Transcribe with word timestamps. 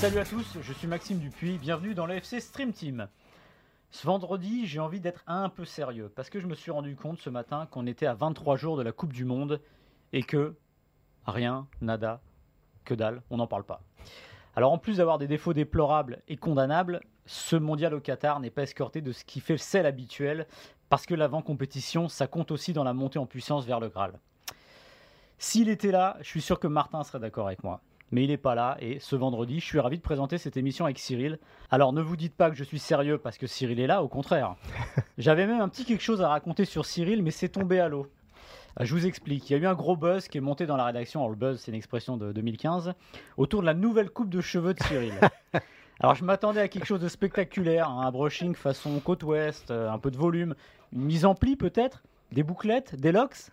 Salut 0.00 0.18
à 0.18 0.24
tous, 0.24 0.56
je 0.62 0.72
suis 0.72 0.88
Maxime 0.88 1.18
Dupuis, 1.18 1.58
bienvenue 1.58 1.94
dans 1.94 2.06
l'AFC 2.06 2.40
Stream 2.40 2.72
Team. 2.72 3.06
Ce 3.90 4.06
vendredi, 4.06 4.66
j'ai 4.66 4.80
envie 4.80 4.98
d'être 4.98 5.22
un 5.26 5.50
peu 5.50 5.66
sérieux 5.66 6.10
parce 6.16 6.30
que 6.30 6.40
je 6.40 6.46
me 6.46 6.54
suis 6.54 6.70
rendu 6.70 6.96
compte 6.96 7.18
ce 7.18 7.28
matin 7.28 7.68
qu'on 7.70 7.86
était 7.86 8.06
à 8.06 8.14
23 8.14 8.56
jours 8.56 8.76
de 8.78 8.82
la 8.82 8.92
Coupe 8.92 9.12
du 9.12 9.26
Monde 9.26 9.60
et 10.14 10.22
que 10.22 10.56
rien, 11.26 11.68
nada, 11.82 12.22
que 12.84 12.94
dalle, 12.94 13.22
on 13.28 13.36
n'en 13.36 13.46
parle 13.46 13.64
pas. 13.64 13.82
Alors 14.56 14.72
en 14.72 14.78
plus 14.78 14.96
d'avoir 14.96 15.18
des 15.18 15.28
défauts 15.28 15.52
déplorables 15.52 16.22
et 16.28 16.36
condamnables, 16.36 17.00
ce 17.30 17.54
mondial 17.54 17.94
au 17.94 18.00
Qatar 18.00 18.40
n'est 18.40 18.50
pas 18.50 18.64
escorté 18.64 19.02
de 19.02 19.12
ce 19.12 19.24
qui 19.24 19.38
fait 19.38 19.52
le 19.52 19.58
sel 19.58 19.86
habituel 19.86 20.48
parce 20.88 21.06
que 21.06 21.14
l'avant-compétition, 21.14 22.08
ça 22.08 22.26
compte 22.26 22.50
aussi 22.50 22.72
dans 22.72 22.82
la 22.82 22.92
montée 22.92 23.20
en 23.20 23.26
puissance 23.26 23.64
vers 23.64 23.78
le 23.78 23.88
Graal. 23.88 24.14
S'il 25.38 25.68
était 25.68 25.92
là, 25.92 26.16
je 26.22 26.26
suis 26.26 26.40
sûr 26.40 26.58
que 26.58 26.66
Martin 26.66 27.04
serait 27.04 27.20
d'accord 27.20 27.46
avec 27.46 27.62
moi. 27.62 27.82
Mais 28.10 28.24
il 28.24 28.30
n'est 28.30 28.36
pas 28.36 28.56
là 28.56 28.76
et 28.80 28.98
ce 28.98 29.14
vendredi, 29.14 29.60
je 29.60 29.64
suis 29.64 29.78
ravi 29.78 29.96
de 29.96 30.02
présenter 30.02 30.38
cette 30.38 30.56
émission 30.56 30.86
avec 30.86 30.98
Cyril. 30.98 31.38
Alors 31.70 31.92
ne 31.92 32.02
vous 32.02 32.16
dites 32.16 32.34
pas 32.34 32.50
que 32.50 32.56
je 32.56 32.64
suis 32.64 32.80
sérieux 32.80 33.18
parce 33.18 33.38
que 33.38 33.46
Cyril 33.46 33.78
est 33.78 33.86
là, 33.86 34.02
au 34.02 34.08
contraire. 34.08 34.56
J'avais 35.18 35.46
même 35.46 35.60
un 35.60 35.68
petit 35.68 35.84
quelque 35.84 36.02
chose 36.02 36.22
à 36.22 36.28
raconter 36.28 36.64
sur 36.64 36.84
Cyril, 36.84 37.22
mais 37.22 37.30
c'est 37.30 37.50
tombé 37.50 37.78
à 37.78 37.88
l'eau. 37.88 38.08
Euh, 38.80 38.84
Je 38.84 38.92
vous 38.92 39.06
explique. 39.06 39.48
Il 39.48 39.52
y 39.52 39.56
a 39.56 39.58
eu 39.60 39.66
un 39.66 39.74
gros 39.74 39.96
buzz 39.96 40.26
qui 40.26 40.38
est 40.38 40.40
monté 40.40 40.66
dans 40.66 40.76
la 40.76 40.84
rédaction. 40.84 41.20
Alors, 41.20 41.30
le 41.30 41.36
buzz, 41.36 41.60
c'est 41.60 41.70
une 41.70 41.76
expression 41.76 42.16
de 42.16 42.32
2015, 42.32 42.94
autour 43.36 43.60
de 43.60 43.66
la 43.66 43.74
nouvelle 43.74 44.10
coupe 44.10 44.30
de 44.30 44.40
cheveux 44.40 44.74
de 44.74 44.82
Cyril. 44.82 45.14
Alors, 46.02 46.14
je 46.14 46.24
m'attendais 46.24 46.62
à 46.62 46.68
quelque 46.68 46.86
chose 46.86 47.00
de 47.00 47.08
spectaculaire, 47.08 47.90
hein, 47.90 48.06
un 48.06 48.10
brushing 48.10 48.54
façon 48.54 49.00
côte 49.00 49.22
ouest, 49.22 49.70
euh, 49.70 49.90
un 49.90 49.98
peu 49.98 50.10
de 50.10 50.16
volume, 50.16 50.54
une 50.94 51.02
mise 51.02 51.26
en 51.26 51.34
pli 51.34 51.56
peut-être, 51.56 52.02
des 52.32 52.42
bouclettes, 52.42 52.94
des 52.94 53.12
locks. 53.12 53.50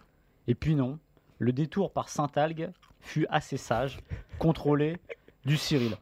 Et 0.47 0.55
puis 0.55 0.73
non, 0.73 0.97
le 1.39 1.51
détour 1.51 1.91
par 1.91 2.07
Saint-Algue 2.07 2.71
fut 3.01 3.27
assez 3.29 3.57
sage, 3.57 3.99
contrôlé 4.39 4.95
du 5.45 5.57
Cyril. 5.57 5.97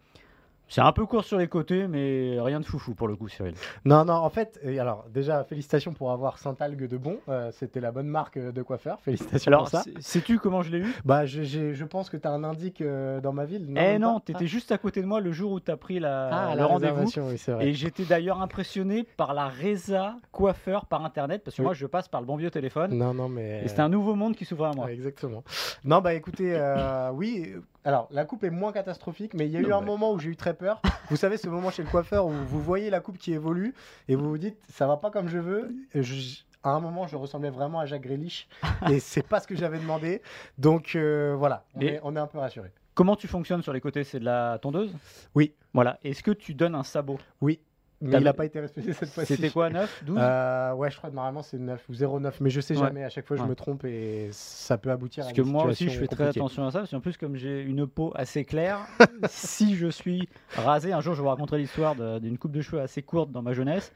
C'est 0.67 0.81
un 0.81 0.91
peu 0.91 1.05
court 1.05 1.23
sur 1.23 1.37
les 1.37 1.47
côtés, 1.47 1.87
mais 1.87 2.37
rien 2.39 2.59
de 2.59 2.65
foufou 2.65 2.95
pour 2.95 3.07
le 3.07 3.15
coup, 3.15 3.27
Cyril. 3.29 3.53
Non, 3.85 4.03
non, 4.03 4.13
en 4.15 4.29
fait, 4.29 4.59
alors 4.79 5.05
déjà, 5.13 5.43
félicitations 5.43 5.93
pour 5.93 6.11
avoir 6.11 6.39
Saint-Algue 6.39 6.87
de 6.87 6.97
bon. 6.97 7.17
euh, 7.29 7.51
C'était 7.51 7.79
la 7.79 7.91
bonne 7.91 8.07
marque 8.07 8.37
euh, 8.37 8.51
de 8.51 8.61
coiffeur. 8.63 8.99
Félicitations 9.01 9.49
Alors, 9.49 9.61
pour 9.61 9.69
ça. 9.69 9.83
sais- 9.83 9.93
sais-tu 9.99 10.39
comment 10.39 10.63
je 10.63 10.71
l'ai 10.71 10.79
eu? 10.79 10.93
Bah, 11.05 11.25
je, 11.27 11.43
je 11.43 11.83
pense 11.85 12.09
que 12.09 12.17
tu 12.17 12.27
as 12.27 12.31
un 12.31 12.43
indique 12.43 12.81
euh, 12.81 13.21
dans 13.21 13.31
ma 13.31 13.45
ville. 13.45 13.65
Eh 13.69 13.73
même 13.73 14.01
non, 14.01 14.15
pas 14.15 14.25
t'étais 14.25 14.47
juste 14.47 14.71
à 14.71 14.77
côté 14.79 15.01
de 15.01 15.05
moi 15.07 15.21
le 15.21 15.31
jour 15.31 15.51
où 15.51 15.59
t'as 15.59 15.77
pris 15.77 15.99
la, 15.99 16.29
Ah, 16.49 16.55
le 16.55 16.65
rendez-vous. 16.65 17.03
oui, 17.17 17.37
c'est. 17.37 17.63
Et 17.63 17.73
j'étais 17.73 18.03
d'ailleurs 18.05 18.41
impressionné 18.41 19.07
par 19.17 19.33
la 19.35 19.47
Reza 19.47 20.15
coiffeur 20.31 20.87
par 20.87 21.05
internet, 21.05 21.43
parce 21.43 21.55
que 21.55 21.61
Oui. 21.61 21.65
moi 21.67 21.73
je 21.75 21.85
passe 21.85 22.07
par 22.07 22.21
le 22.21 22.27
bon 22.27 22.37
vieux 22.37 22.49
téléphone. 22.51 22.93
Non, 22.97 23.13
non, 23.13 23.29
mais. 23.29 23.61
Et 23.63 23.67
c'était 23.67 23.81
un 23.81 23.89
nouveau 23.89 24.15
monde 24.15 24.35
qui 24.35 24.45
s'ouvrait 24.45 24.69
à 24.69 24.73
moi. 24.75 24.91
Exactement. 24.91 25.43
Non, 25.83 26.01
bah 26.01 26.15
écoutez, 26.15 26.53
euh, 26.55 27.11
oui. 27.13 27.53
Alors, 27.85 28.07
la 28.11 28.25
coupe 28.25 28.43
est 28.43 28.49
moins 28.49 28.71
catastrophique, 28.71 29.35
mais 29.35 29.45
il 29.45 29.51
y 29.51 29.57
a 29.57 29.59
eu 29.59 29.71
un 29.71 29.79
moment 29.85 30.11
où 30.11 30.19
j'ai 30.19 30.29
eu 30.29 30.35
très 30.35 30.55
peur. 30.55 30.81
Vous 31.11 31.17
savez, 31.17 31.37
ce 31.37 31.47
moment 31.47 31.69
chez 31.69 31.83
le 31.83 31.89
coiffeur 31.89 32.25
où 32.25 32.31
vous 32.31 32.59
voyez 32.59 32.89
la 32.89 32.99
coupe 32.99 33.19
qui 33.19 33.31
évolue 33.31 33.75
et 34.07 34.15
vous 34.15 34.27
vous 34.27 34.37
dites, 34.39 34.57
ça 34.69 34.87
va 34.87 34.97
pas 34.97 35.11
comme 35.11 35.29
je 35.29 35.37
veux. 35.37 35.71
Je- 35.93 36.39
à 36.63 36.69
un 36.71 36.79
moment, 36.79 37.05
je 37.05 37.15
ressemblais 37.15 37.51
vraiment 37.51 37.79
à 37.79 37.85
Jacques 37.85 38.01
Grealish 38.01 38.47
et 38.89 38.99
c'est 38.99 39.21
pas 39.21 39.39
ce 39.39 39.45
que 39.45 39.55
j'avais 39.55 39.77
demandé. 39.77 40.23
Donc 40.57 40.93
euh, 40.95 41.35
voilà, 41.37 41.63
on, 41.75 41.81
est, 41.81 41.99
on 42.03 42.15
est 42.15 42.19
un 42.19 42.25
peu 42.25 42.39
rassuré. 42.39 42.71
Comment 42.95 43.15
tu 43.15 43.27
fonctionnes 43.27 43.61
sur 43.61 43.71
les 43.71 43.81
côtés? 43.81 44.03
C'est 44.03 44.19
de 44.19 44.25
la 44.25 44.57
tondeuse? 44.59 44.91
Oui. 45.35 45.53
Voilà. 45.75 45.99
Est-ce 46.03 46.23
que 46.23 46.31
tu 46.31 46.55
donnes 46.55 46.73
un 46.73 46.83
sabot? 46.83 47.19
Oui, 47.39 47.59
mais 48.01 48.17
il 48.17 48.23
n'a 48.23 48.33
pas 48.33 48.45
été 48.45 48.59
respecté 48.59 48.93
cette 48.93 49.09
fois-ci. 49.09 49.35
C'était 49.35 49.49
quoi 49.49 49.69
9 49.69 50.03
12 50.05 50.17
Euh, 50.19 50.73
ouais, 50.73 50.91
je 50.91 50.97
crois 50.97 51.09
que 51.09 51.15
normalement 51.15 51.41
c'est 51.43 51.57
9 51.57 51.83
ou 51.89 51.93
0,9, 51.93 52.33
mais 52.41 52.49
je 52.49 52.61
sais 52.61 52.75
Ouais. 52.77 52.87
jamais. 52.87 53.03
À 53.03 53.09
chaque 53.09 53.25
fois, 53.25 53.37
je 53.37 53.41
Ouais. 53.43 53.47
me 53.49 53.55
trompe 53.55 53.83
et 53.85 54.29
ça 54.31 54.77
peut 54.77 54.91
aboutir 54.91 55.23
Parce 55.23 55.33
à 55.33 55.35
que 55.35 55.41
des 55.41 55.49
moi 55.49 55.65
aussi 55.65 55.89
je 55.89 55.99
fais 55.99 56.07
très 56.07 56.27
attention 56.27 56.65
à 56.67 56.71
ça, 56.71 56.79
parce 56.79 56.91
qu'en 56.91 56.99
plus 56.99 57.17
comme 57.17 57.35
j'ai 57.35 57.61
une 57.61 57.87
peau 57.87 58.11
assez 58.15 58.45
claire, 58.45 58.79
si 59.29 59.75
je 59.75 59.87
suis 59.87 60.27
rasé, 60.55 60.93
un 60.93 61.01
jour 61.01 61.15
je 61.15 61.21
vous 61.21 61.27
raconterai 61.29 61.57
l'histoire 61.59 61.95
d'une 62.19 62.37
coupe 62.37 62.51
de 62.51 62.61
cheveux 62.61 62.81
assez 62.81 63.01
courte 63.01 63.31
dans 63.31 63.41
ma 63.41 63.53
jeunesse, 63.53 63.91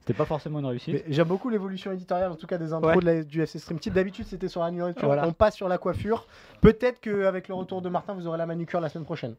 c'était 0.00 0.14
pas 0.14 0.24
forcément 0.24 0.58
une 0.58 0.66
réussite. 0.66 1.04
J'aime 1.08 1.28
beaucoup 1.28 1.48
l'évolution 1.48 1.92
éditoriale, 1.92 2.32
en 2.32 2.36
tout 2.36 2.48
cas 2.48 2.58
des 2.58 2.72
intros 2.72 2.94
Ouais. 2.96 3.00
de 3.00 3.06
la- 3.06 3.22
du 3.22 3.40
FC 3.40 3.60
Stream 3.60 3.78
Team. 3.78 3.92
D'habitude, 3.92 4.26
c'était 4.26 4.48
sur 4.48 4.60
la 4.62 4.70
nourriture. 4.72 5.06
Voilà. 5.06 5.26
On 5.28 5.32
passe 5.32 5.54
sur 5.54 5.68
la 5.68 5.78
coiffure. 5.78 6.26
Peut-être 6.60 7.00
qu'avec 7.00 7.46
le 7.46 7.54
retour 7.54 7.82
de 7.82 7.88
Martin, 7.88 8.14
vous 8.14 8.26
aurez 8.26 8.38
la 8.38 8.46
manucure 8.46 8.80
la 8.80 8.88
semaine 8.88 9.04
prochaine. 9.04 9.36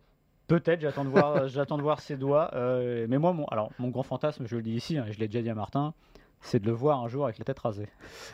Peut-être, 0.48 0.82
j'attends 0.82 1.06
de 1.06 1.10
voir, 1.10 1.48
j'attends 1.48 1.78
de 1.78 1.84
voir 1.84 2.00
ses 2.02 2.18
doigts. 2.18 2.52
euh, 2.54 3.06
mais 3.10 3.18
moi, 3.18 3.34
mon, 3.34 3.46
alors, 3.46 3.72
mon 3.80 3.90
grand 3.90 4.04
fantasme, 4.04 4.46
je 4.46 4.56
le 4.56 4.62
dis 4.62 4.74
ici, 4.74 4.98
hein, 4.98 5.06
et 5.08 5.14
je 5.14 5.20
l'ai 5.20 5.28
déjà 5.28 5.42
dit 5.42 5.50
à 5.50 5.56
Martin, 5.56 5.94
c'est 6.42 6.60
de 6.60 6.66
le 6.66 6.74
voir 6.74 7.02
un 7.02 7.08
jour 7.08 7.24
avec 7.24 7.38
la 7.38 7.46
tête 7.46 7.60
rasée. 7.60 7.88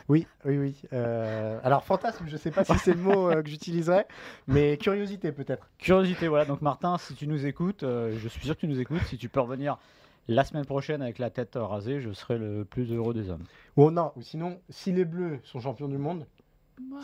Oui, 0.08 0.26
oui, 0.44 0.58
oui. 0.58 0.82
Euh, 0.92 1.60
alors, 1.62 1.84
fantasme, 1.84 2.24
je 2.26 2.36
sais 2.36 2.50
pas 2.50 2.64
si 2.64 2.76
c'est 2.78 2.94
le 2.94 3.00
mot 3.00 3.30
euh, 3.30 3.42
que 3.42 3.48
j'utiliserais, 3.48 4.06
mais 4.48 4.76
curiosité 4.76 5.30
peut-être. 5.30 5.70
Curiosité, 5.78 6.26
voilà. 6.26 6.44
Donc, 6.44 6.60
Martin, 6.60 6.98
si 6.98 7.14
tu 7.14 7.28
nous 7.28 7.46
écoutes, 7.46 7.84
euh, 7.84 8.18
je 8.18 8.28
suis 8.28 8.44
sûr 8.44 8.56
que 8.56 8.60
tu 8.60 8.68
nous 8.68 8.80
écoutes. 8.80 9.02
Si 9.02 9.16
tu 9.16 9.28
peux 9.28 9.40
revenir 9.40 9.78
la 10.26 10.44
semaine 10.44 10.64
prochaine 10.64 11.02
avec 11.02 11.18
la 11.18 11.30
tête 11.30 11.52
rasée, 11.54 12.00
je 12.00 12.12
serai 12.12 12.38
le 12.38 12.64
plus 12.64 12.92
heureux 12.92 13.14
des 13.14 13.30
hommes. 13.30 13.44
Ou 13.76 13.90
non, 13.92 14.12
ou 14.16 14.22
sinon, 14.22 14.60
si 14.68 14.90
les 14.92 15.04
Bleus 15.04 15.38
sont 15.44 15.60
champions 15.60 15.88
du 15.88 15.98
monde, 15.98 16.26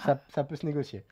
ça, 0.05 0.21
ça 0.29 0.43
peut 0.43 0.57
se 0.57 0.67
négocier. 0.67 1.05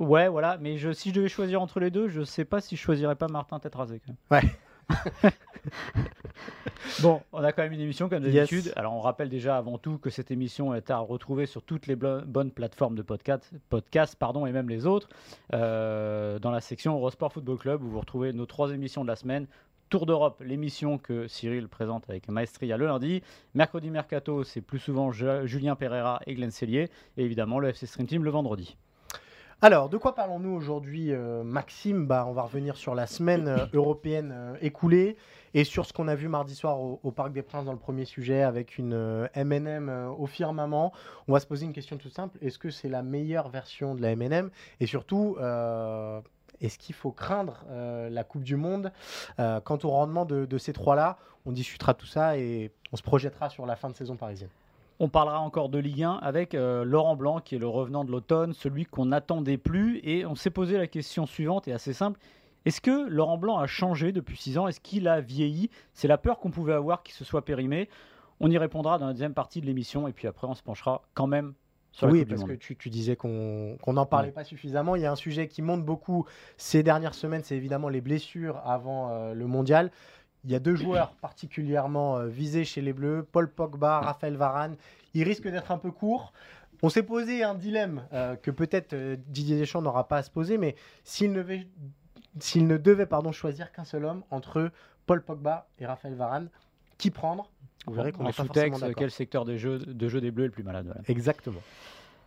Ouais, 0.00 0.28
voilà. 0.28 0.56
Mais 0.58 0.76
je, 0.78 0.92
si 0.92 1.10
je 1.10 1.14
devais 1.14 1.28
choisir 1.28 1.62
entre 1.62 1.78
les 1.78 1.90
deux, 1.90 2.08
je 2.08 2.22
sais 2.22 2.44
pas 2.44 2.60
si 2.60 2.74
je 2.74 2.80
choisirais 2.80 3.14
pas 3.16 3.28
Martin 3.28 3.58
tête 3.60 3.74
rasée. 3.76 4.00
Quand 4.04 4.14
même. 4.32 4.42
Ouais. 4.42 5.30
Bon, 7.02 7.20
on 7.32 7.42
a 7.44 7.52
quand 7.52 7.62
même 7.62 7.72
une 7.72 7.80
émission 7.80 8.08
comme 8.08 8.24
Yes. 8.24 8.34
d'habitude. 8.50 8.72
Alors, 8.76 8.94
on 8.94 9.00
rappelle 9.00 9.28
déjà 9.28 9.56
avant 9.56 9.78
tout 9.78 9.98
que 9.98 10.10
cette 10.10 10.30
émission 10.30 10.74
est 10.74 10.90
à 10.90 10.98
retrouver 10.98 11.46
sur 11.46 11.62
toutes 11.62 11.86
les 11.86 11.96
bonnes 11.96 12.50
plateformes 12.50 12.94
de 12.94 13.02
podcast, 13.02 13.50
podcast 13.68 14.16
pardon, 14.18 14.46
et 14.46 14.52
même 14.52 14.68
les 14.68 14.86
autres, 14.86 15.08
euh, 15.54 16.38
dans 16.38 16.50
la 16.50 16.60
section 16.60 16.94
Eurosport 16.94 17.32
Football 17.32 17.58
Club, 17.58 17.82
où 17.82 17.88
vous 17.88 18.00
retrouvez 18.00 18.32
nos 18.32 18.46
trois 18.46 18.72
émissions 18.72 19.02
de 19.02 19.08
la 19.08 19.16
semaine. 19.16 19.46
Tour 19.90 20.06
d'Europe, 20.06 20.42
l'émission 20.44 20.98
que 20.98 21.26
Cyril 21.26 21.68
présente 21.68 22.08
avec 22.08 22.28
Maestria 22.28 22.76
le 22.76 22.86
lundi. 22.86 23.22
Mercredi 23.54 23.90
Mercato, 23.90 24.44
c'est 24.44 24.60
plus 24.60 24.78
souvent 24.78 25.10
Ju- 25.12 25.46
Julien 25.46 25.74
Pereira 25.76 26.20
et 26.26 26.34
Glenn 26.34 26.50
Cellier. 26.50 26.88
Et 27.16 27.24
évidemment, 27.24 27.58
le 27.58 27.68
FC 27.68 27.86
Stream 27.86 28.06
Team 28.06 28.24
le 28.24 28.30
vendredi. 28.30 28.76
Alors, 29.62 29.90
de 29.90 29.98
quoi 29.98 30.14
parlons-nous 30.14 30.52
aujourd'hui, 30.52 31.12
euh, 31.12 31.42
Maxime? 31.42 32.06
Bah, 32.06 32.24
On 32.26 32.32
va 32.32 32.40
revenir 32.40 32.78
sur 32.78 32.94
la 32.94 33.06
semaine 33.06 33.46
euh, 33.46 33.66
européenne 33.74 34.32
euh, 34.34 34.56
écoulée 34.62 35.18
et 35.52 35.64
sur 35.64 35.84
ce 35.84 35.92
qu'on 35.92 36.08
a 36.08 36.14
vu 36.14 36.28
mardi 36.28 36.54
soir 36.54 36.80
au, 36.80 36.98
au 37.02 37.10
Parc 37.10 37.34
des 37.34 37.42
Princes 37.42 37.66
dans 37.66 37.74
le 37.74 37.78
premier 37.78 38.06
sujet 38.06 38.40
avec 38.40 38.78
une 38.78 38.94
euh, 38.94 39.28
M&M 39.34 39.90
au 40.18 40.24
firmament. 40.24 40.94
On 41.28 41.34
va 41.34 41.40
se 41.40 41.46
poser 41.46 41.66
une 41.66 41.74
question 41.74 41.98
toute 41.98 42.14
simple. 42.14 42.38
Est-ce 42.40 42.58
que 42.58 42.70
c'est 42.70 42.88
la 42.88 43.02
meilleure 43.02 43.50
version 43.50 43.94
de 43.94 44.00
la 44.00 44.12
M&M? 44.12 44.48
Et 44.80 44.86
surtout, 44.86 45.36
est-ce 46.60 46.78
qu'il 46.78 46.94
faut 46.94 47.12
craindre 47.12 47.64
la 47.68 48.24
Coupe 48.24 48.44
du 48.44 48.56
Monde 48.56 48.92
Quant 49.36 49.78
au 49.82 49.90
rendement 49.90 50.24
de, 50.24 50.46
de 50.46 50.58
ces 50.58 50.72
trois-là, 50.72 51.18
on 51.44 51.52
discutera 51.52 51.92
tout 51.92 52.06
ça 52.06 52.38
et 52.38 52.72
on 52.92 52.96
se 52.96 53.02
projettera 53.02 53.50
sur 53.50 53.66
la 53.66 53.76
fin 53.76 53.90
de 53.90 53.94
saison 53.94 54.16
parisienne. 54.16 54.50
On 55.02 55.08
parlera 55.08 55.40
encore 55.40 55.70
de 55.70 55.78
Ligue 55.78 56.02
1 56.02 56.12
avec 56.20 56.54
euh, 56.54 56.84
Laurent 56.84 57.16
Blanc, 57.16 57.40
qui 57.40 57.54
est 57.54 57.58
le 57.58 57.66
revenant 57.66 58.04
de 58.04 58.10
l'automne, 58.10 58.52
celui 58.52 58.84
qu'on 58.84 59.06
n'attendait 59.06 59.56
plus. 59.56 59.98
Et 60.04 60.26
on 60.26 60.34
s'est 60.34 60.50
posé 60.50 60.76
la 60.76 60.86
question 60.86 61.24
suivante, 61.24 61.66
et 61.68 61.72
assez 61.72 61.94
simple. 61.94 62.20
Est-ce 62.66 62.82
que 62.82 63.08
Laurent 63.08 63.38
Blanc 63.38 63.56
a 63.56 63.66
changé 63.66 64.12
depuis 64.12 64.36
6 64.36 64.58
ans? 64.58 64.68
Est-ce 64.68 64.80
qu'il 64.80 65.08
a 65.08 65.22
vieilli? 65.22 65.70
C'est 65.94 66.06
la 66.06 66.18
peur 66.18 66.38
qu'on 66.38 66.50
pouvait 66.50 66.74
avoir 66.74 67.02
qu'il 67.02 67.14
se 67.14 67.24
soit 67.24 67.46
périmé. 67.46 67.88
On 68.40 68.50
y 68.50 68.58
répondra 68.58 68.98
dans 68.98 69.06
la 69.06 69.12
deuxième 69.12 69.32
partie 69.32 69.62
de 69.62 69.66
l'émission, 69.66 70.06
et 70.06 70.12
puis 70.12 70.28
après 70.28 70.46
on 70.46 70.54
se 70.54 70.62
penchera 70.62 71.02
quand 71.14 71.26
même 71.26 71.54
sur 71.92 72.06
la 72.06 72.12
oui, 72.12 72.24
parce 72.24 72.44
que 72.44 72.52
tu, 72.52 72.76
tu 72.76 72.88
disais 72.90 73.16
qu'on 73.16 73.76
n'en 73.86 74.06
parlait 74.06 74.28
Ouais. 74.28 74.32
pas 74.34 74.44
suffisamment. 74.44 74.96
Il 74.96 75.02
y 75.02 75.06
a 75.06 75.12
un 75.12 75.16
sujet 75.16 75.48
qui 75.48 75.60
monte 75.60 75.84
beaucoup 75.84 76.26
ces 76.56 76.82
dernières 76.82 77.14
semaines, 77.14 77.42
c'est 77.42 77.56
évidemment 77.56 77.88
les 77.88 78.00
blessures 78.02 78.60
avant 78.64 79.10
euh, 79.10 79.32
le 79.34 79.46
mondial. 79.46 79.90
Il 80.44 80.50
y 80.50 80.54
a 80.54 80.58
deux 80.58 80.74
joueurs 80.74 81.12
particulièrement 81.20 82.16
euh, 82.18 82.26
visés 82.26 82.64
chez 82.64 82.80
les 82.80 82.92
Bleus, 82.92 83.26
Paul 83.30 83.50
Pogba, 83.50 84.00
Raphaël 84.00 84.36
Varane. 84.36 84.76
Ils 85.14 85.22
risquent 85.24 85.48
d'être 85.48 85.70
un 85.70 85.78
peu 85.78 85.90
courts. 85.90 86.32
On 86.82 86.88
s'est 86.88 87.02
posé 87.02 87.42
un 87.44 87.54
dilemme 87.54 88.04
euh, 88.14 88.36
que 88.36 88.50
peut-être 88.50 88.94
euh, 88.94 89.16
Didier 89.26 89.58
Deschamps 89.58 89.82
n'aura 89.82 90.08
pas 90.08 90.16
à 90.18 90.22
se 90.22 90.30
poser, 90.30 90.56
mais 90.56 90.76
s'il 91.04 91.32
ne, 91.32 91.42
devait- 91.42 91.66
s'il 92.38 92.66
ne 92.66 92.78
devait 92.78 93.04
pardon, 93.06 93.32
choisir 93.32 93.70
qu'un 93.72 93.84
seul 93.84 94.04
homme 94.06 94.22
entre 94.30 94.70
Paul 95.06 95.22
Pogba 95.22 95.66
et 95.78 95.84
Raphaël 95.84 96.14
Varane, 96.14 96.48
qui 96.96 97.10
prendre? 97.10 97.50
Vous 97.86 97.92
verrez 97.94 98.12
qu'on 98.12 98.26
est 98.26 98.32
sous-texte, 98.32 98.84
quel 98.94 99.10
secteur 99.10 99.44
de 99.44 99.56
jeu, 99.56 99.78
de 99.78 100.08
jeu 100.08 100.20
des 100.20 100.30
Bleus 100.30 100.44
est 100.44 100.48
le 100.48 100.52
plus 100.52 100.62
malade. 100.62 100.94
Exactement. 101.08 101.60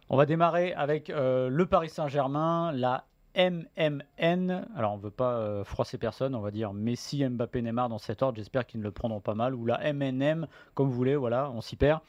On 0.09 0.17
va 0.17 0.25
démarrer 0.27 0.73
avec 0.73 1.09
euh, 1.09 1.47
le 1.49 1.65
Paris 1.65 1.89
Saint-Germain, 1.89 2.71
la 2.73 3.05
MMN. 3.35 4.65
Alors, 4.75 4.93
on 4.93 4.97
ne 4.97 5.01
veut 5.01 5.11
pas 5.11 5.33
euh, 5.33 5.63
froisser 5.63 5.97
personne, 5.97 6.35
on 6.35 6.41
va 6.41 6.51
dire 6.51 6.73
Messi, 6.73 7.27
Mbappé, 7.27 7.61
Neymar 7.61 7.89
dans 7.89 7.97
cet 7.97 8.21
ordre. 8.21 8.37
J'espère 8.37 8.65
qu'ils 8.65 8.79
ne 8.79 8.85
le 8.85 8.91
prendront 8.91 9.21
pas 9.21 9.35
mal. 9.35 9.55
Ou 9.55 9.65
la 9.65 9.93
MNM, 9.93 10.47
comme 10.73 10.87
vous 10.87 10.95
voulez, 10.95 11.15
voilà, 11.15 11.51
on 11.51 11.61
s'y 11.61 11.75
perd. 11.75 12.01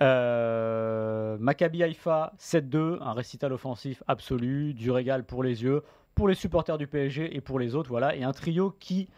Euh, 0.00 1.36
Maccabi 1.38 1.82
Haïfa 1.82 2.32
7-2, 2.38 3.00
un 3.00 3.12
récital 3.12 3.52
offensif 3.52 4.02
absolu, 4.08 4.74
du 4.74 4.90
régal 4.90 5.24
pour 5.24 5.42
les 5.42 5.62
yeux, 5.62 5.82
pour 6.14 6.28
les 6.28 6.34
supporters 6.34 6.78
du 6.78 6.86
PSG 6.86 7.36
et 7.36 7.40
pour 7.40 7.58
les 7.58 7.74
autres, 7.74 7.90
voilà, 7.90 8.16
et 8.16 8.24
un 8.24 8.32
trio 8.32 8.74
qui, 8.80 9.08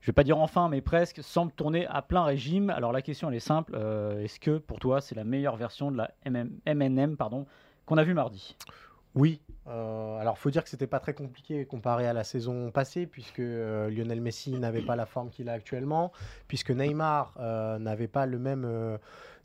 je 0.00 0.06
vais 0.06 0.12
pas 0.12 0.24
dire 0.24 0.38
enfin, 0.38 0.68
mais 0.68 0.80
presque, 0.80 1.22
semble 1.22 1.52
tourner 1.52 1.86
à 1.86 2.02
plein 2.02 2.24
régime. 2.24 2.70
Alors 2.70 2.92
la 2.92 3.02
question 3.02 3.28
elle 3.28 3.36
est 3.36 3.40
simple, 3.40 3.72
euh, 3.74 4.22
est-ce 4.22 4.38
que 4.38 4.58
pour 4.58 4.78
toi 4.78 5.00
c'est 5.00 5.14
la 5.14 5.24
meilleure 5.24 5.56
version 5.56 5.90
de 5.90 5.96
la 5.96 6.10
MNM 6.24 7.16
pardon 7.16 7.46
qu'on 7.84 7.98
a 7.98 8.04
vu 8.04 8.14
mardi? 8.14 8.56
Oui, 9.14 9.40
euh, 9.68 10.18
alors 10.18 10.38
faut 10.38 10.50
dire 10.50 10.62
que 10.62 10.70
c'était 10.70 10.86
pas 10.86 11.00
très 11.00 11.14
compliqué 11.14 11.64
comparé 11.66 12.06
à 12.06 12.12
la 12.12 12.24
saison 12.24 12.70
passée 12.70 13.06
puisque 13.06 13.40
euh, 13.40 13.90
Lionel 13.90 14.20
Messi 14.20 14.52
n'avait 14.52 14.82
pas 14.82 14.96
la 14.96 15.06
forme 15.06 15.30
qu'il 15.30 15.48
a 15.48 15.52
actuellement, 15.52 16.12
puisque 16.46 16.70
Neymar 16.70 17.34
euh, 17.38 17.78
n'avait 17.78 18.08
pas 18.08 18.26
le 18.26 18.38
même 18.38 18.98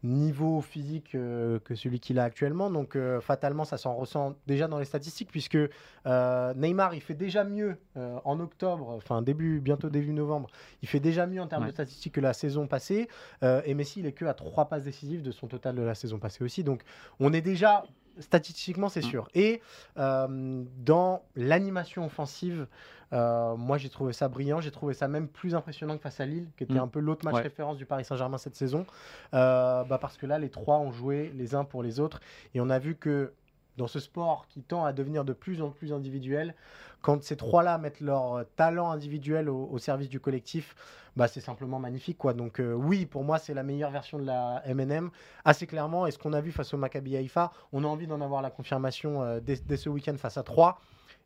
niveau 0.03 0.62
physique 0.62 1.12
que 1.12 1.75
celui 1.75 2.00
qu'il 2.00 2.18
a 2.18 2.23
actuellement. 2.23 2.69
Donc 2.71 2.97
fatalement 3.21 3.65
ça 3.65 3.77
s'en 3.77 3.95
ressent 3.95 4.35
déjà 4.47 4.68
dans 4.68 4.79
les 4.79 4.85
statistiques 4.85 5.29
puisque 5.31 5.59
Neymar 6.06 6.95
il 6.95 7.01
fait 7.01 7.13
déjà 7.13 7.44
mieux 7.44 7.77
en 7.95 8.39
octobre, 8.39 8.89
enfin 8.89 9.21
début 9.21 9.59
bientôt 9.59 9.89
début 9.89 10.13
novembre, 10.13 10.50
il 10.81 10.88
fait 10.88 11.00
déjà 11.00 11.27
mieux 11.27 11.39
en 11.39 11.47
termes 11.47 11.67
de 11.67 11.71
statistiques 11.71 12.15
que 12.15 12.21
la 12.21 12.33
saison 12.33 12.65
passée 12.65 13.09
et 13.44 13.75
Messi 13.75 14.00
il 14.00 14.07
est 14.07 14.12
que 14.12 14.25
à 14.25 14.33
trois 14.33 14.65
passes 14.65 14.83
décisives 14.83 15.21
de 15.21 15.31
son 15.31 15.47
total 15.47 15.75
de 15.75 15.83
la 15.83 15.94
saison 15.94 16.17
passée 16.17 16.44
aussi. 16.44 16.63
Donc 16.63 16.81
on 17.19 17.31
est 17.31 17.41
déjà 17.41 17.83
statistiquement, 18.19 18.90
c'est 18.90 19.02
mm. 19.02 19.10
sûr. 19.10 19.28
Et 19.34 19.62
euh, 19.98 20.63
dans 20.78 21.24
l'animation 21.36 22.06
offensive, 22.06 22.68
euh, 23.13 23.56
moi 23.56 23.78
j'ai 23.78 23.90
trouvé 23.90 24.13
ça 24.13 24.28
brillant. 24.28 24.62
J'ai 24.62 24.72
trouvé 24.72 24.94
ça 24.94 25.08
même 25.08 25.28
plus 25.28 25.56
impressionnant 25.56 25.98
que 25.98 26.02
face 26.02 26.19
à 26.19 26.25
Lille, 26.25 26.48
qui 26.58 26.63
était 26.63 26.75
mm. 26.75 26.84
un 26.84 26.88
peu 26.88 27.00
l'autre 27.00 27.25
match 27.25 27.42
référence 27.42 27.78
du 27.78 27.86
Paris 27.86 28.06
Saint-Germain 28.06 28.38
cette 28.38 28.56
saison. 28.56 28.86
Euh, 29.34 29.84
bah 29.84 29.98
parce 30.00 30.18
que 30.18 30.25
là, 30.25 30.40
les 30.40 30.50
trois 30.50 30.78
ont 30.78 30.92
joué 30.92 31.31
les 31.36 31.56
uns 31.56 31.63
pour 31.63 31.84
les 31.84 32.00
autres. 32.00 32.19
Et 32.54 32.62
on 32.62 32.69
a 32.69 32.80
vu 32.80 32.96
que 32.96 33.34
dans 33.77 33.88
ce 33.88 34.00
sport 34.00 34.47
qui 34.47 34.62
tend 34.62 34.85
à 34.85 34.94
devenir 34.94 35.25
de 35.25 35.33
plus 35.33 35.62
en 35.62 35.69
plus 35.69 35.94
individuel, 35.94 36.56
quand 37.01 37.23
ces 37.23 37.35
trois-là 37.35 37.77
mettent 37.77 38.00
leur 38.01 38.45
talent 38.56 38.91
individuel 38.91 39.50
au, 39.50 39.77
service 39.79 40.09
du 40.09 40.19
collectif, 40.19 40.75
bah, 41.15 41.27
c'est 41.27 41.41
simplement 41.41 41.79
magnifique. 41.79 42.18
Quoi. 42.18 42.33
Donc 42.33 42.59
euh, 42.59 42.73
oui, 42.73 43.06
pour 43.06 43.23
moi, 43.23 43.39
c'est 43.39 43.53
la 43.53 43.63
meilleure 43.63 43.91
version 43.91 44.19
de 44.19 44.25
la 44.25 44.62
MNM, 44.68 45.09
assez 45.44 45.68
clairement. 45.68 46.07
Et 46.07 46.12
ce 46.12 46.19
qu'on 46.19 46.33
a 46.33 46.41
vu 46.41 46.51
face 46.51 46.73
au 46.73 46.77
Maccabi 46.77 47.18
Haïfa, 47.18 47.51
on 47.73 47.83
a 47.83 47.88
envie 47.88 48.07
d'en 48.07 48.21
avoir 48.21 48.41
la 48.41 48.51
confirmation 48.51 49.23
euh, 49.23 49.39
dès, 49.39 49.77
ce 49.77 49.89
week-end 49.89 50.15
face 50.17 50.38
à 50.38 50.44
3, 50.44 50.79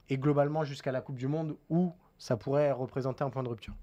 et 0.10 0.18
globalement 0.18 0.64
jusqu'à 0.64 0.92
la 0.92 1.02
Coupe 1.02 1.18
du 1.18 1.28
Monde, 1.28 1.56
où 1.70 1.94
ça 2.18 2.38
pourrait 2.38 2.72
représenter 2.72 3.24
un 3.24 3.30
point 3.30 3.44
de 3.44 3.50
rupture. 3.50 3.74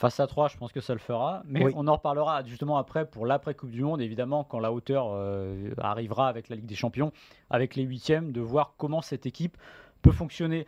Face 0.00 0.18
à 0.18 0.26
3, 0.26 0.48
je 0.48 0.56
pense 0.56 0.72
que 0.72 0.80
ça 0.80 0.94
le 0.94 0.98
fera. 0.98 1.42
Mais 1.44 1.62
on 1.74 1.86
en 1.86 1.92
reparlera 1.92 2.42
justement 2.44 2.78
après 2.78 3.04
pour 3.04 3.26
l'après-Coupe 3.26 3.70
du 3.70 3.82
Monde, 3.82 4.00
évidemment, 4.00 4.44
quand 4.44 4.58
la 4.58 4.72
hauteur 4.72 5.10
euh, 5.10 5.74
arrivera 5.76 6.26
avec 6.26 6.48
la 6.48 6.56
Ligue 6.56 6.64
des 6.64 6.74
Champions, 6.74 7.12
avec 7.50 7.76
les 7.76 7.82
huitièmes, 7.82 8.32
de 8.32 8.40
voir 8.40 8.72
comment 8.78 9.02
cette 9.02 9.26
équipe 9.26 9.58
peut 10.00 10.10
fonctionner. 10.10 10.66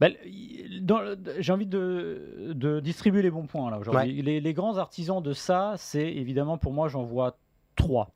Ben, 0.00 0.12
j'ai 1.38 1.50
envie 1.50 1.64
de, 1.64 2.80
distribuer 2.80 3.22
les 3.22 3.30
bons 3.30 3.46
points 3.46 3.70
là 3.70 3.78
aujourd'hui. 3.78 4.20
Les, 4.20 4.52
grands 4.52 4.76
artisans 4.76 5.22
de 5.22 5.32
ça, 5.32 5.72
c'est 5.78 6.12
évidemment 6.12 6.58
pour 6.58 6.74
moi, 6.74 6.88
j'en 6.88 7.04
vois 7.04 7.38
trois. 7.74 8.10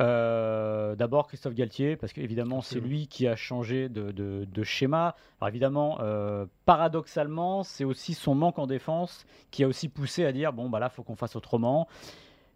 Euh, 0.00 0.94
d'abord 0.94 1.26
Christophe 1.26 1.54
Galtier, 1.54 1.96
parce 1.96 2.12
qu'évidemment 2.12 2.60
c'est 2.60 2.78
lui 2.78 3.08
qui 3.08 3.26
a 3.26 3.34
changé 3.34 3.88
de, 3.88 4.62
schéma. 4.62 5.16
Alors 5.40 5.48
évidemment, 5.48 5.98
euh, 6.00 6.46
paradoxalement, 6.66 7.64
c'est 7.64 7.84
aussi 7.84 8.14
son 8.14 8.34
manque 8.34 8.58
en 8.58 8.66
défense 8.66 9.26
qui 9.50 9.64
a 9.64 9.68
aussi 9.68 9.88
poussé 9.88 10.24
à 10.24 10.32
dire 10.32 10.52
bon 10.52 10.70
bah 10.70 10.78
là 10.78 10.88
faut 10.88 11.02
qu'on 11.02 11.16
fasse 11.16 11.36
autrement. 11.36 11.88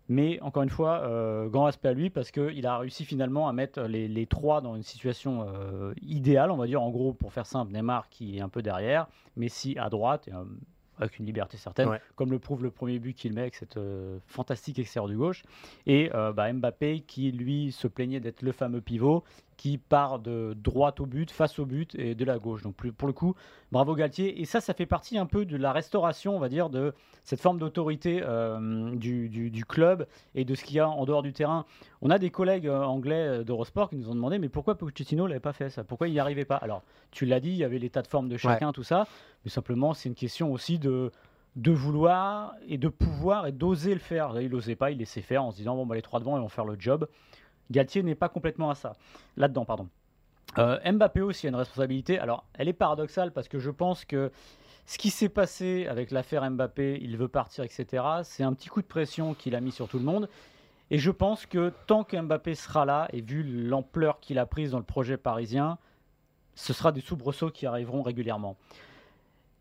Mais 0.08 0.40
encore 0.40 0.62
une 0.62 0.68
fois, 0.68 1.00
euh, 1.02 1.48
grand 1.48 1.64
respect 1.64 1.88
à 1.88 1.92
lui 1.92 2.10
parce 2.10 2.30
qu'il 2.30 2.66
a 2.66 2.78
réussi 2.78 3.04
finalement 3.04 3.48
à 3.48 3.52
mettre 3.52 3.82
les, 3.82 4.26
trois 4.26 4.60
dans 4.60 4.76
une 4.76 4.82
situation 4.82 5.46
euh, 5.48 5.94
idéale, 6.02 6.50
on 6.50 6.56
va 6.56 6.66
dire. 6.66 6.82
En 6.82 6.90
gros, 6.90 7.12
pour 7.12 7.32
faire 7.32 7.46
simple, 7.46 7.72
Neymar 7.72 8.08
qui 8.10 8.36
est 8.36 8.40
un 8.40 8.48
peu 8.48 8.62
derrière, 8.62 9.06
Messi 9.36 9.76
à 9.78 9.88
droite, 9.90 10.28
et, 10.28 10.34
euh, 10.34 10.44
avec 11.02 11.18
une 11.18 11.26
liberté 11.26 11.56
certaine, 11.56 11.98
comme 12.16 12.30
le 12.30 12.38
prouve 12.38 12.62
le 12.62 12.70
premier 12.70 12.98
but 12.98 13.14
qu'il 13.14 13.32
met 13.34 13.42
avec 13.42 13.54
cette 13.54 13.78
fantastique 14.26 14.78
extérieur 14.78 15.08
du 15.08 15.16
gauche. 15.16 15.42
Et 15.86 16.10
bah, 16.34 16.52
Mbappé 16.52 17.00
qui, 17.00 17.32
lui, 17.32 17.72
se 17.72 17.88
plaignait 17.88 18.20
d'être 18.20 18.42
le 18.42 18.52
fameux 18.52 18.80
pivot 18.80 19.24
qui 19.62 19.78
part 19.78 20.18
de 20.18 20.56
droite 20.60 20.98
au 20.98 21.06
but, 21.06 21.30
face 21.30 21.60
au 21.60 21.66
but 21.66 21.94
et 21.94 22.16
de 22.16 22.24
la 22.24 22.40
gauche. 22.40 22.62
Donc 22.62 22.74
pour 22.74 23.06
le 23.06 23.14
coup, 23.14 23.36
bravo 23.70 23.94
Galtier. 23.94 24.40
Et 24.40 24.44
ça, 24.44 24.60
ça 24.60 24.74
fait 24.74 24.86
partie 24.86 25.18
un 25.18 25.26
peu 25.26 25.44
de 25.44 25.56
la 25.56 25.70
restauration, 25.70 26.34
on 26.34 26.40
va 26.40 26.48
dire, 26.48 26.68
de 26.68 26.92
cette 27.22 27.40
forme 27.40 27.60
d'autorité 27.60 28.22
euh, 28.24 28.90
du, 28.96 29.64
club 29.68 30.08
et 30.34 30.44
de 30.44 30.56
ce 30.56 30.64
qu'il 30.64 30.74
y 30.74 30.80
a 30.80 30.88
en 30.88 31.04
dehors 31.04 31.22
du 31.22 31.32
terrain. 31.32 31.64
On 32.00 32.10
a 32.10 32.18
des 32.18 32.30
collègues 32.30 32.66
euh, 32.66 32.82
anglais 32.82 33.28
euh, 33.28 33.44
d'Eurosport 33.44 33.88
qui 33.90 33.94
nous 33.94 34.10
ont 34.10 34.16
demandé 34.16 34.40
mais 34.40 34.48
pourquoi 34.48 34.74
Pochettino 34.74 35.28
l'avait 35.28 35.38
pas 35.38 35.52
fait 35.52 35.70
ça? 35.70 35.84
Pourquoi 35.84 36.08
il 36.08 36.10
n'y 36.10 36.18
arrivait 36.18 36.44
pas? 36.44 36.56
Alors 36.56 36.82
tu 37.12 37.24
l'as 37.24 37.38
dit, 37.38 37.50
il 37.50 37.56
y 37.56 37.62
avait 37.62 37.78
l'état 37.78 38.02
de 38.02 38.08
forme 38.08 38.28
de 38.28 38.36
chacun, 38.36 38.72
tout 38.72 38.82
ça, 38.82 39.06
mais 39.44 39.50
simplement 39.52 39.94
c'est 39.94 40.08
une 40.08 40.16
question 40.16 40.52
aussi 40.52 40.80
de 40.80 41.12
de 41.54 41.70
vouloir 41.70 42.54
et 42.66 42.78
de 42.78 42.88
pouvoir 42.88 43.46
et 43.46 43.52
d'oser 43.52 43.94
le 43.94 44.00
faire. 44.00 44.40
Il 44.40 44.50
n'osait 44.50 44.74
pas, 44.74 44.90
il 44.90 44.98
laissait 44.98 45.20
faire 45.20 45.44
en 45.44 45.52
se 45.52 45.56
disant 45.56 45.76
bon 45.76 45.86
bah 45.86 45.94
les 45.94 46.02
trois 46.02 46.18
devant 46.18 46.36
ils 46.36 46.40
vont 46.40 46.48
faire 46.48 46.64
le 46.64 46.74
job. 46.80 47.06
Galtier 47.72 48.02
n'est 48.02 48.14
pas 48.14 48.28
complètement 48.28 48.70
à 48.70 48.74
ça. 48.74 48.92
Là-dedans, 49.36 49.64
pardon. 49.64 49.88
Euh, 50.58 50.78
Mbappé 50.90 51.22
aussi 51.22 51.46
a 51.46 51.48
une 51.48 51.56
responsabilité. 51.56 52.18
Alors, 52.18 52.44
elle 52.54 52.68
est 52.68 52.74
paradoxale 52.74 53.32
parce 53.32 53.48
que 53.48 53.58
je 53.58 53.70
pense 53.70 54.04
que 54.04 54.30
ce 54.86 54.98
qui 54.98 55.10
s'est 55.10 55.28
passé 55.28 55.86
avec 55.88 56.10
l'affaire 56.10 56.48
Mbappé, 56.48 56.98
il 57.00 57.16
veut 57.16 57.28
partir, 57.28 57.64
etc., 57.64 58.04
c'est 58.22 58.42
un 58.42 58.52
petit 58.52 58.68
coup 58.68 58.82
de 58.82 58.86
pression 58.86 59.34
qu'il 59.34 59.54
a 59.54 59.60
mis 59.60 59.72
sur 59.72 59.88
tout 59.88 59.98
le 59.98 60.04
monde. 60.04 60.28
Et 60.90 60.98
je 60.98 61.10
pense 61.10 61.46
que 61.46 61.72
tant 61.86 62.04
qu'Mbappé 62.04 62.54
sera 62.54 62.84
là, 62.84 63.08
et 63.14 63.22
vu 63.22 63.42
l'ampleur 63.42 64.20
qu'il 64.20 64.38
a 64.38 64.44
prise 64.44 64.72
dans 64.72 64.78
le 64.78 64.84
projet 64.84 65.16
parisien, 65.16 65.78
ce 66.54 66.74
sera 66.74 66.92
des 66.92 67.00
soubresauts 67.00 67.50
qui 67.50 67.64
arriveront 67.64 68.02
régulièrement. 68.02 68.58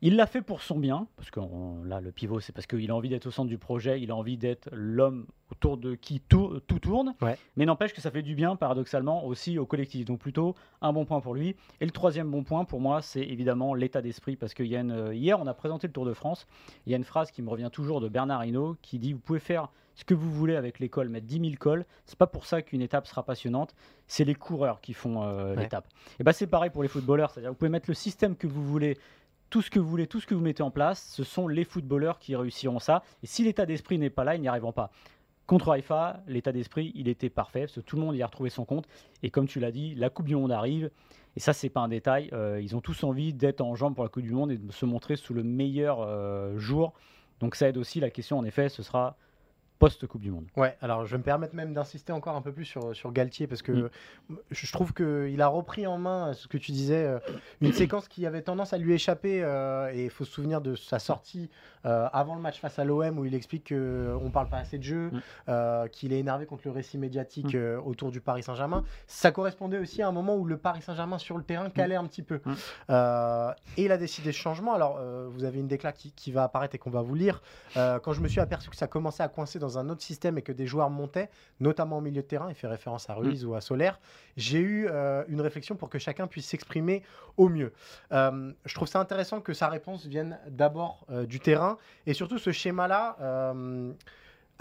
Il 0.04 0.16
l'a 0.16 0.26
fait 0.26 0.42
pour 0.42 0.64
son 0.64 0.80
bien, 0.80 1.08
parce 1.16 1.30
que 1.30 1.40
là, 1.86 2.02
le 2.02 2.12
pivot, 2.12 2.40
c'est 2.40 2.54
parce 2.54 2.66
qu'il 2.66 2.90
a 2.90 2.96
envie 2.96 3.10
d'être 3.10 3.28
au 3.28 3.32
centre 3.32 3.50
du 3.50 3.60
projet, 3.60 4.02
il 4.02 4.10
a 4.10 4.16
envie 4.16 4.36
d'être 4.36 4.68
l'homme 4.72 5.28
autour 5.52 5.78
de 5.78 5.94
qui 5.94 6.20
tout, 6.22 6.60
tourne. 6.82 7.14
Mais 7.56 7.66
n'empêche 7.66 7.94
que 7.94 8.02
ça 8.02 8.10
fait 8.10 8.24
du 8.24 8.34
bien, 8.34 8.56
paradoxalement, 8.56 9.26
aussi 9.26 9.60
au 9.60 9.68
collectif. 9.68 10.06
Donc 10.06 10.20
plutôt 10.20 10.56
un 10.82 10.92
bon 10.92 11.06
point 11.06 11.22
pour 11.22 11.36
lui. 11.36 11.56
Et 11.82 11.86
le 11.86 11.92
troisième 11.92 12.32
bon 12.32 12.44
point 12.44 12.66
pour 12.66 12.82
moi, 12.82 13.04
c'est 13.04 13.22
évidemment 13.22 13.76
l'état 13.76 14.02
d'esprit, 14.02 14.36
parce 14.36 14.56
que 14.56 14.64
y 14.64 14.76
a 14.76 14.80
une, 14.80 15.12
hier, 15.14 15.40
on 15.40 15.46
a 15.46 15.54
présenté 15.54 15.86
le 15.86 15.94
Tour 15.94 16.06
de 16.06 16.14
France. 16.14 16.48
Il 16.88 16.92
y 16.92 16.96
a 16.96 16.98
une 16.98 17.04
phrase 17.04 17.30
qui 17.30 17.44
me 17.44 17.50
revient 17.52 17.70
toujours 17.72 18.02
de 18.02 18.10
Bernard 18.10 18.44
Hinault 18.44 18.78
qui 18.82 18.98
dit 18.98 19.14
Vous 19.14 19.20
pouvez 19.20 19.40
faire 19.40 19.70
ce 19.94 20.04
que 20.04 20.14
vous 20.14 20.32
voulez 20.32 20.56
avec 20.56 20.80
l'école, 20.80 21.10
mettre 21.10 21.28
10 21.28 21.40
000 21.42 21.52
cols. 21.60 21.86
C'est 22.06 22.18
pas 22.18 22.28
pour 22.28 22.46
ça 22.46 22.62
qu'une 22.62 22.82
étape 22.82 23.06
sera 23.08 23.24
passionnante. 23.24 23.76
C'est 24.08 24.24
les 24.24 24.36
coureurs 24.36 24.82
qui 24.82 24.94
font 24.94 25.24
euh, 25.24 25.56
l'étape. 25.56 25.88
Et 26.20 26.24
ben 26.24 26.32
c'est 26.32 26.48
pareil 26.48 26.70
pour 26.70 26.82
les 26.82 26.90
footballeurs. 26.90 27.30
C'est-à-dire 27.30 27.52
vous 27.52 27.58
pouvez 27.58 27.70
mettre 27.70 27.90
le 27.90 27.94
système 27.94 28.36
que 28.36 28.48
vous 28.48 28.64
voulez 28.64 28.98
tout 29.52 29.62
ce 29.62 29.70
que 29.70 29.80
vous 29.80 29.88
voulez, 29.88 30.08
tout 30.08 30.20
ce 30.20 30.26
que 30.26 30.34
vous 30.34 30.42
mettez 30.42 30.64
en 30.64 30.72
place, 30.72 31.12
ce 31.14 31.24
sont 31.24 31.48
les 31.48 31.66
footballeurs 31.66 32.18
qui 32.18 32.36
réussiront 32.36 32.80
ça. 32.80 33.04
Et 33.22 33.28
si 33.28 33.44
l'état 33.44 33.68
d'esprit 33.68 34.00
n'est 34.00 34.10
pas 34.10 34.24
là, 34.24 34.36
ils 34.36 34.42
n'y 34.42 34.48
arriveront 34.48 34.72
pas. 34.72 34.92
Contre 35.46 35.72
Haïfa, 35.72 36.24
l'état 36.26 36.54
d'esprit, 36.54 36.94
il 36.96 37.10
était 37.10 37.30
parfait, 37.30 37.62
parce 37.62 37.76
que 37.76 37.82
tout 37.82 37.98
le 37.98 38.02
monde 38.02 38.16
y 38.16 38.24
a 38.24 38.26
retrouvé 38.26 38.50
son 38.50 38.64
compte. 38.64 38.88
Et 39.22 39.30
comme 39.30 39.48
tu 39.48 39.60
l'as 39.60 39.72
dit, 39.72 39.94
la 39.96 40.10
Coupe 40.10 40.28
du 40.28 40.38
Monde 40.38 40.54
arrive. 40.54 40.90
Et 41.36 41.42
ça, 41.42 41.52
c'est 41.52 41.70
pas 41.70 41.82
un 41.82 41.90
détail. 41.90 42.30
Euh, 42.32 42.62
ils 42.62 42.78
ont 42.78 42.82
tous 42.82 43.04
envie 43.04 43.34
d'être 43.34 43.60
en 43.60 43.76
jambes 43.76 43.94
pour 43.94 44.06
la 44.06 44.10
Coupe 44.10 44.24
du 44.24 44.32
Monde 44.32 44.52
et 44.52 44.58
de 44.58 44.72
se 44.72 44.86
montrer 44.86 45.18
sous 45.18 45.34
le 45.34 45.44
meilleur 45.44 46.00
euh, 46.00 46.58
jour. 46.58 46.94
Donc 47.42 47.56
ça 47.56 47.68
aide 47.68 47.78
aussi. 47.78 48.00
La 48.00 48.10
question, 48.10 48.38
en 48.38 48.46
effet, 48.46 48.70
ce 48.70 48.84
sera 48.84 49.18
post-Coupe 49.82 50.22
du 50.22 50.30
Monde. 50.30 50.46
Ouais, 50.56 50.78
alors 50.82 51.06
je 51.06 51.12
vais 51.12 51.18
me 51.18 51.24
permettre 51.24 51.56
même 51.56 51.74
d'insister 51.74 52.14
encore 52.14 52.36
un 52.36 52.42
peu 52.42 52.52
plus 52.52 52.66
sur, 52.66 52.96
sur 52.96 53.12
Galtier 53.12 53.48
parce 53.48 53.64
que 53.64 53.72
mm. 53.72 53.90
je 54.52 54.72
trouve 54.72 54.94
qu'il 54.94 55.42
a 55.42 55.48
repris 55.48 55.88
en 55.88 55.98
main 55.98 56.34
ce 56.34 56.48
que 56.48 56.58
tu 56.58 56.72
disais, 56.72 57.04
euh, 57.04 57.20
une 57.62 57.74
séquence 57.74 58.08
qui 58.08 58.28
avait 58.28 58.44
tendance 58.44 58.74
à 58.74 58.78
lui 58.78 58.94
échapper 58.94 59.42
euh, 59.44 59.92
et 59.92 60.06
il 60.06 60.10
faut 60.12 60.24
se 60.24 60.32
souvenir 60.32 60.62
de 60.62 60.76
sa 60.76 61.00
sortie 61.00 61.50
euh, 61.86 62.08
avant 62.14 62.36
le 62.36 62.42
match 62.42 62.60
face 62.60 62.78
à 62.78 62.84
l'OM 62.84 63.18
où 63.18 63.26
il 63.26 63.34
explique 63.34 63.70
qu'on 63.70 63.76
ne 64.24 64.30
parle 64.30 64.50
pas 64.50 64.58
assez 64.58 64.78
de 64.78 64.84
jeu, 64.84 65.12
mm. 65.48 65.90
qu'il 65.92 66.14
est 66.14 66.20
énervé 66.20 66.46
contre 66.46 66.64
le 66.66 66.72
récit 66.72 67.00
médiatique 67.00 67.56
mm. 67.56 67.80
autour 67.84 68.12
du 68.12 68.22
Paris 68.22 68.44
Saint-Germain. 68.44 68.84
Ça 69.08 69.32
correspondait 69.32 69.80
aussi 69.80 70.04
à 70.04 70.08
un 70.08 70.12
moment 70.12 70.36
où 70.36 70.46
le 70.46 70.58
Paris 70.58 70.84
Saint-Germain 70.84 71.18
sur 71.18 71.38
le 71.38 71.44
terrain 71.44 71.72
calait 71.72 71.96
un 71.96 72.06
petit 72.06 72.22
peu. 72.22 72.40
et 72.90 73.84
il 73.84 73.92
a 73.92 73.98
décidé 73.98 74.32
ce 74.32 74.38
changement. 74.38 74.74
Alors 74.74 75.00
vous 75.30 75.44
avez 75.44 75.60
une 75.60 75.68
déclaration 75.68 75.82
qui, 75.98 76.12
qui 76.12 76.32
va 76.32 76.44
apparaître 76.44 76.76
et 76.76 76.78
qu'on 76.78 76.92
va 76.92 77.02
vous 77.02 77.16
lire. 77.16 77.42
quand 77.76 78.14
je 78.14 78.22
me 78.22 78.28
suis 78.28 78.40
aperçu 78.40 78.70
que 78.70 78.76
ça 78.76 78.88
commençait 78.88 79.24
à 79.24 79.28
coincer 79.28 79.58
dans 79.58 79.71
dans 79.72 79.80
un 79.80 79.90
autre 79.90 80.02
système 80.02 80.38
et 80.38 80.42
que 80.42 80.52
des 80.52 80.68
joueurs 80.68 80.90
montaient, 80.90 81.30
notamment 81.60 81.98
au 81.98 82.02
milieu 82.02 82.22
de 82.22 82.28
terrain, 82.28 82.50
il 82.50 82.56
fait 82.56 82.68
référence 82.68 83.10
à 83.10 83.14
Ruiz 83.14 83.46
ou 83.46 83.56
à 83.56 83.62
Solaire, 83.62 84.00
j'ai 84.38 84.60
eu 84.60 84.88
euh, 84.90 85.24
une 85.28 85.42
réflexion 85.42 85.76
pour 85.76 85.90
que 85.90 86.00
chacun 86.00 86.28
puisse 86.28 86.48
s'exprimer 86.48 87.04
au 87.38 87.50
mieux. 87.50 87.72
Euh, 88.12 88.52
je 88.66 88.76
trouve 88.76 88.88
ça 88.88 89.00
intéressant 89.00 89.42
que 89.42 89.54
sa 89.54 89.70
réponse 89.70 90.06
vienne 90.06 90.40
d'abord 90.48 91.06
euh, 91.10 91.26
du 91.26 91.40
terrain 91.40 91.78
et 92.06 92.14
surtout 92.14 92.38
ce 92.38 92.52
schéma-là. 92.52 93.18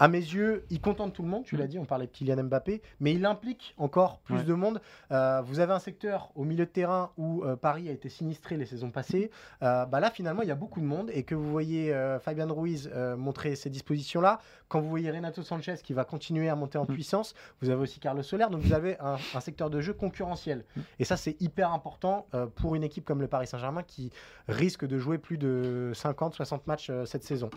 À 0.01 0.07
mes 0.07 0.17
yeux, 0.17 0.65
il 0.71 0.81
contente 0.81 1.13
tout 1.13 1.21
le 1.21 1.27
monde, 1.27 1.43
tu 1.43 1.55
l'as 1.57 1.67
dit, 1.67 1.77
on 1.77 1.85
parlait 1.85 2.07
de 2.07 2.11
Kylian 2.11 2.45
Mbappé, 2.45 2.81
mais 2.99 3.13
il 3.13 3.23
implique 3.23 3.75
encore 3.77 4.17
plus 4.21 4.37
Ouais. 4.37 4.43
de 4.43 4.53
monde. 4.55 4.81
Euh, 5.11 5.41
vous 5.45 5.59
avez 5.59 5.73
un 5.73 5.79
secteur 5.79 6.31
au 6.33 6.43
milieu 6.43 6.65
de 6.65 6.71
terrain 6.71 7.11
où 7.17 7.43
euh, 7.43 7.55
Paris 7.55 7.87
a 7.87 7.91
été 7.91 8.09
sinistré 8.09 8.57
les 8.57 8.65
saisons 8.65 8.89
passées. 8.89 9.29
Euh, 9.61 9.85
bah 9.85 9.99
là, 9.99 10.09
finalement, 10.09 10.41
il 10.41 10.47
y 10.47 10.51
a 10.51 10.55
beaucoup 10.55 10.79
de 10.81 10.85
monde 10.87 11.11
et 11.13 11.21
que 11.21 11.35
vous 11.35 11.51
voyez 11.51 11.93
Fabian 12.21 12.51
Ruiz 12.51 12.89
montrer 13.15 13.55
ces 13.55 13.69
dispositions-là, 13.69 14.39
quand 14.69 14.81
vous 14.81 14.89
voyez 14.89 15.11
Renato 15.11 15.43
Sanchez 15.43 15.75
qui 15.83 15.93
va 15.93 16.03
continuer 16.03 16.49
à 16.49 16.55
monter 16.55 16.79
en 16.79 16.87
puissance, 16.87 17.35
vous 17.61 17.69
avez 17.69 17.81
aussi 17.83 17.99
Carlos 17.99 18.23
Soler, 18.23 18.47
donc 18.49 18.61
vous 18.61 18.73
avez 18.73 18.97
un, 19.01 19.17
un 19.35 19.39
secteur 19.39 19.69
de 19.69 19.81
jeu 19.81 19.93
concurrentiel. 19.93 20.65
Et 20.97 21.05
ça, 21.05 21.15
c'est 21.15 21.39
hyper 21.39 21.71
important 21.73 22.25
pour 22.55 22.73
une 22.73 22.83
équipe 22.83 23.05
comme 23.05 23.21
le 23.21 23.27
Paris 23.27 23.45
Saint-Germain 23.45 23.83
qui 23.83 24.09
risque 24.47 24.87
de 24.87 24.97
jouer 24.97 25.19
plus 25.19 25.37
de 25.37 25.91
50-60 25.93 26.61
matchs 26.65 26.91
cette 27.05 27.23
saison. 27.23 27.51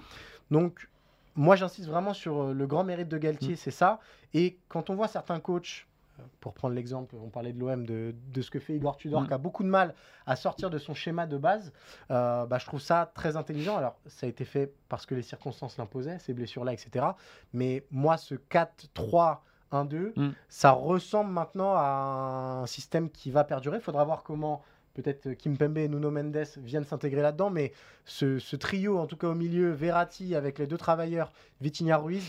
Donc, 0.51 0.91
moi, 1.37 1.57
j'insiste 1.57 1.89
vraiment 1.89 2.15
sur 2.15 2.43
euh, 2.43 2.53
le 2.55 2.67
grand 2.67 2.85
mérite 2.85 3.09
de 3.09 3.19
Galtier, 3.19 3.57
c'est 3.57 3.71
ça. 3.71 4.01
Et 4.35 4.59
quand 4.69 4.91
on 4.91 4.95
voit 4.95 5.09
certains 5.09 5.41
coachs, 5.41 5.87
euh, 6.21 6.23
pour 6.41 6.55
prendre 6.55 6.75
l'exemple, 6.75 7.17
on 7.21 7.29
parlait 7.29 7.53
de 7.53 7.59
l'OM, 7.59 7.85
de, 7.85 8.15
de 8.33 8.41
ce 8.43 8.51
que 8.51 8.61
fait 8.61 8.75
Igor 8.77 8.97
Tudor, 8.97 9.23
Mm. 9.23 9.27
qui 9.29 9.33
a 9.35 9.39
beaucoup 9.39 9.63
de 9.65 9.69
mal 9.69 9.95
à 10.27 10.37
sortir 10.37 10.71
de 10.71 10.79
son 10.79 10.95
schéma 10.95 11.27
de 11.27 11.37
base, 11.37 11.73
euh, 12.13 12.47
bah, 12.47 12.59
je 12.59 12.67
trouve 12.67 12.81
ça 12.81 13.11
très 13.15 13.37
intelligent. 13.37 13.77
Alors, 13.77 13.97
ça 14.07 14.27
a 14.27 14.29
été 14.29 14.45
fait 14.45 14.73
parce 14.89 15.07
que 15.07 15.15
les 15.17 15.23
circonstances 15.23 15.77
l'imposaient, 15.77 16.19
ces 16.21 16.33
blessures-là, 16.35 16.73
etc. 16.73 17.07
Mais 17.53 17.85
moi, 17.91 18.17
ce 18.17 18.35
4-3. 18.37 19.39
1-2, 19.73 20.13
Mm. 20.15 20.31
ça 20.49 20.71
ressemble 20.71 21.33
maintenant 21.33 21.73
à 21.75 22.61
un 22.63 22.67
système 22.67 23.11
qui 23.11 23.33
va 23.33 23.43
perdurer. 23.43 23.79
Il 23.79 23.83
faudra 23.83 24.05
voir 24.05 24.23
comment 24.23 24.63
peut-être 24.95 25.33
Kim 25.35 25.57
Pembe 25.57 25.79
et 25.79 25.89
Nuno 25.89 26.11
Mendes 26.11 26.45
viennent 26.59 26.85
s'intégrer 26.85 27.21
là-dedans, 27.23 27.51
mais 27.51 27.73
ce, 28.05 28.39
ce 28.39 28.57
trio, 28.57 28.99
en 28.99 29.07
tout 29.07 29.17
cas 29.17 29.29
au 29.29 29.35
milieu, 29.35 29.71
Verratti 29.71 30.35
avec 30.35 30.59
les 30.59 30.67
deux 30.67 30.79
travailleurs, 30.79 31.33
Vitinha 31.61 31.97
Ruiz, 31.99 32.25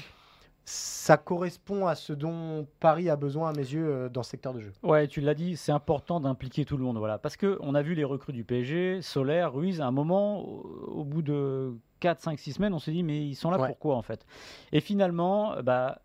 ça 0.67 1.17
correspond 1.17 1.85
à 1.85 1.93
ce 1.93 2.11
dont 2.11 2.65
Paris 2.79 3.07
a 3.09 3.15
besoin 3.15 3.49
à 3.49 3.53
mes 3.53 3.59
yeux 3.59 3.85
euh, 3.87 4.09
dans 4.09 4.23
ce 4.23 4.31
secteur 4.31 4.51
de 4.53 4.61
jeu. 4.61 4.73
Ouais, 4.81 5.07
tu 5.07 5.21
l'as 5.21 5.35
dit, 5.35 5.55
c'est 5.57 5.71
important 5.71 6.19
d'impliquer 6.19 6.65
tout 6.65 6.75
le 6.75 6.83
monde. 6.83 6.97
Voilà. 6.97 7.19
Parce 7.19 7.37
qu'on 7.37 7.75
a 7.75 7.81
vu 7.83 7.93
les 7.93 8.03
recrues 8.03 8.33
du 8.33 8.43
PSG, 8.43 9.01
Solaire, 9.03 9.53
Ruiz, 9.53 9.79
à 9.79 9.85
un 9.85 9.91
moment, 9.91 10.39
au, 10.43 11.01
au 11.01 11.03
bout 11.03 11.21
de 11.21 11.75
4, 11.99 12.19
5, 12.19 12.39
6 12.39 12.53
semaines, 12.53 12.73
on 12.73 12.79
s'est 12.79 12.91
dit, 12.91 13.03
mais 13.03 13.27
ils 13.27 13.35
sont 13.35 13.51
là 13.51 13.59
Ouais. 13.59 13.67
pourquoi 13.67 13.95
en 13.95 14.01
fait? 14.01 14.25
Et 14.71 14.79
finalement, 14.81 15.55
bah, 15.61 15.99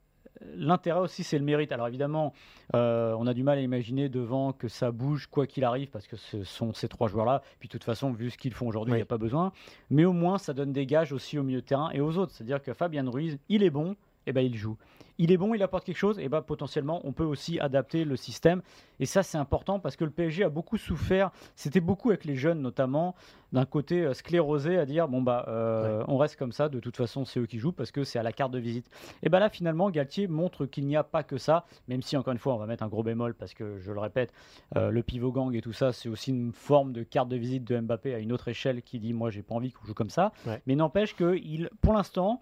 l'intérêt 0.57 1.01
aussi, 1.01 1.23
c'est 1.25 1.39
le 1.39 1.45
mérite. 1.45 1.73
Alors 1.73 1.89
évidemment, 1.89 2.33
euh, 2.75 3.15
on 3.19 3.27
a 3.27 3.35
du 3.35 3.43
mal 3.43 3.59
à 3.59 3.61
imaginer 3.61 4.09
devant 4.09 4.53
que 4.53 4.69
ça 4.69 4.91
bouge 4.91 5.27
quoi 5.27 5.47
qu'il 5.47 5.65
arrive, 5.65 5.91
parce 5.91 6.07
que 6.07 6.17
ce 6.17 6.45
sont 6.45 6.73
ces 6.73 6.89
trois 6.89 7.09
joueurs-là. 7.09 7.43
Puis 7.59 7.69
de 7.69 7.73
toute 7.73 7.85
façon, 7.85 8.11
vu 8.13 8.31
ce 8.31 8.39
qu'ils 8.39 8.55
font 8.55 8.67
aujourd'hui, 8.69 8.93
il 8.93 8.95
Oui. 8.95 8.99
n'y 8.99 9.03
a 9.03 9.07
pas 9.07 9.19
besoin. 9.19 9.53
Mais 9.91 10.05
au 10.05 10.13
moins, 10.13 10.39
ça 10.39 10.53
donne 10.55 10.73
des 10.73 10.87
gages 10.87 11.13
aussi 11.13 11.39
au 11.39 11.43
milieu 11.43 11.61
de 11.61 11.67
terrain 11.67 11.91
et 11.93 12.01
aux 12.01 12.17
autres. 12.19 12.33
C'est-à-dire 12.33 12.63
que 12.63 12.73
Fabien 12.75 13.09
Ruiz, 13.11 13.39
il 13.49 13.63
est 13.63 13.71
bon, 13.71 13.97
et 14.31 14.33
ben 14.33 14.43
il 14.43 14.57
joue. 14.57 14.77
Il 15.19 15.33
est 15.33 15.37
bon, 15.37 15.53
il 15.53 15.63
apporte 15.63 15.85
quelque 15.85 15.99
chose, 15.99 16.19
et 16.19 16.31
ben 16.31 16.41
potentiellement, 16.41 17.03
on 17.05 17.13
peut 17.13 17.25
aussi 17.25 17.61
adapter 17.61 18.05
le 18.05 18.17
système. 18.17 18.63
Et 19.01 19.07
ça, 19.07 19.23
c'est 19.23 19.37
important 19.37 19.79
parce 19.79 19.97
que 19.97 20.05
le 20.05 20.11
PSG 20.11 20.45
a 20.45 20.49
beaucoup 20.49 20.79
souffert. 20.79 21.31
C'était 21.57 21.81
beaucoup 21.81 22.09
avec 22.09 22.25
les 22.25 22.37
jeunes, 22.37 22.63
notamment, 22.63 23.15
d'un 23.53 23.67
côté 23.67 24.03
euh, 24.03 24.15
sclérosé 24.15 24.79
à 24.79 24.87
dire 24.87 25.09
bon, 25.09 25.21
bah, 25.21 25.45
euh, 25.49 26.05
on 26.09 26.17
reste 26.17 26.37
comme 26.37 26.53
ça, 26.53 26.71
de 26.71 26.81
toute 26.81 26.97
façon, 26.97 27.27
c'est 27.27 27.41
eux 27.41 27.47
qui 27.47 27.59
jouent 27.59 27.73
parce 27.73 27.91
que 27.91 28.05
c'est 28.05 28.19
à 28.19 28.23
la 28.23 28.33
carte 28.33 28.53
de 28.53 28.59
visite. 28.59 28.89
Et 29.23 29.29
ben 29.29 29.41
là, 29.41 29.51
finalement, 29.51 29.91
Galtier 29.91 30.27
montre 30.27 30.65
qu'il 30.65 30.87
n'y 30.87 30.97
a 30.97 31.05
pas 31.05 31.23
que 31.23 31.37
ça, 31.37 31.67
même 31.89 32.01
si, 32.01 32.17
encore 32.17 32.33
une 32.33 32.39
fois, 32.39 32.55
on 32.55 32.59
va 32.59 32.67
mettre 32.67 32.85
un 32.85 32.89
gros 32.89 33.03
bémol 33.03 33.35
parce 33.35 33.53
que, 33.53 33.79
je 33.79 33.93
le 33.93 34.01
répète, 34.01 34.33
euh, 34.77 34.91
le 34.91 35.03
pivot 35.03 35.33
gang 35.33 35.55
et 35.55 35.61
tout 35.61 35.75
ça, 35.75 35.93
c'est 35.93 36.09
aussi 36.09 36.31
une 36.31 36.53
forme 36.53 36.93
de 36.93 37.03
carte 37.03 37.29
de 37.29 37.37
visite 37.37 37.65
de 37.65 37.79
Mbappé 37.79 38.15
à 38.15 38.21
une 38.21 38.33
autre 38.33 38.49
échelle 38.49 38.81
qui 38.81 39.01
dit 39.01 39.13
moi, 39.13 39.29
j'ai 39.31 39.43
pas 39.43 39.55
envie 39.55 39.73
qu'on 39.73 39.85
joue 39.85 39.95
comme 39.95 40.09
ça. 40.09 40.33
Ouais. 40.47 40.63
Mais 40.67 40.77
n'empêche 40.77 41.15
que, 41.15 41.37
il, 41.37 41.69
pour 41.83 41.93
l'instant, 41.93 42.41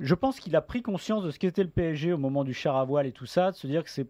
je 0.00 0.14
pense 0.14 0.40
qu'il 0.40 0.56
a 0.56 0.60
pris 0.60 0.82
conscience 0.82 1.24
de 1.24 1.30
ce 1.30 1.38
qu'était 1.38 1.62
le 1.62 1.70
PSG 1.70 2.12
au 2.12 2.18
moment 2.18 2.44
du 2.44 2.54
char 2.54 2.76
à 2.76 2.84
voile 2.84 3.06
et 3.06 3.12
tout 3.12 3.26
ça, 3.26 3.50
de 3.50 3.56
se 3.56 3.66
dire 3.66 3.84
que 3.84 3.90
c'est 3.90 4.08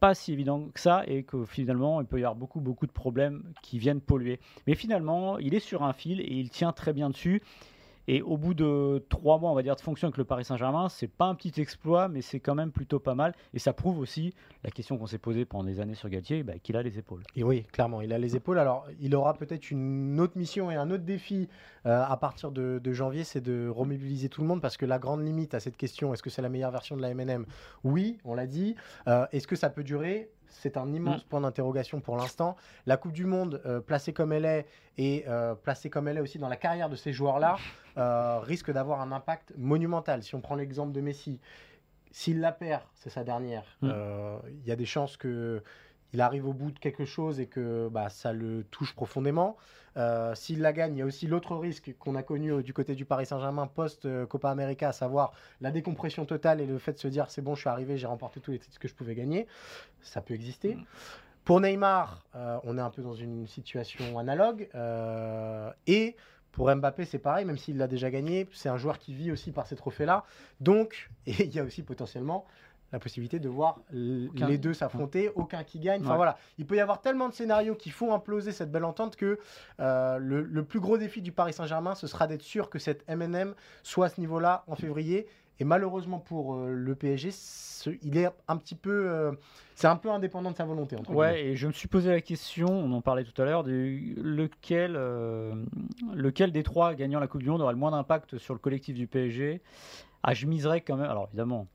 pas 0.00 0.14
si 0.14 0.32
évident 0.32 0.68
que 0.72 0.80
ça 0.80 1.02
et 1.06 1.24
que 1.24 1.44
finalement 1.44 2.00
il 2.00 2.06
peut 2.06 2.18
y 2.20 2.24
avoir 2.24 2.36
beaucoup 2.36 2.60
beaucoup 2.60 2.86
de 2.86 2.92
problèmes 2.92 3.42
qui 3.62 3.78
viennent 3.78 4.00
polluer. 4.00 4.38
Mais 4.66 4.74
finalement, 4.74 5.38
il 5.38 5.54
est 5.54 5.60
sur 5.60 5.82
un 5.82 5.92
fil 5.92 6.20
et 6.20 6.32
il 6.32 6.50
tient 6.50 6.72
très 6.72 6.92
bien 6.92 7.10
dessus. 7.10 7.42
Et 8.10 8.22
au 8.22 8.38
bout 8.38 8.54
de 8.54 9.04
trois 9.10 9.38
mois, 9.38 9.50
on 9.50 9.54
va 9.54 9.62
dire, 9.62 9.76
de 9.76 9.82
fonction 9.82 10.08
avec 10.08 10.16
le 10.16 10.24
Paris 10.24 10.44
Saint-Germain, 10.44 10.88
c'est 10.88 11.08
pas 11.08 11.26
un 11.26 11.34
petit 11.34 11.60
exploit, 11.60 12.08
mais 12.08 12.22
c'est 12.22 12.40
quand 12.40 12.54
même 12.54 12.72
plutôt 12.72 12.98
pas 12.98 13.14
mal. 13.14 13.34
Et 13.52 13.58
ça 13.58 13.74
prouve 13.74 13.98
aussi 13.98 14.32
la 14.64 14.70
question 14.70 14.96
qu'on 14.96 15.06
s'est 15.06 15.18
posée 15.18 15.44
pendant 15.44 15.64
des 15.64 15.78
années 15.78 15.94
sur 15.94 16.08
Galtier, 16.08 16.42
bah, 16.42 16.54
qu'il 16.62 16.78
a 16.78 16.82
les 16.82 16.98
épaules. 16.98 17.22
Et 17.36 17.44
oui, 17.44 17.64
clairement, 17.70 18.00
il 18.00 18.14
a 18.14 18.18
les 18.18 18.34
épaules. 18.34 18.58
Alors, 18.58 18.86
il 18.98 19.14
aura 19.14 19.34
peut-être 19.34 19.70
une 19.70 20.18
autre 20.20 20.38
mission 20.38 20.70
et 20.70 20.74
un 20.74 20.90
autre 20.90 21.04
défi 21.04 21.50
euh, 21.84 22.02
à 22.02 22.16
partir 22.16 22.50
de, 22.50 22.80
janvier, 22.92 23.24
c'est 23.24 23.42
de 23.42 23.68
remobiliser 23.68 24.30
tout 24.30 24.40
le 24.40 24.46
monde 24.46 24.62
parce 24.62 24.78
que 24.78 24.86
la 24.86 24.98
grande 24.98 25.22
limite 25.22 25.52
à 25.52 25.60
cette 25.60 25.76
question, 25.76 26.14
est-ce 26.14 26.22
que 26.22 26.30
c'est 26.30 26.40
la 26.40 26.48
meilleure 26.48 26.70
version 26.70 26.96
de 26.96 27.02
la 27.02 27.12
MNM 27.12 27.44
Oui, 27.84 28.16
on 28.24 28.34
l'a 28.34 28.46
dit. 28.46 28.74
Euh, 29.06 29.26
est-ce 29.32 29.46
que 29.46 29.54
ça 29.56 29.68
peut 29.68 29.84
durer? 29.84 30.30
C'est 30.48 30.76
un 30.76 30.92
immense 30.92 31.24
point 31.24 31.40
d'interrogation 31.40 32.00
pour 32.00 32.16
l'instant. 32.16 32.56
La 32.86 32.96
Coupe 32.96 33.12
du 33.12 33.26
Monde, 33.26 33.60
euh, 33.66 33.80
placée 33.80 34.12
comme 34.12 34.32
elle 34.32 34.44
est, 34.44 34.66
et 34.96 35.24
euh, 35.28 35.54
placée 35.54 35.90
comme 35.90 36.08
elle 36.08 36.18
est 36.18 36.20
aussi 36.20 36.38
dans 36.38 36.48
la 36.48 36.56
carrière 36.56 36.88
de 36.88 36.96
ces 36.96 37.12
joueurs-là, 37.12 37.56
euh, 37.96 38.40
risque 38.40 38.70
d'avoir 38.72 39.00
un 39.00 39.12
impact 39.12 39.52
monumental. 39.56 40.22
Si 40.22 40.34
on 40.34 40.40
prend 40.40 40.54
l'exemple 40.54 40.92
de 40.92 41.00
Messi, 41.00 41.40
s'il 42.10 42.40
la 42.40 42.52
perd, 42.52 42.82
c'est 42.94 43.10
sa 43.10 43.24
dernière. 43.24 43.64
Mm. 43.82 43.90
Il 44.50 44.66
y 44.66 44.72
a 44.72 44.76
des 44.76 44.86
chances 44.86 45.16
que 45.16 45.62
il 46.12 46.20
arrive 46.20 46.46
au 46.46 46.52
bout 46.52 46.70
de 46.70 46.78
quelque 46.78 47.04
chose 47.04 47.40
et 47.40 47.46
que 47.46 47.88
bah, 47.90 48.08
ça 48.08 48.32
le 48.32 48.64
touche 48.64 48.94
profondément. 48.94 49.56
Euh, 49.96 50.34
S'il 50.34 50.60
la 50.60 50.72
gagne, 50.72 50.96
il 50.96 50.98
y 50.98 51.02
a 51.02 51.06
aussi 51.06 51.26
l'autre 51.26 51.56
risque 51.56 51.94
qu'on 51.98 52.14
a 52.14 52.22
connu 52.22 52.52
euh, 52.52 52.62
du 52.62 52.72
côté 52.72 52.94
du 52.94 53.04
Paris 53.04 53.26
Saint-Germain 53.26 53.66
post-Copa 53.66 54.50
América, 54.50 54.88
à 54.88 54.92
savoir 54.92 55.32
la 55.60 55.70
décompression 55.70 56.24
totale 56.24 56.60
et 56.60 56.66
le 56.66 56.78
fait 56.78 56.92
de 56.92 56.98
se 56.98 57.08
dire 57.08 57.30
c'est 57.30 57.42
bon, 57.42 57.54
je 57.54 57.60
suis 57.60 57.68
arrivé, 57.68 57.96
j'ai 57.96 58.06
remporté 58.06 58.40
tous 58.40 58.52
les 58.52 58.58
titres 58.58 58.78
que 58.78 58.88
je 58.88 58.94
pouvais 58.94 59.14
gagner. 59.14 59.46
Ça 60.00 60.20
peut 60.20 60.34
exister. 60.34 60.76
Mm. 60.76 60.84
Pour 61.44 61.60
Neymar, 61.60 62.24
euh, 62.34 62.58
on 62.64 62.76
est 62.76 62.80
un 62.80 62.90
peu 62.90 63.02
dans 63.02 63.14
une 63.14 63.46
situation 63.46 64.18
analogue. 64.18 64.68
euh, 64.74 65.72
et 65.86 66.14
pour 66.52 66.74
Mbappé, 66.74 67.04
c'est 67.04 67.18
pareil, 67.18 67.44
même 67.44 67.56
s'il 67.56 67.78
l'a 67.78 67.86
déjà 67.86 68.10
gagné, 68.10 68.48
c'est 68.52 68.68
un 68.68 68.76
joueur 68.76 68.98
qui 68.98 69.14
vit 69.14 69.30
aussi 69.30 69.52
par 69.52 69.66
ces 69.66 69.76
trophées-là. 69.76 70.24
Donc, 70.60 71.10
et 71.26 71.44
il 71.44 71.54
y 71.54 71.58
a 71.58 71.64
aussi 71.64 71.82
potentiellement 71.82 72.46
la 72.92 72.98
possibilité 72.98 73.38
de 73.38 73.48
voir 73.48 73.80
Aucun. 73.92 74.46
les 74.46 74.56
deux 74.58 74.72
s'affronter, 74.72 75.30
aucun 75.34 75.62
qui 75.64 75.78
gagne. 75.78 76.00
Enfin 76.00 76.10
Ouais. 76.12 76.16
voilà, 76.16 76.38
il 76.58 76.66
peut 76.66 76.76
y 76.76 76.80
avoir 76.80 77.00
tellement 77.00 77.28
de 77.28 77.34
scénarios 77.34 77.74
qui 77.74 77.90
font 77.90 78.14
imploser 78.14 78.50
cette 78.52 78.70
belle 78.72 78.84
entente 78.84 79.16
que 79.16 79.38
euh, 79.80 80.16
le, 80.18 80.42
le 80.42 80.64
plus 80.64 80.80
gros 80.80 80.96
défi 80.98 81.20
du 81.20 81.32
Paris 81.32 81.52
Saint-Germain, 81.52 81.94
ce 81.94 82.06
sera 82.06 82.26
d'être 82.26 82.42
sûr 82.42 82.70
que 82.70 82.78
cette 82.78 83.06
MNM 83.08 83.54
soit 83.82 84.06
à 84.06 84.08
ce 84.08 84.20
niveau-là 84.20 84.64
en 84.68 84.74
février. 84.74 85.26
Et 85.60 85.64
malheureusement 85.64 86.20
pour 86.20 86.54
euh, 86.54 86.72
le 86.72 86.94
PSG, 86.94 87.30
ce- 87.32 87.90
il 88.02 88.16
est 88.16 88.28
un 88.46 88.56
petit 88.56 88.76
peu, 88.76 89.08
euh, 89.10 89.32
c'est 89.74 89.88
un 89.88 89.96
peu 89.96 90.08
indépendant 90.08 90.52
de 90.52 90.56
sa 90.56 90.64
volonté. 90.64 90.94
Entre 90.96 91.06
guillemets. 91.10 91.18
Ouais, 91.18 91.44
et 91.46 91.56
je 91.56 91.66
me 91.66 91.72
suis 91.72 91.88
posé 91.88 92.10
la 92.10 92.20
question, 92.20 92.68
on 92.70 92.92
en 92.92 93.00
parlait 93.02 93.24
tout 93.24 93.42
à 93.42 93.44
l'heure, 93.44 93.64
de 93.64 93.72
lequel, 94.22 94.96
lequel 96.14 96.52
des 96.52 96.62
trois 96.62 96.94
gagnant 96.94 97.20
la 97.20 97.26
Coupe 97.26 97.42
du 97.42 97.50
Monde 97.50 97.60
aura 97.62 97.72
le 97.72 97.78
moins 97.78 97.90
d'impact 97.90 98.38
sur 98.38 98.54
le 98.54 98.60
collectif 98.60 98.94
du 98.94 99.06
PSG. 99.06 99.60
Ah, 100.22 100.34
je 100.34 100.46
miserais 100.46 100.80
quand 100.80 100.96
même, 100.96 101.10
alors 101.10 101.26
évidemment, 101.28 101.60
en 101.60 101.66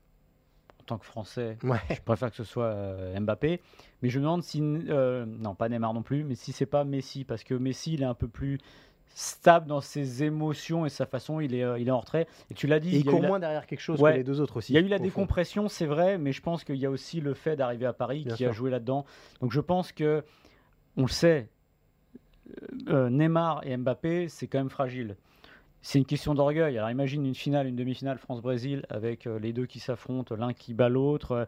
tant 0.86 0.98
que 0.98 1.06
Français, 1.06 1.56
Ouais. 1.62 1.78
je 1.90 2.00
préfère 2.02 2.30
que 2.30 2.36
ce 2.36 2.44
soit 2.44 2.66
euh, 2.66 3.18
Mbappé, 3.20 3.60
mais 4.02 4.08
je 4.10 4.18
me 4.18 4.24
demande 4.24 4.42
si, 4.42 4.60
euh, 4.62 5.24
non 5.26 5.54
pas 5.54 5.68
Neymar 5.68 5.94
non 5.94 6.02
plus, 6.02 6.24
mais 6.24 6.34
si 6.34 6.52
c'est 6.52 6.66
pas 6.66 6.84
Messi, 6.84 7.24
parce 7.24 7.42
que 7.44 7.54
Messi 7.54 7.94
il 7.94 8.02
est 8.02 8.06
un 8.06 8.14
peu 8.14 8.28
plus 8.28 8.58
stable 9.16 9.66
dans 9.68 9.80
ses 9.80 10.24
émotions 10.24 10.86
et 10.86 10.88
sa 10.88 11.06
façon, 11.06 11.38
il 11.40 11.54
est, 11.54 11.62
euh, 11.62 11.78
il 11.78 11.86
est 11.86 11.90
en 11.92 12.00
retrait. 12.00 12.26
Et 12.50 12.54
tu 12.54 12.66
l'as 12.66 12.80
dit, 12.80 12.96
Et 12.96 12.98
il 12.98 13.04
court 13.04 13.22
la- 13.22 13.28
moins 13.28 13.38
derrière 13.38 13.66
quelque 13.66 13.80
chose 13.80 14.00
Ouais. 14.00 14.12
que 14.12 14.16
les 14.18 14.24
deux 14.24 14.40
autres 14.40 14.56
aussi. 14.56 14.72
il 14.72 14.74
y 14.74 14.78
a 14.78 14.82
eu 14.82 14.88
la 14.88 14.98
décompression, 14.98 15.68
c'est 15.68 15.86
vrai, 15.86 16.18
mais 16.18 16.32
je 16.32 16.42
pense 16.42 16.64
qu'il 16.64 16.76
y 16.76 16.84
a 16.86 16.90
aussi 16.90 17.20
le 17.20 17.32
fait 17.34 17.54
d'arriver 17.56 17.86
à 17.86 17.92
Paris 17.92 18.24
Bien 18.24 18.34
qui 18.34 18.44
a 18.44 18.50
joué 18.52 18.70
là-dedans. 18.70 19.04
Donc 19.40 19.52
je 19.52 19.60
pense 19.60 19.92
que, 19.92 20.24
on 20.96 21.02
le 21.02 21.08
sait, 21.08 21.48
Neymar 22.88 23.62
et 23.66 23.76
Mbappé, 23.76 24.28
c'est 24.28 24.46
quand 24.48 24.58
même 24.58 24.68
fragile. 24.70 25.16
C'est 25.86 25.98
une 25.98 26.06
question 26.06 26.34
d'orgueil. 26.34 26.78
Alors 26.78 26.90
imagine 26.90 27.26
une 27.26 27.34
finale, 27.34 27.66
une 27.66 27.76
demi-finale 27.76 28.16
France-Brésil 28.16 28.86
avec 28.88 29.26
euh, 29.26 29.38
les 29.38 29.52
deux 29.52 29.66
qui 29.66 29.80
s'affrontent, 29.80 30.34
l'un 30.34 30.54
qui 30.54 30.72
bat 30.72 30.88
l'autre. 30.88 31.32
Euh, 31.32 31.44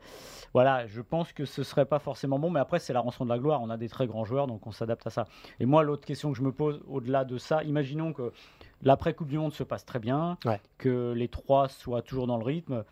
voilà, 0.52 0.86
je 0.86 1.00
pense 1.00 1.32
que 1.32 1.46
ce 1.46 1.62
serait 1.62 1.86
pas 1.86 1.98
forcément 1.98 2.38
bon, 2.38 2.50
mais 2.50 2.60
après 2.60 2.78
c'est 2.78 2.92
la 2.92 3.00
rançon 3.00 3.24
de 3.24 3.30
la 3.30 3.38
gloire. 3.38 3.62
On 3.62 3.70
a 3.70 3.78
des 3.78 3.88
très 3.88 4.06
grands 4.06 4.26
joueurs, 4.26 4.46
donc 4.46 4.66
on 4.66 4.72
s'adapte 4.72 5.06
à 5.06 5.10
ça. 5.10 5.24
Et 5.58 5.64
moi, 5.64 5.82
l'autre 5.82 6.04
question 6.04 6.30
que 6.32 6.36
je 6.36 6.42
me 6.42 6.52
pose 6.52 6.82
au-delà 6.86 7.24
de 7.24 7.38
ça, 7.38 7.64
imaginons 7.64 8.12
que 8.12 8.30
l'après 8.82 9.14
Coupe 9.14 9.28
du 9.28 9.38
Monde 9.38 9.54
se 9.54 9.62
passe 9.64 9.86
très 9.86 10.00
bien, 10.00 10.36
Ouais. 10.44 10.60
que 10.76 11.14
les 11.16 11.28
trois 11.28 11.68
soient 11.70 12.02
toujours 12.02 12.26
dans 12.26 12.36
le 12.36 12.44
rythme. 12.44 12.84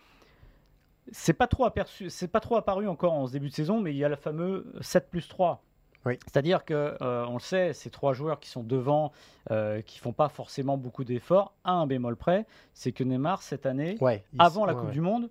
C'est 1.13 1.35
pas 1.35 1.47
trop 1.47 1.67
aperçu, 1.67 2.09
c'est 2.09 2.29
pas 2.29 2.41
trop 2.41 2.57
apparu 2.57 2.89
encore 2.89 3.13
en 3.13 3.27
ce 3.27 3.33
début 3.35 3.51
de 3.51 3.55
saison, 3.55 3.83
mais 3.83 3.91
il 3.93 3.99
y 3.99 4.05
a 4.05 4.09
le 4.09 4.17
fameux 4.17 4.73
7 4.81 5.11
plus 5.11 5.29
3. 5.29 5.63
Oui. 6.07 6.19
C'est-à-dire 6.27 6.65
que 6.65 6.97
euh, 7.01 7.27
on 7.29 7.35
le 7.35 7.41
sait, 7.41 7.73
ces 7.73 7.91
trois 7.91 8.13
joueurs 8.13 8.41
qui 8.41 8.49
sont 8.51 8.63
devant, 8.63 9.13
euh, 9.51 9.81
qui 9.83 9.99
font 9.99 10.13
pas 10.13 10.29
forcément 10.29 10.77
beaucoup 10.77 11.05
d'efforts, 11.05 11.55
à 11.65 11.73
un 11.73 11.87
bémol 11.87 12.17
près, 12.17 12.47
c'est 12.75 12.93
que 12.93 13.05
Neymar 13.05 13.43
cette 13.43 13.67
année, 13.67 13.97
Ouais, 14.01 14.25
il- 14.33 14.41
avant 14.43 14.67
la 14.67 14.73
ouais, 14.75 14.79
Coupe 14.79 14.89
ouais. 14.89 14.95
du 14.95 15.01
Monde, 15.01 15.31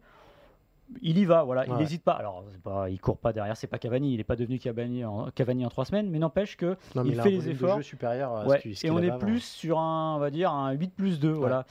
il 1.02 1.18
y 1.18 1.26
va, 1.26 1.44
voilà, 1.44 1.66
il 1.66 1.74
n'hésite 1.76 2.04
pas. 2.04 2.12
Alors, 2.12 2.44
pas, 2.64 2.90
il 2.90 3.00
court 3.00 3.18
pas 3.18 3.34
derrière, 3.34 3.58
c'est 3.58 3.68
pas 3.68 3.80
Cavani, 3.80 4.14
il 4.14 4.18
n'est 4.18 4.24
pas 4.24 4.36
devenu 4.36 4.60
Cavani 4.60 5.04
en, 5.06 5.30
Cavani 5.32 5.66
en 5.66 5.70
trois 5.70 5.86
semaines, 5.86 6.10
mais 6.10 6.20
n'empêche 6.20 6.56
que 6.58 6.76
Non, 6.94 7.04
mais 7.04 7.12
il 7.12 7.20
a 7.20 7.24
fait 7.24 7.30
les 7.32 7.50
efforts. 7.50 7.78
jeu 7.78 7.82
supérieur 7.84 8.36
à 8.36 8.60
ce 8.60 8.74
ce 8.74 8.86
et 8.86 8.92
on 8.92 9.00
est 9.00 9.10
avant. 9.10 9.18
plus 9.18 9.40
sur 9.40 9.80
un, 9.80 10.16
on 10.16 10.20
va 10.20 10.30
dire, 10.30 10.52
un 10.52 10.72
8 10.74 10.94
plus 10.94 11.20
2. 11.20 11.32
Voilà. 11.32 11.66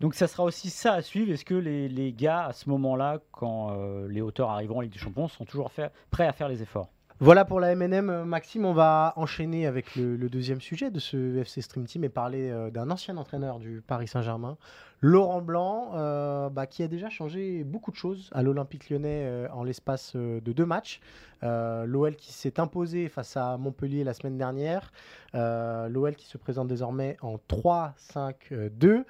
Donc 0.00 0.14
ça 0.14 0.26
sera 0.26 0.42
aussi 0.44 0.68
ça 0.68 0.92
à 0.94 1.00
suivre. 1.02 1.32
Est-ce 1.32 1.44
que 1.44 1.54
les, 1.54 1.88
les 1.88 2.12
gars, 2.12 2.44
à 2.46 2.52
ce 2.52 2.68
moment-là, 2.68 3.18
quand 3.32 3.70
euh, 3.70 4.08
les 4.08 4.20
hauteurs 4.20 4.50
arriveront 4.50 4.78
en 4.78 4.82
Ligue 4.82 4.92
des 4.92 4.98
Champions, 4.98 5.28
sont 5.28 5.44
toujours 5.46 5.70
fait- 5.70 5.90
prêts 6.10 6.26
à 6.26 6.32
faire 6.32 6.48
les 6.48 6.60
efforts? 6.60 6.88
Voilà 7.18 7.46
pour 7.46 7.60
la 7.60 7.74
MNM. 7.74 8.10
euh, 8.10 8.24
Maxime, 8.26 8.66
on 8.66 8.74
va 8.74 9.14
enchaîner 9.16 9.66
avec 9.66 9.96
le, 9.96 10.18
deuxième 10.28 10.60
sujet 10.60 10.90
de 10.90 10.98
ce 10.98 11.38
FC 11.38 11.62
Stream 11.62 11.86
Team 11.86 12.04
et 12.04 12.10
parler 12.10 12.50
euh, 12.50 12.70
d'un 12.70 12.90
ancien 12.90 13.16
entraîneur 13.16 13.58
du 13.58 13.80
Paris 13.80 14.06
Saint-Germain, 14.06 14.58
Laurent 15.00 15.40
Blanc, 15.40 15.92
euh, 15.94 16.50
bah, 16.50 16.66
qui 16.66 16.82
a 16.82 16.88
déjà 16.88 17.08
changé 17.08 17.64
beaucoup 17.64 17.90
de 17.90 17.96
choses 17.96 18.28
à 18.34 18.42
l'Olympique 18.42 18.90
lyonnais 18.90 19.48
en 19.50 19.64
l'espace 19.64 20.14
de 20.14 20.52
deux 20.52 20.66
matchs. 20.66 21.00
L'OL 21.42 22.16
qui 22.16 22.34
s'est 22.34 22.60
imposé 22.60 23.08
face 23.08 23.34
à 23.38 23.56
Montpellier 23.56 24.04
la 24.04 24.12
semaine 24.12 24.36
dernière. 24.36 24.92
L'OL 25.32 26.14
qui 26.16 26.26
se 26.26 26.36
présente 26.36 26.68
désormais 26.68 27.16
en 27.22 27.36
3-5-2. 27.48 29.04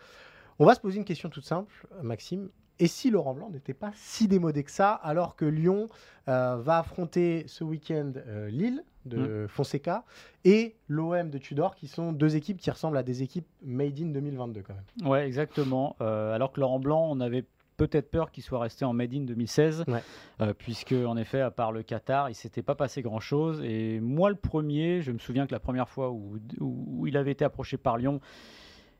On 0.60 0.64
va 0.64 0.75
se 0.75 0.80
poser 0.80 0.98
une 0.98 1.04
question 1.04 1.28
toute 1.28 1.44
simple, 1.44 1.86
Maxime. 2.02 2.50
Et 2.78 2.87
si 2.88 3.11
Laurent 3.11 3.35
Blanc 3.35 3.50
n'était 3.50 3.75
pas 3.75 3.90
si 3.95 4.28
démodé 4.28 4.62
que 4.64 4.71
ça, 4.71 4.92
alors 4.92 5.35
que 5.37 5.45
Lyon 5.47 5.88
euh, 6.28 6.56
va 6.61 6.78
affronter 6.78 7.45
ce 7.47 7.64
week-end 7.64 8.12
euh, 8.26 8.49
Lille 8.50 8.85
de 9.06 9.47
Fonseca 9.49 10.04
et 10.45 10.75
l'OM 10.88 11.30
de 11.30 11.38
Tudor, 11.38 11.76
qui 11.76 11.87
sont 11.87 12.12
deux 12.12 12.35
équipes 12.37 12.59
qui 12.59 12.71
ressemblent 12.71 12.97
à 12.99 13.02
des 13.04 13.23
équipes 13.23 13.47
made 13.62 13.99
in 14.00 14.06
2022 14.06 14.62
quand 14.62 14.75
même. 14.75 15.09
Ouais, 15.09 15.26
exactement. 15.26 15.97
Euh, 16.00 16.35
alors 16.35 16.52
que 16.52 16.61
Laurent 16.61 16.80
Blanc, 16.80 17.06
on 17.11 17.21
avait 17.21 17.45
peut-être 17.76 18.11
peur 18.11 18.30
qu'il 18.33 18.42
soit 18.42 18.59
resté 18.59 18.85
en 18.87 18.92
Made 18.95 19.12
in 19.14 19.21
2016, 19.21 19.85
Ouais. 19.87 20.02
euh, 20.40 20.54
puisque 20.54 20.92
en 20.92 21.16
effet, 21.18 21.40
à 21.42 21.50
part 21.50 21.73
le 21.73 21.83
Qatar, 21.83 22.30
il 22.30 22.35
s'était 22.35 22.62
pas 22.62 22.75
passé 22.75 23.02
grand-chose. 23.02 23.61
Et 23.62 24.00
moi, 24.00 24.30
le 24.30 24.35
premier, 24.37 25.02
je 25.02 25.12
me 25.12 25.18
souviens 25.18 25.47
que 25.47 25.52
la 25.52 25.61
première 25.61 25.88
fois 25.88 26.11
où, 26.11 26.38
où 26.61 27.06
il 27.06 27.16
avait 27.18 27.33
été 27.33 27.45
approché 27.45 27.76
par 27.76 27.99
Lyon, 27.99 28.21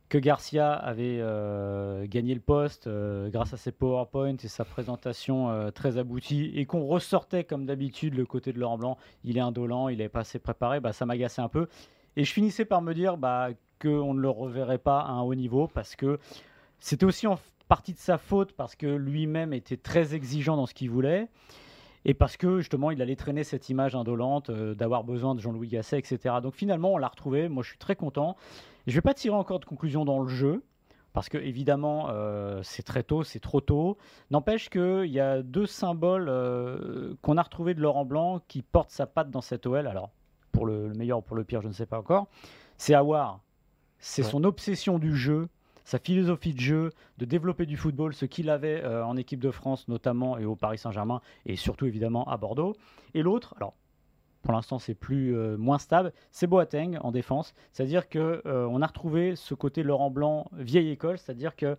que 0.09 0.19
Garcia 0.19 0.73
avait 0.73 1.19
euh, 1.21 2.07
gagné 2.07 2.35
le 2.35 2.41
poste 2.41 2.87
euh, 2.87 3.29
grâce 3.29 3.53
à 3.53 3.57
ses 3.57 3.73
PowerPoint 3.73 4.37
et 4.37 4.49
sa 4.49 4.65
présentation 4.65 5.51
euh, 5.51 5.71
très 5.71 5.99
aboutie, 5.99 6.53
et 6.55 6.65
qu'on 6.65 6.87
ressortait 6.87 7.45
comme 7.45 7.67
d'habitude 7.67 8.15
le 8.15 8.25
côté 8.25 8.53
de 8.53 8.61
Laurent 8.61 8.79
Blanc, 8.79 8.99
il 9.25 9.37
est 9.37 9.41
indolent, 9.41 9.89
il 9.89 9.99
n'est 9.99 10.09
pas 10.09 10.21
assez 10.21 10.39
préparé, 10.39 10.81
bah, 10.81 10.93
ça 10.93 11.07
m'agaçait 11.07 11.43
un 11.43 11.49
peu. 11.49 11.67
Et 12.17 12.25
je 12.25 12.33
finissais 12.33 12.65
par 12.65 12.83
me 12.83 12.95
dire 12.95 13.17
bah, 13.17 13.49
qu'on 13.83 14.15
ne 14.15 14.21
le 14.21 14.31
reverrait 14.31 14.79
pas 14.79 15.01
à 15.01 15.11
un 15.11 15.23
haut 15.23 15.35
niveau, 15.35 15.67
parce 15.67 15.97
que 15.97 16.19
c'était 16.79 17.07
aussi 17.07 17.27
en 17.27 17.39
partie 17.69 17.93
de 17.93 17.99
sa 17.99 18.17
faute, 18.17 18.53
parce 18.53 18.77
que 18.77 18.87
lui-même 18.87 19.53
était 19.53 19.77
très 19.77 20.15
exigeant 20.15 20.57
dans 20.57 20.67
ce 20.67 20.75
qu'il 20.75 20.91
voulait. 20.91 21.27
Et 22.09 22.15
parce 22.15 22.37
que 22.37 22.61
justement, 22.61 22.93
il 22.93 23.03
allait 23.03 23.17
traîner 23.17 23.43
cette 23.43 23.69
image 23.69 23.97
indolente 23.97 24.53
d'avoir 24.53 25.03
besoin 25.03 25.35
de 25.35 25.41
Jean-Louis 25.41 25.67
Gasset, 25.67 25.99
etc. 25.99 26.37
Donc 26.41 26.55
finalement, 26.55 26.93
on 26.93 26.99
l'a 26.99 27.09
retrouvé. 27.09 27.49
Moi, 27.49 27.65
je 27.65 27.71
suis 27.71 27.79
très 27.79 27.97
content. 27.97 28.37
Je 28.87 28.93
ne 28.93 28.95
vais 28.97 29.03
pas 29.03 29.15
tirer 29.15 29.35
encore 29.37 29.59
de 29.61 29.65
conclusion 29.65 30.05
dans 30.05 30.21
le 30.21 30.29
jeu, 30.29 30.63
parce 31.13 31.29
que 31.29 31.39
évidemment, 31.39 32.07
euh, 32.11 32.61
c'est 32.63 32.83
très 32.83 33.03
tôt, 33.03 33.25
c'est 33.25 33.41
trop 33.41 33.61
tôt. 33.61 33.97
N'empêche 34.31 34.69
qu'il 34.71 35.07
y 35.11 35.21
a 35.21 35.43
deux 35.43 35.67
symboles 35.67 36.29
euh, 36.29 37.15
qu'on 37.23 37.37
a 37.37 37.43
retrouvés 37.43 37.75
de 37.75 37.81
Laurent 37.81 38.05
Blanc 38.05 38.41
qui 38.49 38.63
portent 38.63 38.91
sa 38.91 39.07
patte 39.07 39.31
dans 39.31 39.41
cette 39.41 39.67
OL. 39.67 39.87
Alors, 39.87 40.11
pour 40.53 40.67
le, 40.67 40.89
le 40.89 40.95
meilleur 40.95 41.19
ou 41.19 41.23
pour 41.23 41.37
le 41.37 41.45
pire, 41.45 41.63
je 41.63 41.69
ne 41.69 41.73
sais 41.73 41.87
pas 41.87 41.99
encore. 41.99 42.29
C'est 42.77 42.95
Awar. 42.95 43.41
C'est 43.99 44.23
Ouais. 44.23 44.31
son 44.31 44.45
obsession 44.45 44.99
du 44.99 45.17
jeu, 45.17 45.49
sa 45.85 45.99
philosophie 45.99 46.53
de 46.53 46.61
jeu, 46.61 46.93
de 47.19 47.25
développer 47.25 47.65
du 47.67 47.77
football, 47.77 48.13
ce 48.15 48.27
qu'il 48.27 48.51
avait 48.51 48.83
euh, 48.85 49.05
en 49.05 49.17
équipe 49.17 49.41
de 49.41 49.51
France 49.51 49.89
notamment 49.89 50.37
et 50.39 50.45
au 50.45 50.55
Paris 50.55 50.79
Saint-Germain 50.79 51.21
et 51.47 51.57
surtout 51.57 51.87
évidemment 51.87 52.25
à 52.29 52.37
Bordeaux. 52.37 52.77
Et 53.15 53.23
l'autre, 53.23 53.55
alors 53.57 53.75
pour 54.47 54.55
l'instant 54.55 54.79
c'est 54.79 54.95
plus 54.95 55.37
euh, 55.37 55.57
moins 55.57 55.79
stable, 55.79 56.13
c'est 56.31 56.47
Boateng 56.47 56.99
en 57.03 57.11
défense. 57.11 57.53
C'est-à-dire 57.73 58.09
que 58.09 58.43
euh, 58.47 58.67
on 58.71 58.81
a 58.81 58.87
retrouvé 58.87 59.35
ce 59.35 59.55
côté 59.55 59.83
Laurent 59.83 60.11
Blanc 60.11 60.47
vieille 60.53 60.91
école, 60.91 61.19
c'est-à-dire 61.19 61.57
que 61.57 61.77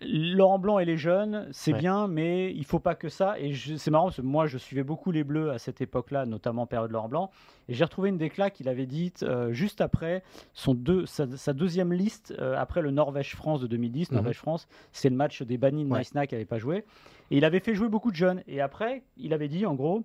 Laurent 0.00 0.60
Blanc 0.60 0.78
et 0.78 0.84
les 0.84 0.96
jeunes, 0.96 1.48
c'est 1.50 1.72
Ouais. 1.72 1.78
bien, 1.80 2.06
mais 2.06 2.54
il 2.54 2.64
faut 2.64 2.78
pas 2.78 2.94
que 2.94 3.08
ça. 3.08 3.36
Et 3.40 3.52
c'est 3.54 3.90
marrant 3.90 4.04
parce 4.04 4.18
que 4.18 4.22
moi, 4.22 4.46
je 4.46 4.56
suivais 4.56 4.84
beaucoup 4.84 5.10
les 5.10 5.24
Bleus 5.24 5.50
à 5.50 5.58
cette 5.58 5.80
époque-là, 5.80 6.24
notamment 6.24 6.66
période 6.68 6.92
Laurent 6.92 7.08
Blanc. 7.08 7.30
Et 7.68 7.74
j'ai 7.74 7.82
retrouvé 7.82 8.10
une 8.10 8.16
déclat 8.16 8.50
qu'il 8.50 8.68
avait 8.68 8.86
dite 8.86 9.24
euh, 9.24 9.52
juste 9.52 9.80
après 9.80 10.22
son 10.54 10.74
deux, 10.74 11.04
sa, 11.06 11.26
sa 11.36 11.52
deuxième 11.52 11.92
liste, 11.92 12.32
euh, 12.38 12.54
après 12.56 12.80
le 12.80 12.92
Norvège-France 12.92 13.60
de 13.60 13.66
2010. 13.66 14.12
Mhm. 14.12 14.18
Norvège-France, 14.18 14.68
c'est 14.92 15.10
le 15.10 15.16
match 15.16 15.42
des 15.42 15.58
bannis 15.58 15.82
de 15.82 15.88
Ouais. 15.88 15.96
Maïsna 15.96 16.28
qui 16.28 16.36
n'avait 16.36 16.44
pas 16.44 16.58
joué. 16.58 16.84
Et 17.32 17.38
il 17.38 17.44
avait 17.44 17.58
fait 17.58 17.74
jouer 17.74 17.88
beaucoup 17.88 18.12
de 18.12 18.16
jeunes. 18.16 18.44
Et 18.46 18.60
après, 18.60 19.02
il 19.16 19.32
avait 19.34 19.48
dit, 19.48 19.66
en 19.66 19.74
gros, 19.74 20.04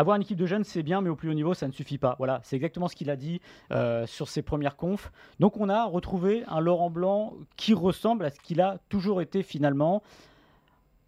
avoir 0.00 0.16
une 0.16 0.22
équipe 0.22 0.38
de 0.38 0.46
jeunes, 0.46 0.64
c'est 0.64 0.82
bien, 0.82 1.02
mais 1.02 1.10
au 1.10 1.16
plus 1.16 1.28
haut 1.28 1.34
niveau, 1.34 1.52
ça 1.52 1.66
ne 1.68 1.72
suffit 1.72 1.98
pas. 1.98 2.16
Voilà, 2.18 2.40
c'est 2.42 2.56
exactement 2.56 2.88
ce 2.88 2.96
qu'il 2.96 3.10
a 3.10 3.16
dit 3.16 3.40
euh, 3.70 4.06
sur 4.06 4.28
ses 4.28 4.40
premières 4.40 4.76
confs. 4.76 5.12
Donc 5.40 5.58
on 5.58 5.68
a 5.68 5.84
retrouvé 5.84 6.42
un 6.48 6.60
Laurent 6.60 6.88
Blanc 6.88 7.34
qui 7.56 7.74
ressemble 7.74 8.24
à 8.24 8.30
ce 8.30 8.40
qu'il 8.40 8.60
a 8.62 8.78
toujours 8.88 9.20
été 9.20 9.42
finalement. 9.42 10.02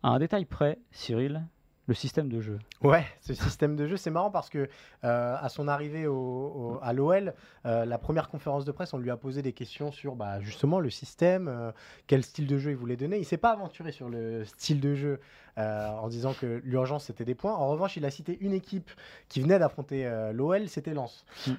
À 0.02 0.10
un 0.10 0.18
détail 0.18 0.44
près, 0.44 0.78
Cyril, 0.90 1.42
le 1.88 1.94
système 1.94 2.28
de 2.28 2.40
jeu. 2.40 2.58
Ouais, 2.82 3.04
ce 3.20 3.34
système 3.34 3.74
de 3.74 3.86
jeu, 3.88 3.96
c'est 3.96 4.10
marrant 4.10 4.30
parce 4.30 4.48
que 4.48 4.68
euh, 5.04 5.36
à 5.40 5.48
son 5.48 5.66
arrivée 5.66 6.06
au, 6.06 6.14
au- 6.14 6.78
à 6.80 6.92
l'OL, 6.92 7.34
euh, 7.66 7.84
la 7.84 7.98
première 7.98 8.28
conférence 8.28 8.64
de 8.64 8.70
presse, 8.70 8.92
on 8.94 8.98
lui 8.98 9.10
a 9.10 9.16
posé 9.16 9.42
des 9.42 9.52
questions 9.52 9.90
sur 9.90 10.14
bah, 10.14 10.40
justement 10.40 10.78
le 10.78 10.90
système, 10.90 11.48
euh, 11.48 11.72
quel 12.06 12.22
style 12.22 12.46
de 12.46 12.56
jeu 12.56 12.70
il 12.70 12.76
voulait 12.76 12.96
donner. 12.96 13.18
Il 13.18 13.24
s'est 13.24 13.36
pas 13.36 13.50
aventuré 13.50 13.90
sur 13.90 14.08
le 14.08 14.44
style 14.44 14.80
de 14.80 14.94
jeu 14.94 15.20
en 15.58 16.08
disant 16.08 16.32
que 16.32 16.62
l'urgence 16.64 17.04
c'était 17.04 17.26
des 17.26 17.34
points. 17.34 17.52
En 17.54 17.68
revanche, 17.68 17.98
il 17.98 18.06
a 18.06 18.10
cité 18.10 18.38
une 18.40 18.54
équipe 18.54 18.90
qui 19.28 19.42
venait 19.42 19.58
d'affronter 19.58 20.10
l'OL, 20.32 20.66
c'était 20.66 20.94
Lens. 20.94 21.26
Mm. 21.46 21.52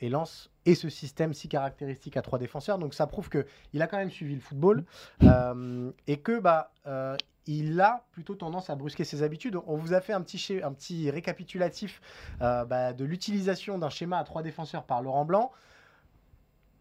Et 0.00 0.08
Lens 0.10 0.48
et 0.64 0.76
ce 0.76 0.88
système 0.88 1.34
si 1.34 1.48
caractéristique 1.48 2.16
à 2.16 2.22
trois 2.22 2.38
défenseurs, 2.38 2.78
donc 2.78 2.94
ça 2.94 3.08
prouve 3.08 3.28
que 3.28 3.44
il 3.72 3.82
a 3.82 3.88
quand 3.88 3.96
même 3.96 4.12
suivi 4.12 4.36
le 4.36 4.40
football 4.40 4.84
euh, 5.24 5.90
et 6.06 6.18
que 6.18 6.38
bah 6.38 6.70
euh, 6.86 7.16
il 7.46 7.80
a 7.80 8.04
plutôt 8.12 8.34
tendance 8.34 8.70
à 8.70 8.76
brusquer 8.76 9.04
ses 9.04 9.22
habitudes. 9.22 9.58
On 9.66 9.76
vous 9.76 9.94
a 9.94 10.00
fait 10.00 10.12
un 10.12 10.20
petit, 10.20 10.60
un 10.62 10.72
petit 10.72 11.10
récapitulatif 11.10 12.00
euh, 12.40 12.64
bah, 12.64 12.92
de 12.92 13.04
l'utilisation 13.04 13.78
d'un 13.78 13.90
schéma 13.90 14.18
à 14.18 14.24
trois 14.24 14.42
défenseurs 14.42 14.84
par 14.84 15.02
Laurent 15.02 15.24
Blanc. 15.24 15.52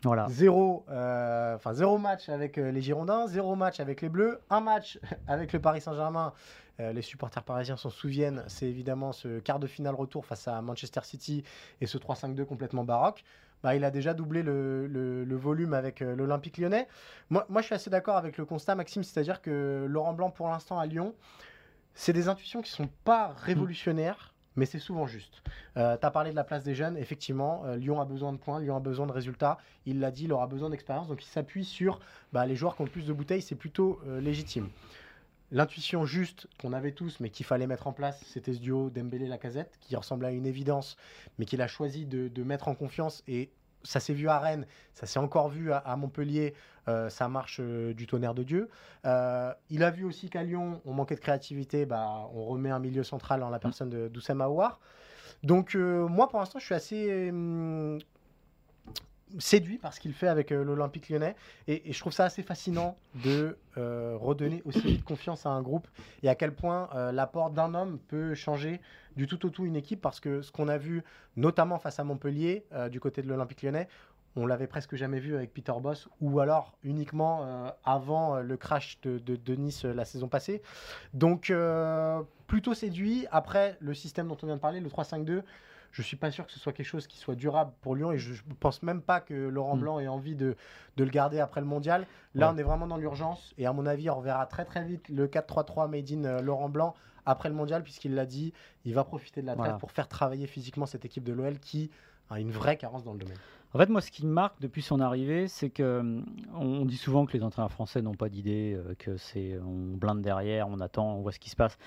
Voilà. 0.03 0.25
Zéro, 0.29 0.83
euh, 0.89 1.55
enfin, 1.55 1.73
zéro 1.73 1.97
match 1.97 2.27
avec 2.29 2.57
euh, 2.57 2.71
les 2.71 2.81
Girondins, 2.81 3.27
zéro 3.27 3.55
match 3.55 3.79
avec 3.79 4.01
les 4.01 4.09
Bleus, 4.09 4.41
un 4.49 4.59
match 4.59 4.99
avec 5.27 5.53
le 5.53 5.59
Paris 5.59 5.81
Saint-Germain. 5.81 6.33
Euh, 6.79 6.91
les 6.93 7.03
supporters 7.03 7.43
parisiens 7.43 7.77
s'en 7.77 7.91
souviennent, 7.91 8.43
c'est 8.47 8.65
évidemment 8.65 9.11
ce 9.11 9.39
quart 9.39 9.59
de 9.59 9.67
finale 9.67 9.93
retour 9.93 10.25
face 10.25 10.47
à 10.47 10.59
Manchester 10.61 11.01
City 11.03 11.43
et 11.81 11.85
ce 11.85 11.97
3-5-2 11.97 12.45
complètement 12.45 12.83
baroque. 12.83 13.23
Bah, 13.63 13.75
il 13.75 13.83
a 13.83 13.91
déjà 13.91 14.13
doublé 14.13 14.43
le, 14.43 15.35
volume 15.35 15.73
avec 15.73 16.01
euh, 16.01 16.15
l'Olympique 16.15 16.57
lyonnais. 16.57 16.87
Moi, 17.29 17.45
je 17.57 17.61
suis 17.61 17.75
assez 17.75 17.89
d'accord 17.89 18.17
avec 18.17 18.37
le 18.37 18.45
constat, 18.45 18.75
Maxime, 18.75 19.03
c'est-à-dire 19.03 19.41
que 19.41 19.85
Laurent 19.87 20.13
Blanc, 20.13 20.31
pour 20.31 20.49
l'instant, 20.49 20.79
à 20.79 20.85
Lyon, 20.85 21.13
c'est 21.93 22.13
des 22.13 22.27
intuitions 22.27 22.61
qui 22.61 22.71
sont 22.71 22.89
pas 23.03 23.33
révolutionnaires, 23.37 24.33
mais 24.55 24.65
c'est 24.65 24.79
souvent 24.79 25.07
juste. 25.07 25.41
Euh, 25.77 25.97
tu 25.97 26.05
as 26.05 26.11
parlé 26.11 26.31
de 26.31 26.35
la 26.35 26.43
place 26.43 26.63
des 26.63 26.75
jeunes, 26.75 26.97
effectivement, 26.97 27.63
euh, 27.65 27.75
Lyon 27.75 28.01
a 28.01 28.05
besoin 28.05 28.33
de 28.33 28.37
points, 28.37 28.59
Lyon 28.59 28.75
a 28.75 28.79
besoin 28.79 29.07
de 29.07 29.11
résultats. 29.11 29.57
Il 29.85 29.99
l'a 29.99 30.11
dit, 30.11 30.25
il 30.25 30.33
aura 30.33 30.47
besoin 30.47 30.69
d'expérience, 30.69 31.07
donc 31.07 31.23
il 31.23 31.27
s'appuie 31.27 31.65
sur 31.65 31.99
bah, 32.33 32.45
les 32.45 32.55
joueurs 32.55 32.75
qui 32.75 32.81
ont 32.81 32.85
le 32.85 32.91
plus 32.91 33.05
de 33.05 33.13
bouteilles, 33.13 33.41
c'est 33.41 33.55
plutôt 33.55 33.99
euh, 34.07 34.19
légitime. 34.19 34.69
L'intuition 35.51 36.05
juste 36.05 36.47
qu'on 36.59 36.71
avait 36.71 36.93
tous, 36.93 37.19
mais 37.19 37.29
qu'il 37.29 37.45
fallait 37.45 37.67
mettre 37.67 37.87
en 37.87 37.93
place, 37.93 38.23
c'était 38.25 38.53
ce 38.53 38.59
duo 38.59 38.89
Dembélé-Lacazette, 38.89 39.77
qui 39.81 39.95
ressemblait 39.95 40.29
à 40.29 40.31
une 40.31 40.45
évidence, 40.45 40.95
mais 41.37 41.45
qu'il 41.45 41.61
a 41.61 41.67
choisi 41.67 42.05
de, 42.05 42.29
de 42.29 42.43
mettre 42.43 42.69
en 42.69 42.75
confiance. 42.75 43.21
Et 43.27 43.51
ça 43.83 43.99
s'est 43.99 44.13
vu 44.13 44.29
à 44.29 44.39
Rennes, 44.39 44.65
ça 44.93 45.05
s'est 45.05 45.19
encore 45.19 45.49
vu 45.49 45.71
à, 45.71 45.77
à 45.77 45.95
Montpellier, 45.95 46.53
euh, 46.87 47.09
ça 47.09 47.27
marche 47.27 47.59
euh, 47.59 47.93
du 47.93 48.07
tonnerre 48.07 48.33
de 48.33 48.43
Dieu. 48.43 48.69
Euh, 49.05 49.53
il 49.69 49.83
a 49.83 49.91
vu 49.91 50.03
aussi 50.03 50.29
qu'à 50.29 50.43
Lyon, 50.43 50.81
on 50.85 50.93
manquait 50.93 51.15
de 51.15 51.19
créativité, 51.19 51.85
bah, 51.85 52.27
on 52.33 52.45
remet 52.45 52.69
un 52.69 52.79
milieu 52.79 53.03
central 53.03 53.43
en 53.43 53.49
la 53.49 53.59
personne 53.59 53.89
de 53.89 54.07
Doussem 54.07 54.41
Aouar. 54.41 54.79
Donc 55.43 55.73
moi, 55.75 56.29
pour 56.29 56.39
l'instant, 56.39 56.59
je 56.59 56.65
suis 56.65 56.75
assez 56.75 57.29
hum, 57.29 57.97
séduit 59.39 59.77
par 59.77 59.93
ce 59.93 59.99
qu'il 59.99 60.13
fait 60.13 60.27
avec 60.27 60.51
euh, 60.51 60.63
l'Olympique 60.63 61.09
lyonnais. 61.09 61.35
Et, 61.67 61.91
je 61.91 61.99
trouve 61.99 62.13
ça 62.13 62.25
assez 62.25 62.43
fascinant 62.43 62.97
de 63.23 63.57
euh, 63.77 64.15
redonner 64.19 64.61
aussi 64.65 64.81
vite 64.81 65.03
confiance 65.03 65.45
à 65.45 65.49
un 65.49 65.61
groupe 65.61 65.87
et 66.23 66.29
à 66.29 66.35
quel 66.35 66.53
point 66.53 66.89
euh, 66.95 67.11
l'apport 67.11 67.51
d'un 67.51 67.73
homme 67.73 67.99
peut 68.07 68.33
changer 68.33 68.81
du 69.15 69.27
tout 69.27 69.45
au 69.45 69.49
tout 69.49 69.65
une 69.65 69.75
équipe. 69.75 70.01
Parce 70.01 70.19
que 70.19 70.41
ce 70.41 70.51
qu'on 70.51 70.67
a 70.67 70.77
vu, 70.77 71.03
notamment 71.35 71.79
face 71.79 71.99
à 71.99 72.03
Montpellier, 72.03 72.65
du 72.89 72.99
côté 72.99 73.21
de 73.21 73.27
l'Olympique 73.27 73.61
lyonnais, 73.61 73.87
on 74.37 74.45
l'avait 74.45 74.67
presque 74.67 74.95
jamais 74.95 75.19
vu 75.19 75.35
avec 75.35 75.53
Peter 75.53 75.73
Boss, 75.81 76.07
ou 76.21 76.39
alors 76.39 76.77
uniquement 76.83 77.73
avant 77.83 78.39
le 78.39 78.55
crash 78.55 79.01
de, 79.01 79.55
Nice 79.55 79.83
la 79.83 80.05
saison 80.05 80.29
passée. 80.29 80.61
Donc, 81.13 81.51
plutôt 82.47 82.73
séduit. 82.73 83.27
Après, 83.31 83.77
le 83.81 83.93
système 83.93 84.29
dont 84.29 84.37
on 84.41 84.45
vient 84.45 84.55
de 84.55 84.61
parler, 84.61 84.79
le 84.79 84.89
3-5-2, 84.89 85.43
je 85.91 86.01
suis 86.01 86.17
pas 86.17 86.31
sûr 86.31 86.45
que 86.45 86.51
ce 86.51 86.59
soit 86.59 86.73
quelque 86.73 86.85
chose 86.87 87.07
qui 87.07 87.17
soit 87.17 87.35
durable 87.35 87.71
pour 87.81 87.95
Lyon 87.95 88.11
et 88.11 88.17
je, 88.17 88.33
je 88.33 88.43
pense 88.59 88.81
même 88.83 89.01
pas 89.01 89.19
que 89.19 89.33
Laurent 89.33 89.75
Mm. 89.75 89.79
Blanc 89.81 89.99
ait 89.99 90.07
envie 90.07 90.35
de, 90.35 90.55
de 90.97 91.03
le 91.03 91.09
garder 91.09 91.39
après 91.39 91.61
le 91.61 91.67
mondial. 91.67 92.07
Là, 92.33 92.47
Ouais. 92.47 92.53
on 92.55 92.57
est 92.57 92.63
vraiment 92.63 92.87
dans 92.87 92.97
l'urgence 92.97 93.53
et 93.57 93.65
à 93.65 93.73
mon 93.73 93.85
avis, 93.85 94.09
on 94.09 94.15
reverra 94.15 94.45
très 94.45 94.65
très 94.65 94.83
vite 94.83 95.09
le 95.09 95.27
4-3-3 95.27 95.89
made 95.89 96.11
in 96.11 96.23
euh, 96.25 96.41
Laurent 96.41 96.69
Blanc 96.69 96.93
après 97.25 97.49
le 97.49 97.55
mondial 97.55 97.83
puisqu'il 97.83 98.15
l'a 98.15 98.25
dit, 98.25 98.53
il 98.85 98.93
va 98.93 99.03
profiter 99.03 99.41
de 99.41 99.45
la 99.47 99.53
trêve 99.53 99.65
Voilà. 99.65 99.79
pour 99.79 99.91
faire 99.91 100.07
travailler 100.07 100.47
physiquement 100.47 100.85
cette 100.85 101.05
équipe 101.05 101.23
de 101.23 101.33
l'OL 101.33 101.59
qui 101.59 101.91
a 102.29 102.39
une 102.39 102.51
vraie 102.51 102.77
carence 102.77 103.03
dans 103.03 103.13
le 103.13 103.19
domaine. 103.19 103.37
En 103.73 103.77
fait, 103.77 103.87
moi, 103.89 104.01
ce 104.01 104.11
qui 104.11 104.25
me 104.25 104.31
marque 104.31 104.59
depuis 104.61 104.81
son 104.81 104.99
arrivée, 104.99 105.47
c'est 105.47 105.69
que 105.69 105.99
hum, 105.99 106.25
on 106.53 106.83
dit 106.85 106.97
souvent 106.97 107.25
que 107.25 107.33
les 107.33 107.43
entraîneurs 107.43 107.71
français 107.71 108.01
n'ont 108.01 108.15
pas 108.15 108.27
d'idée, 108.29 108.73
euh, 108.75 108.95
que 108.97 109.17
c'est 109.17 109.57
on 109.59 109.95
blinde 109.97 110.21
derrière, 110.21 110.67
on 110.67 110.79
attend, 110.79 111.13
on 111.15 111.21
voit 111.21 111.31
ce 111.31 111.39
qui 111.39 111.49
se 111.49 111.55
passe. 111.55 111.77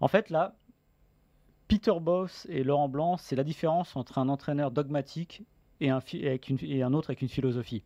En 0.00 0.08
fait, 0.08 0.30
là, 0.30 0.54
Peter 1.68 1.92
Boss 2.00 2.46
et 2.48 2.64
Laurent 2.64 2.88
Blanc, 2.88 3.18
c'est 3.18 3.36
la 3.36 3.44
différence 3.44 3.94
entre 3.94 4.16
un 4.16 4.30
entraîneur 4.30 4.70
dogmatique 4.70 5.42
et 5.80 5.90
un, 5.90 5.98
autre 6.94 7.10
avec 7.10 7.20
une 7.20 7.28
philosophie. 7.28 7.84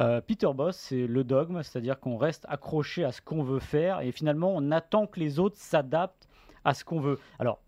Euh, 0.00 0.20
Peter 0.20 0.48
Boss, 0.52 0.76
c'est 0.76 1.06
le 1.06 1.22
dogme, 1.22 1.62
c'est-à-dire 1.62 2.00
qu'on 2.00 2.16
reste 2.16 2.44
accroché 2.48 3.04
à 3.04 3.12
ce 3.12 3.22
qu'on 3.22 3.44
veut 3.44 3.60
faire 3.60 4.00
et 4.00 4.10
finalement 4.10 4.52
on 4.52 4.72
attend 4.72 5.06
que 5.06 5.20
les 5.20 5.38
autres 5.38 5.56
s'adaptent 5.56 6.28
à 6.64 6.74
ce 6.74 6.84
qu'on 6.84 6.98
veut. 6.98 7.20
Alors, 7.38 7.60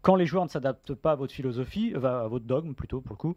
quand 0.00 0.16
les 0.16 0.24
joueurs 0.24 0.44
ne 0.44 0.50
s'adaptent 0.50 0.94
pas 0.94 1.12
à 1.12 1.14
votre 1.14 1.34
philosophie, 1.34 1.92
euh, 1.94 2.24
à 2.24 2.28
votre 2.28 2.46
dogme 2.46 2.72
plutôt 2.72 3.02
pour 3.02 3.12
le 3.12 3.18
coup, 3.18 3.36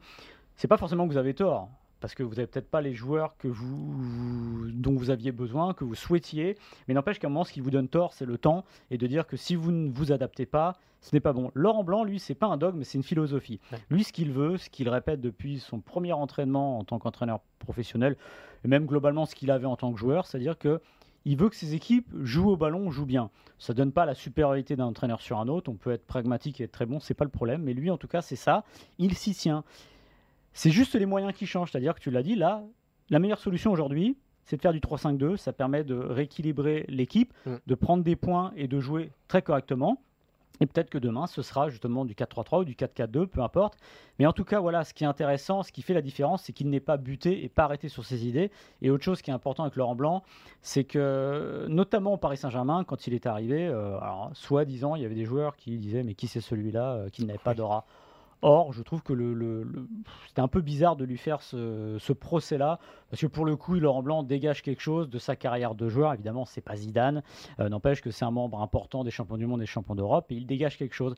c'est 0.55 0.69
pas 0.69 0.77
forcément 0.77 1.05
que 1.05 1.11
vous 1.11 1.19
avez 1.19 1.33
tort, 1.33 1.69
parce 1.99 2.13
que 2.15 2.23
vous 2.23 2.35
n'avez 2.35 2.47
peut-être 2.47 2.69
pas 2.69 2.81
les 2.81 2.93
joueurs 2.93 3.35
que 3.37 3.47
vous, 3.47 3.91
vous- 3.91 4.71
dont 4.71 4.95
vous 4.95 5.09
aviez 5.09 5.31
besoin, 5.31 5.73
que 5.73 5.83
vous 5.83 5.95
souhaitiez, 5.95 6.55
mais 6.87 6.93
n'empêche 6.93 7.19
qu'à 7.19 7.27
un 7.27 7.29
moment, 7.29 7.43
ce 7.43 7.53
qui 7.53 7.61
vous 7.61 7.71
donne 7.71 7.87
tort, 7.87 8.13
c'est 8.13 8.25
le 8.25 8.37
temps, 8.37 8.63
et 8.91 8.97
de 8.97 9.07
dire 9.07 9.25
que 9.27 9.37
si 9.37 9.55
vous 9.55 9.71
ne 9.71 9.89
vous 9.91 10.11
adaptez 10.11 10.45
pas, 10.45 10.75
ce 11.01 11.15
n'est 11.15 11.19
pas 11.19 11.33
bon. 11.33 11.51
Laurent 11.53 11.83
Blanc, 11.83 12.03
lui, 12.03 12.19
c'est 12.19 12.35
pas 12.35 12.47
un 12.47 12.57
dogme, 12.57 12.83
c'est 12.83 12.97
une 12.97 13.03
philosophie. 13.03 13.59
Ouais. 13.71 13.77
Lui, 13.89 14.03
ce 14.03 14.11
qu'il 14.13 14.31
veut, 14.31 14.57
ce 14.57 14.69
qu'il 14.69 14.89
répète 14.89 15.21
depuis 15.21 15.59
son 15.59 15.79
premier 15.79 16.13
entraînement 16.13 16.79
en 16.79 16.83
tant 16.83 16.99
qu'entraîneur 16.99 17.39
professionnel, 17.59 18.15
et 18.63 18.67
même 18.67 18.85
globalement 18.85 19.25
ce 19.25 19.35
qu'il 19.35 19.51
avait 19.51 19.65
en 19.67 19.75
tant 19.75 19.93
que 19.93 19.99
joueur, 19.99 20.25
c'est-à-dire 20.25 20.57
que 20.57 20.81
il 21.25 21.35
veut 21.35 21.49
que 21.49 21.57
ses 21.57 21.75
équipes 21.75 22.07
jouent 22.23 22.51
au 22.51 22.55
ballon, 22.57 22.89
jouent 22.89 23.05
bien. 23.05 23.29
Ça 23.59 23.73
donne 23.73 23.91
pas 23.91 24.05
la 24.05 24.13
supériorité 24.13 24.77
d'un 24.77 24.85
entraîneur 24.85 25.19
sur 25.19 25.39
un 25.39 25.49
autre. 25.49 25.69
On 25.69 25.75
peut 25.75 25.91
être 25.91 26.05
pragmatique 26.07 26.61
et 26.61 26.63
être 26.65 26.71
très 26.71 26.85
bon, 26.85 27.01
c'est 27.01 27.13
pas 27.15 27.25
le 27.25 27.29
problème. 27.31 27.63
Mais 27.63 27.73
lui, 27.73 27.91
en 27.91 27.97
tout 27.97 28.07
cas, 28.07 28.21
c'est 28.21 28.37
ça. 28.37 28.63
Il 28.97 29.13
s'y 29.13 29.33
tient. 29.33 29.65
C'est 30.57 30.71
juste 30.71 30.95
les 30.95 31.05
moyens 31.05 31.33
qui 31.33 31.45
changent. 31.45 31.71
C'est-à-dire 31.71 31.93
que 31.93 31.99
tu 31.99 32.09
l'as 32.09 32.23
dit, 32.23 32.35
là, 32.35 32.63
la 33.11 33.19
meilleure 33.19 33.37
solution 33.37 33.71
aujourd'hui, 33.71 34.17
c'est 34.43 34.55
de 34.55 34.61
faire 34.61 34.73
du 34.73 34.79
3-5-2. 34.79 35.37
Ça 35.37 35.53
permet 35.53 35.83
de 35.83 35.93
rééquilibrer 35.93 36.83
l'équipe, 36.89 37.31
Mm. 37.45 37.55
de 37.67 37.75
prendre 37.75 38.03
des 38.03 38.15
points 38.15 38.51
et 38.55 38.67
de 38.67 38.79
jouer 38.79 39.11
très 39.27 39.43
correctement. 39.43 40.01
Et 40.59 40.65
peut-être 40.65 40.89
que 40.89 40.97
demain, 40.97 41.27
ce 41.27 41.43
sera 41.43 41.69
justement 41.69 42.05
du 42.05 42.15
4-3-3 42.15 42.61
ou 42.61 42.65
du 42.65 42.73
4-4-2, 42.73 43.27
peu 43.27 43.41
importe. 43.43 43.77
Mais 44.17 44.25
en 44.25 44.33
tout 44.33 44.45
cas, 44.45 44.59
voilà, 44.59 44.83
ce 44.83 44.95
qui 44.95 45.03
est 45.03 45.07
intéressant, 45.07 45.61
ce 45.61 45.71
qui 45.71 45.83
fait 45.83 45.93
la 45.93 46.01
différence, 46.01 46.41
c'est 46.45 46.53
qu'il 46.53 46.71
n'est 46.71 46.79
pas 46.79 46.97
buté 46.97 47.43
et 47.43 47.49
pas 47.49 47.65
arrêté 47.65 47.87
sur 47.87 48.03
ses 48.03 48.25
idées. 48.27 48.49
Et 48.81 48.89
autre 48.89 49.03
chose 49.03 49.21
qui 49.21 49.29
est 49.29 49.33
important 49.35 49.61
avec 49.61 49.75
Laurent 49.75 49.93
Blanc, 49.93 50.23
c'est 50.63 50.85
que, 50.85 51.67
notamment 51.69 52.13
au 52.13 52.17
Paris 52.17 52.37
Saint-Germain, 52.37 52.83
quand 52.83 53.05
il 53.05 53.13
est 53.13 53.27
arrivé, 53.27 53.67
euh, 53.67 53.99
alors, 53.99 54.31
soi-disant, 54.33 54.95
il 54.95 55.03
y 55.03 55.05
avait 55.05 55.13
des 55.13 55.25
joueurs 55.25 55.55
qui 55.55 55.77
disaient 55.77 56.01
Mais 56.01 56.15
qui 56.15 56.25
c'est 56.25 56.41
celui-là 56.41 56.93
euh, 56.93 57.09
qui 57.09 57.23
n'avait 57.25 57.37
pas 57.37 57.53
d'aura 57.53 57.85
Or, 58.41 58.71
je 58.71 58.83
trouve 58.83 59.01
que 59.01 59.13
c'était 60.27 60.41
un 60.41 60.47
peu 60.47 60.61
bizarre 60.61 60.95
de 60.95 61.05
lui 61.05 61.17
faire 61.17 61.41
ce, 61.41 61.97
ce 61.99 62.13
procès-là, 62.13 62.79
parce 63.09 63.21
que 63.21 63.27
pour 63.27 63.45
le 63.45 63.55
coup, 63.55 63.75
Laurent 63.75 64.03
Blanc 64.03 64.23
dégage 64.23 64.61
quelque 64.61 64.81
chose 64.81 65.09
de 65.09 65.17
sa 65.17 65.35
carrière 65.35 65.73
de 65.73 65.89
joueur. 65.89 66.13
Évidemment, 66.13 66.45
c'est 66.45 66.61
pas 66.61 66.75
Zidane, 66.75 67.23
euh, 67.59 67.69
n'empêche 67.69 68.01
que 68.01 68.11
c'est 68.11 68.25
un 68.25 68.31
membre 68.31 68.61
important 68.61 69.03
des 69.03 69.11
champions 69.11 69.37
du 69.37 69.47
monde 69.47 69.61
et 69.61 69.63
des 69.63 69.67
champions 69.67 69.95
d'Europe, 69.95 70.31
et 70.31 70.35
il 70.35 70.45
dégage 70.45 70.77
quelque 70.77 70.93
chose. 70.93 71.15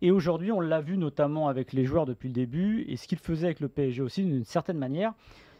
Et 0.00 0.10
aujourd'hui, 0.10 0.52
on 0.52 0.60
l'a 0.60 0.80
vu 0.80 0.96
notamment 0.96 1.48
avec 1.48 1.72
les 1.72 1.84
joueurs 1.84 2.06
depuis 2.06 2.28
le 2.28 2.34
début, 2.34 2.84
et 2.88 2.96
ce 2.96 3.08
qu'il 3.08 3.18
faisait 3.18 3.46
avec 3.46 3.60
le 3.60 3.68
PSG 3.68 4.00
aussi, 4.02 4.22
d'une 4.22 4.44
certaine 4.44 4.78
manière, 4.78 5.12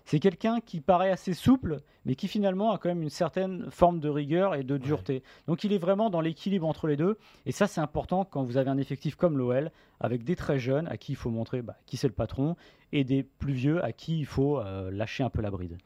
c'est 0.05 0.21
quelqu'un 0.21 0.61
qui 0.61 0.81
paraît 0.81 1.11
assez 1.11 1.35
souple, 1.35 1.81
mais 2.05 2.15
qui 2.15 2.29
finalement 2.29 2.73
a 2.73 2.79
quand 2.79 2.89
même 2.89 3.03
une 3.03 3.11
certaine 3.11 3.71
forme 3.71 4.01
de 4.01 4.09
rigueur 4.09 4.55
et 4.55 4.63
de 4.63 4.77
dureté. 4.77 5.23
Donc 5.47 5.65
il 5.65 5.73
est 5.73 5.79
vraiment 5.79 6.11
dans 6.11 6.21
l'équilibre 6.21 6.67
entre 6.67 6.87
les 6.87 6.97
deux, 6.97 7.19
et 7.47 7.53
ça 7.53 7.67
c'est 7.67 7.81
important 7.81 8.25
quand 8.25 8.43
vous 8.43 8.57
avez 8.57 8.71
un 8.71 8.79
effectif 8.79 9.17
comme 9.17 9.39
l'OL, 9.39 9.71
avec 10.01 10.25
des 10.25 10.37
très 10.37 10.59
jeunes 10.59 10.89
à 10.89 10.97
qui 10.97 11.13
il 11.13 11.17
faut 11.17 11.31
montrer 11.31 11.63
bah, 11.63 11.77
qui 11.87 11.97
c'est 11.97 12.09
le 12.09 12.15
patron, 12.15 12.57
et 12.93 13.05
des 13.05 13.23
plus 13.23 13.53
vieux 13.53 13.85
à 13.85 13.93
qui 13.93 14.19
il 14.19 14.27
faut 14.27 14.59
euh, 14.59 14.91
lâcher 14.91 15.23
un 15.23 15.31
peu 15.31 15.43
la 15.43 15.51
bride. 15.51 15.79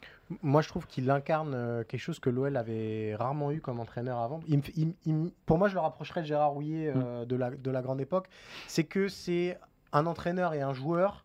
Moi, 0.43 0.63
je 0.63 0.69
trouve 0.69 0.87
qu'il 0.87 1.11
incarne 1.11 1.53
euh, 1.55 1.85
quelque 1.85 2.01
chose 2.01 2.19
que 2.19 2.31
l'OL 2.31 2.57
avait 2.57 3.15
rarement 3.15 3.51
eu 3.51 3.61
comme 3.61 3.79
entraîneur 3.81 4.19
avant. 4.19 4.41
Il 4.49 4.63
il 4.77 4.95
il 5.05 5.33
pour 5.45 5.59
moi, 5.59 5.69
je 5.69 5.75
le 5.75 5.81
rapprocherais 5.81 6.23
de 6.23 6.27
Gérard 6.27 6.53
Rouillet 6.53 6.93
euh, 6.95 7.25
de, 7.25 7.37
la, 7.37 7.51
de 7.51 7.71
la 7.71 7.83
grande 7.83 8.01
époque. 8.01 8.29
C'est 8.69 8.85
que 8.85 9.09
c'est 9.09 9.59
un 9.93 10.07
entraîneur 10.07 10.55
et 10.55 10.63
un 10.63 10.73
joueur 10.73 11.25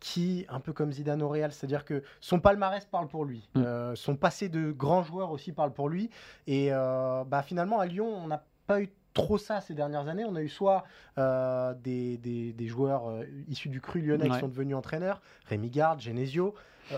qui, 0.00 0.46
un 0.48 0.60
peu 0.60 0.72
comme 0.72 0.92
Zidane 0.92 1.22
au 1.22 1.28
Real, 1.28 1.52
c'est-à-dire 1.52 1.84
que 1.84 2.02
son 2.20 2.40
palmarès 2.40 2.84
parle 2.86 3.06
pour 3.08 3.24
lui. 3.24 3.48
Mm. 3.54 3.62
Euh, 3.64 3.94
son 3.94 4.16
passé 4.16 4.48
de 4.48 4.72
grand 4.72 5.02
joueur 5.02 5.30
aussi 5.30 5.52
parle 5.52 5.72
pour 5.72 5.88
lui. 5.88 6.10
Et 6.46 6.68
euh, 6.72 7.22
bah, 7.24 7.42
finalement, 7.42 7.78
à 7.80 7.86
Lyon, 7.86 8.06
on 8.06 8.26
n'a 8.26 8.42
pas 8.66 8.80
eu 8.80 8.88
trop 9.12 9.38
ça 9.38 9.60
ces 9.60 9.74
dernières 9.74 10.08
années. 10.08 10.24
On 10.24 10.36
a 10.36 10.42
eu 10.42 10.48
soit 10.48 10.84
euh, 11.18 11.74
des, 11.74 12.16
des- 12.18 12.52
des 12.52 12.66
joueurs 12.66 13.12
issus 13.48 13.68
du 13.68 13.80
cru 13.80 14.00
lyonnais 14.00 14.24
qui 14.24 14.40
sont 14.40 14.48
devenus 14.48 14.76
entraîneurs, 14.76 15.20
Rémi 15.46 15.68
Garde, 15.68 16.00
Genesio. 16.00 16.54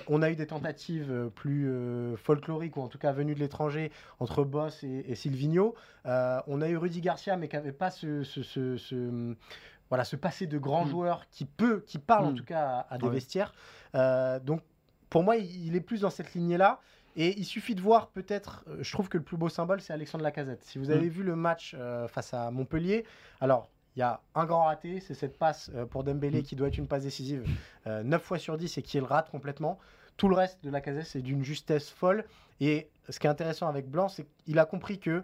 On 0.08 0.22
a 0.22 0.30
eu 0.30 0.36
des 0.36 0.46
tentatives 0.46 1.30
plus 1.34 1.70
folkloriques, 2.16 2.78
ou 2.78 2.80
en 2.80 2.88
tout 2.88 2.96
cas 2.98 3.12
venues 3.12 3.34
de 3.34 3.40
l'étranger, 3.40 3.90
entre 4.20 4.42
Boss 4.42 4.82
et, 4.84 5.04
et 5.06 5.14
Silvino. 5.14 5.74
On 6.06 6.62
a 6.62 6.68
eu 6.68 6.76
Rudy 6.78 7.00
Garcia, 7.02 7.36
mais 7.36 7.48
qui 7.48 7.56
n'avait 7.56 7.72
pas 7.72 7.90
ce, 7.90 8.22
ce- 8.22 8.42
ce- 8.42 8.76
ce- 8.78 9.34
voilà, 9.92 10.04
ce 10.04 10.16
passé 10.16 10.46
de 10.46 10.56
grand 10.56 10.86
Mm. 10.86 10.88
joueur 10.88 11.28
qui 11.30 11.44
peut, 11.44 11.84
qui 11.86 11.98
parle 11.98 12.24
en 12.24 12.30
Mm. 12.32 12.34
tout 12.36 12.44
cas 12.46 12.66
à, 12.88 12.94
à 12.94 12.96
des 12.96 13.04
Ouais. 13.08 13.12
vestiaires. 13.12 13.52
Euh, 13.94 14.40
donc, 14.40 14.62
pour 15.10 15.22
moi, 15.22 15.36
il, 15.36 15.76
est 15.76 15.82
plus 15.82 16.00
dans 16.00 16.08
cette 16.08 16.32
lignée-là. 16.32 16.80
Et 17.14 17.38
il 17.38 17.44
suffit 17.44 17.74
de 17.74 17.82
voir 17.82 18.06
peut-être, 18.08 18.64
euh, 18.68 18.78
je 18.80 18.90
trouve 18.90 19.10
que 19.10 19.18
le 19.18 19.22
plus 19.22 19.36
beau 19.36 19.50
symbole, 19.50 19.82
c'est 19.82 19.92
Alexandre 19.92 20.24
Lacazette. 20.24 20.64
Si 20.64 20.78
vous 20.78 20.88
avez 20.88 21.10
vu 21.10 21.22
le 21.22 21.36
match 21.36 21.76
euh, 21.78 22.08
face 22.08 22.32
à 22.32 22.50
Montpellier, 22.50 23.04
alors 23.42 23.68
il 23.94 23.98
y 24.00 24.02
a 24.02 24.22
un 24.34 24.46
grand 24.46 24.64
raté, 24.64 24.98
c'est 25.00 25.12
cette 25.12 25.36
passe 25.36 25.70
euh, 25.74 25.84
pour 25.84 26.04
Dembélé 26.04 26.40
Mm. 26.40 26.42
qui 26.42 26.56
doit 26.56 26.68
être 26.68 26.78
une 26.78 26.86
passe 26.88 27.02
décisive 27.02 27.44
euh, 27.86 28.02
9 28.02 28.22
fois 28.22 28.38
sur 28.38 28.56
10 28.56 28.78
et 28.78 28.82
qui 28.82 28.96
le 28.96 29.04
rate 29.04 29.28
complètement. 29.30 29.78
Tout 30.16 30.28
le 30.30 30.34
reste 30.36 30.64
de 30.64 30.70
Lacazette, 30.70 31.04
c'est 31.04 31.20
d'une 31.20 31.44
justesse 31.44 31.90
folle. 31.90 32.24
Et 32.60 32.88
ce 33.10 33.18
qui 33.20 33.26
est 33.26 33.30
intéressant 33.30 33.68
avec 33.68 33.90
Blanc, 33.90 34.08
c'est 34.08 34.26
qu'il 34.46 34.58
a 34.58 34.64
compris 34.64 34.98
que 34.98 35.22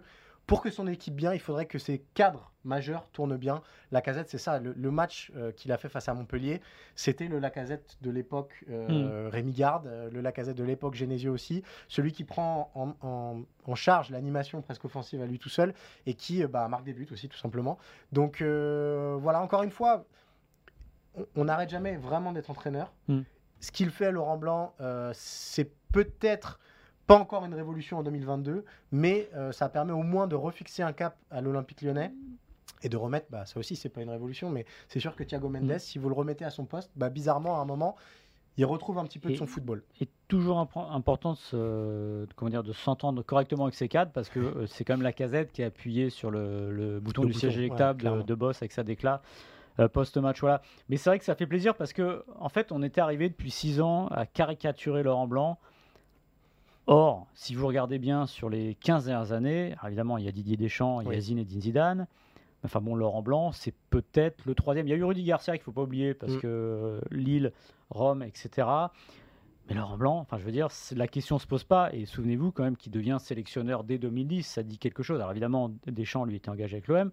pour 0.49 0.61
que 0.61 0.69
son 0.71 0.87
équipe 0.87 1.15
bien, 1.15 1.33
il 1.33 1.39
faudrait 1.39 1.65
que 1.67 1.77
ses 1.79 1.99
cadres 2.15 2.51
majeurs 2.65 3.07
tournent 3.13 3.37
bien. 3.37 3.61
Lacazette, 3.91 4.29
c'est 4.29 4.37
ça. 4.37 4.59
Le, 4.59 4.73
le 4.73 4.91
match 4.91 5.31
euh, 5.37 5.51
qu'il 5.51 5.71
a 5.71 5.77
fait 5.77 5.87
face 5.89 6.09
à 6.09 6.13
Montpellier, 6.13 6.59
c'était 6.95 7.27
le 7.27 7.39
Lacazette 7.39 7.97
de 8.01 8.09
l'époque 8.11 8.65
euh, 8.69 9.29
Rémi 9.31 9.53
Garde, 9.53 9.87
euh, 9.87 10.09
le 10.11 10.21
Lacazette 10.21 10.57
de 10.57 10.63
l'époque 10.63 10.95
Genesio 10.95 11.31
aussi, 11.31 11.63
celui 11.87 12.11
qui 12.11 12.23
prend 12.23 12.71
en, 12.75 12.93
en- 13.07 13.41
en 13.65 13.75
charge 13.75 14.09
l'animation 14.09 14.61
presque 14.61 14.83
offensive 14.85 15.21
à 15.21 15.25
lui 15.25 15.39
tout 15.39 15.49
seul 15.49 15.73
et 16.05 16.15
qui 16.15 16.45
bah, 16.47 16.67
marque 16.67 16.83
des 16.83 16.93
buts 16.93 17.07
aussi 17.11 17.29
tout 17.29 17.37
simplement. 17.37 17.77
Donc 18.11 18.41
euh, 18.41 19.15
voilà, 19.21 19.41
encore 19.41 19.63
une 19.63 19.71
fois, 19.71 20.03
on- 21.35 21.45
n'arrête 21.45 21.69
jamais 21.69 21.95
vraiment 21.95 22.31
d'être 22.31 22.49
entraîneur. 22.49 22.91
Mm. 23.07 23.21
Ce 23.61 23.71
qu'il 23.71 23.89
fait 23.91 24.11
Laurent 24.11 24.37
Blanc, 24.37 24.73
c'est 25.13 25.69
peut-être 25.91 26.59
pas 27.09 27.17
encore 27.19 27.43
une 27.43 27.55
révolution 27.55 27.97
en 27.97 28.03
2022, 28.03 28.63
mais 28.91 29.29
euh, 29.35 29.51
ça 29.51 29.67
permet 29.67 29.93
au 29.93 30.03
moins 30.03 30.27
de 30.27 30.35
refixer 30.35 30.83
un 30.83 30.93
cap 30.93 31.17
à 31.31 31.41
l'Olympique 31.41 31.81
lyonnais 31.81 32.13
et 32.83 32.87
de 32.89 32.95
remettre, 32.97 33.25
bah, 33.31 33.45
ça 33.47 33.59
aussi 33.59 33.75
c'est 33.75 33.89
pas 33.89 34.01
une 34.01 34.11
révolution, 34.11 34.49
mais 34.51 34.65
c'est 34.87 34.99
sûr 34.99 35.15
que 35.15 35.23
Thiago 35.23 35.49
Mendes, 35.49 35.63
Mm. 35.73 35.79
si 35.79 35.97
vous 35.97 36.07
le 36.07 36.13
remettez 36.15 36.45
à 36.45 36.51
son 36.51 36.65
poste, 36.65 36.91
bah, 36.95 37.09
bizarrement 37.09 37.57
à 37.57 37.61
un 37.61 37.65
moment, 37.65 37.95
il 38.57 38.65
retrouve 38.65 38.99
un 38.99 39.05
petit 39.05 39.17
peu 39.19 39.29
de 39.31 39.35
son 39.35 39.47
football. 39.47 39.83
Et 40.01 40.07
toujours 40.27 40.57
impr- 40.63 40.91
important 40.91 41.33
de, 41.33 41.37
se- 41.37 42.27
comment 42.35 42.51
dire, 42.51 42.61
de 42.63 42.73
s'entendre 42.73 43.23
correctement 43.23 43.63
avec 43.63 43.75
ses 43.75 43.87
cadres, 43.89 44.11
parce 44.11 44.29
que 44.29 44.39
euh, 44.39 44.67
c'est 44.67 44.83
quand 44.83 44.93
même 44.93 45.01
la 45.01 45.11
casette 45.13 45.51
qui 45.51 45.63
a 45.63 45.67
appuyé 45.67 46.09
sur 46.11 46.29
le, 46.29 46.71
le 46.71 46.99
bouton 46.99 47.23
Le 47.23 47.29
du 47.29 47.33
siège 47.33 47.55
ouais, 47.55 47.63
électable 47.63 48.23
de, 48.23 48.35
Boss 48.35 48.61
avec 48.61 48.71
sa 48.71 48.83
déclat. 48.83 49.21
euh, 49.79 49.87
post-match, 49.87 50.41
voilà. 50.41 50.61
Mais 50.89 50.97
c'est 50.97 51.09
vrai 51.09 51.17
que 51.19 51.25
ça 51.25 51.35
fait 51.35 51.47
plaisir 51.47 51.73
parce 51.75 51.91
que, 51.93 52.23
en 52.37 52.49
fait, 52.49 52.71
on 52.71 52.83
était 52.83 53.01
arrivé 53.01 53.29
depuis 53.29 53.49
six 53.49 53.81
ans 53.81 54.07
à 54.07 54.25
caricaturer 54.27 55.01
Laurent 55.03 55.25
Blanc. 55.27 55.57
Or, 56.91 57.27
si 57.35 57.53
vous 57.53 57.67
regardez 57.67 57.99
bien 57.99 58.25
sur 58.25 58.49
les 58.49 58.73
15 58.75 59.05
dernières 59.05 59.31
années, 59.31 59.75
évidemment, 59.85 60.17
il 60.17 60.25
y 60.25 60.27
a 60.27 60.31
Didier 60.31 60.57
Deschamps, 60.57 61.01
il 61.01 61.05
y 61.05 61.07
a 61.07 61.11
Oui. 61.11 61.21
Zinedine 61.21 61.61
Zidane. 61.61 62.07
Enfin 62.65 62.81
bon, 62.81 62.95
Laurent 62.95 63.21
Blanc, 63.21 63.51
c'est 63.51 63.75
peut-être 63.91 64.43
le 64.45 64.55
troisième. 64.55 64.87
Il 64.87 64.89
y 64.89 64.93
a 64.93 64.95
eu 64.97 65.03
Rudy 65.03 65.23
Garcia 65.23 65.53
qu'il 65.53 65.61
ne 65.61 65.65
faut 65.65 65.71
pas 65.71 65.83
oublier 65.83 66.13
parce 66.15 66.33
Mm. 66.33 66.39
que 66.39 66.47
euh, 66.47 66.99
Lille, 67.11 67.53
Rome, 67.91 68.23
etc. 68.23 68.67
Mais 69.69 69.75
Laurent 69.75 69.97
Blanc, 69.97 70.17
enfin 70.17 70.39
je 70.39 70.43
veux 70.43 70.51
dire, 70.51 70.67
la 70.95 71.07
question 71.07 71.35
ne 71.35 71.39
se 71.39 71.45
pose 71.45 71.63
pas. 71.63 71.93
Et 71.93 72.05
souvenez-vous 72.05 72.51
quand 72.51 72.63
même 72.63 72.75
qu'il 72.75 72.91
devient 72.91 73.17
sélectionneur 73.19 73.83
dès 73.83 73.99
2010, 73.99 74.41
ça 74.43 74.63
dit 74.63 74.79
quelque 74.79 75.03
chose. 75.03 75.19
Alors 75.19 75.31
évidemment, 75.31 75.71
Deschamps 75.85 76.25
lui 76.25 76.37
était 76.37 76.49
engagé 76.49 76.77
avec 76.77 76.87
l'OM, 76.87 77.11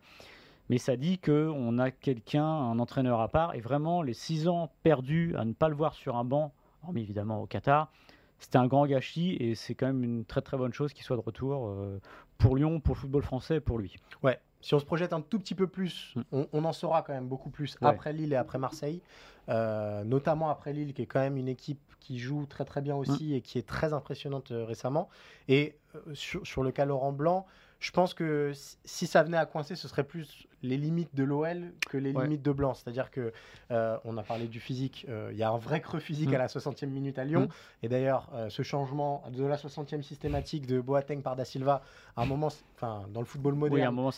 mais 0.71 0.79
ça 0.79 0.97
dit 0.97 1.19
qu'on 1.19 1.79
a 1.79 1.91
quelqu'un, 1.91 2.47
un 2.47 2.79
entraîneur 2.79 3.21
à 3.21 3.29
part. 3.29 3.55
Et 3.55 3.61
vraiment, 3.61 4.01
les 4.01 4.15
six 4.15 4.49
ans 4.49 4.71
perdus 4.83 5.35
à 5.37 5.45
ne 5.45 5.53
pas 5.53 5.69
le 5.69 5.75
voir 5.77 5.93
sur 5.95 6.17
un 6.17 6.25
banc, 6.25 6.53
hormis 6.83 7.03
évidemment 7.03 7.43
au 7.43 7.47
Qatar, 7.47 7.93
c'était 8.39 8.59
un 8.59 8.67
grand 8.67 8.87
gâchis 8.87 9.37
et 9.41 9.55
c'est 9.55 9.75
quand 9.75 9.87
même 9.87 10.05
une 10.05 10.25
très 10.25 10.43
très 10.43 10.57
bonne 10.57 10.73
chose 10.73 10.93
qu'il 10.93 11.05
soit 11.05 11.17
de 11.17 11.23
retour 11.23 11.69
euh, 11.69 12.01
pour 12.39 12.57
Lyon, 12.57 12.81
pour 12.81 12.95
le 12.95 13.01
football 13.01 13.23
français 13.23 13.57
et 13.57 13.61
pour 13.61 13.79
lui. 13.79 13.97
Ouais. 14.23 14.39
Si 14.61 14.75
on 14.75 14.79
se 14.79 14.85
projette 14.85 15.13
un 15.13 15.21
tout 15.21 15.39
petit 15.39 15.55
peu 15.55 15.67
plus, 15.67 16.15
Mm. 16.17 16.21
on, 16.33 16.49
on 16.53 16.65
en 16.65 16.73
saura 16.73 17.03
quand 17.03 17.13
même 17.13 17.29
beaucoup 17.29 17.51
plus 17.51 17.77
Ouais. 17.81 17.89
après 17.89 18.13
Lille 18.13 18.33
et 18.33 18.37
après 18.37 18.59
Marseille, 18.59 19.01
Euh, 19.49 20.03
notamment 20.03 20.51
après 20.51 20.73
Lille, 20.73 20.93
qui 20.93 21.03
est 21.03 21.07
quand 21.07 21.21
même 21.21 21.37
une 21.37 21.47
équipe 21.47 21.79
qui 22.01 22.19
joue 22.19 22.47
très 22.47 22.65
très 22.65 22.81
bien 22.81 22.97
aussi 22.97 23.33
et 23.33 23.41
qui 23.43 23.59
est 23.59 23.67
très 23.67 23.93
impressionnante 23.93 24.51
euh, 24.51 24.65
récemment. 24.65 25.09
Et 25.47 25.77
sur, 26.15 26.45
sur 26.45 26.65
le 26.65 26.73
cas 26.73 26.85
Laurent 26.85 27.13
Blanc, 27.13 27.47
je 27.87 27.93
pense 27.93 28.15
que 28.15 28.51
si- 28.85 29.07
ça 29.07 29.23
venait 29.23 29.37
à 29.37 29.47
coincer, 29.47 29.77
ce 29.77 29.87
serait 29.87 30.03
plus 30.03 30.49
les 30.65 30.77
limites 30.77 31.15
de 31.15 31.23
l'OL 31.23 31.73
que 31.89 31.97
les 31.97 32.11
Ouais. 32.11 32.25
limites 32.25 32.43
de 32.43 32.51
Blanc. 32.51 32.75
C'est-à-dire 32.75 33.13
que 33.13 33.33
euh, 33.71 33.97
on 34.05 34.17
a 34.17 34.25
parlé 34.25 34.49
du 34.49 34.59
physique, 34.59 35.07
euh, 35.09 35.29
il 35.31 35.39
y 35.39 35.45
a 35.45 35.51
un 35.51 35.57
vrai 35.57 35.81
creux 35.81 36.01
physique 36.01 36.31
Mm. 36.31 36.35
à 36.35 36.39
la 36.39 36.49
60e 36.49 36.91
minute 36.91 37.17
à 37.21 37.25
Lyon. 37.25 37.43
Mm. 37.43 37.85
Et 37.85 37.89
d'ailleurs, 37.89 38.29
euh, 38.35 38.49
ce 38.51 38.63
changement 38.65 39.23
de 39.31 39.45
la 39.45 39.57
60e 39.57 40.03
systématique 40.03 40.67
de 40.67 40.81
Boateng 40.81 41.21
par 41.23 41.37
Da 41.37 41.45
Silva, 41.45 41.81
à 42.17 42.23
un 42.23 42.27
moment, 42.27 42.49
enfin, 42.75 43.07
dans 43.15 43.21
le 43.21 43.27
football 43.27 43.55
moderne, 43.55 43.97
Oui, 43.97 44.11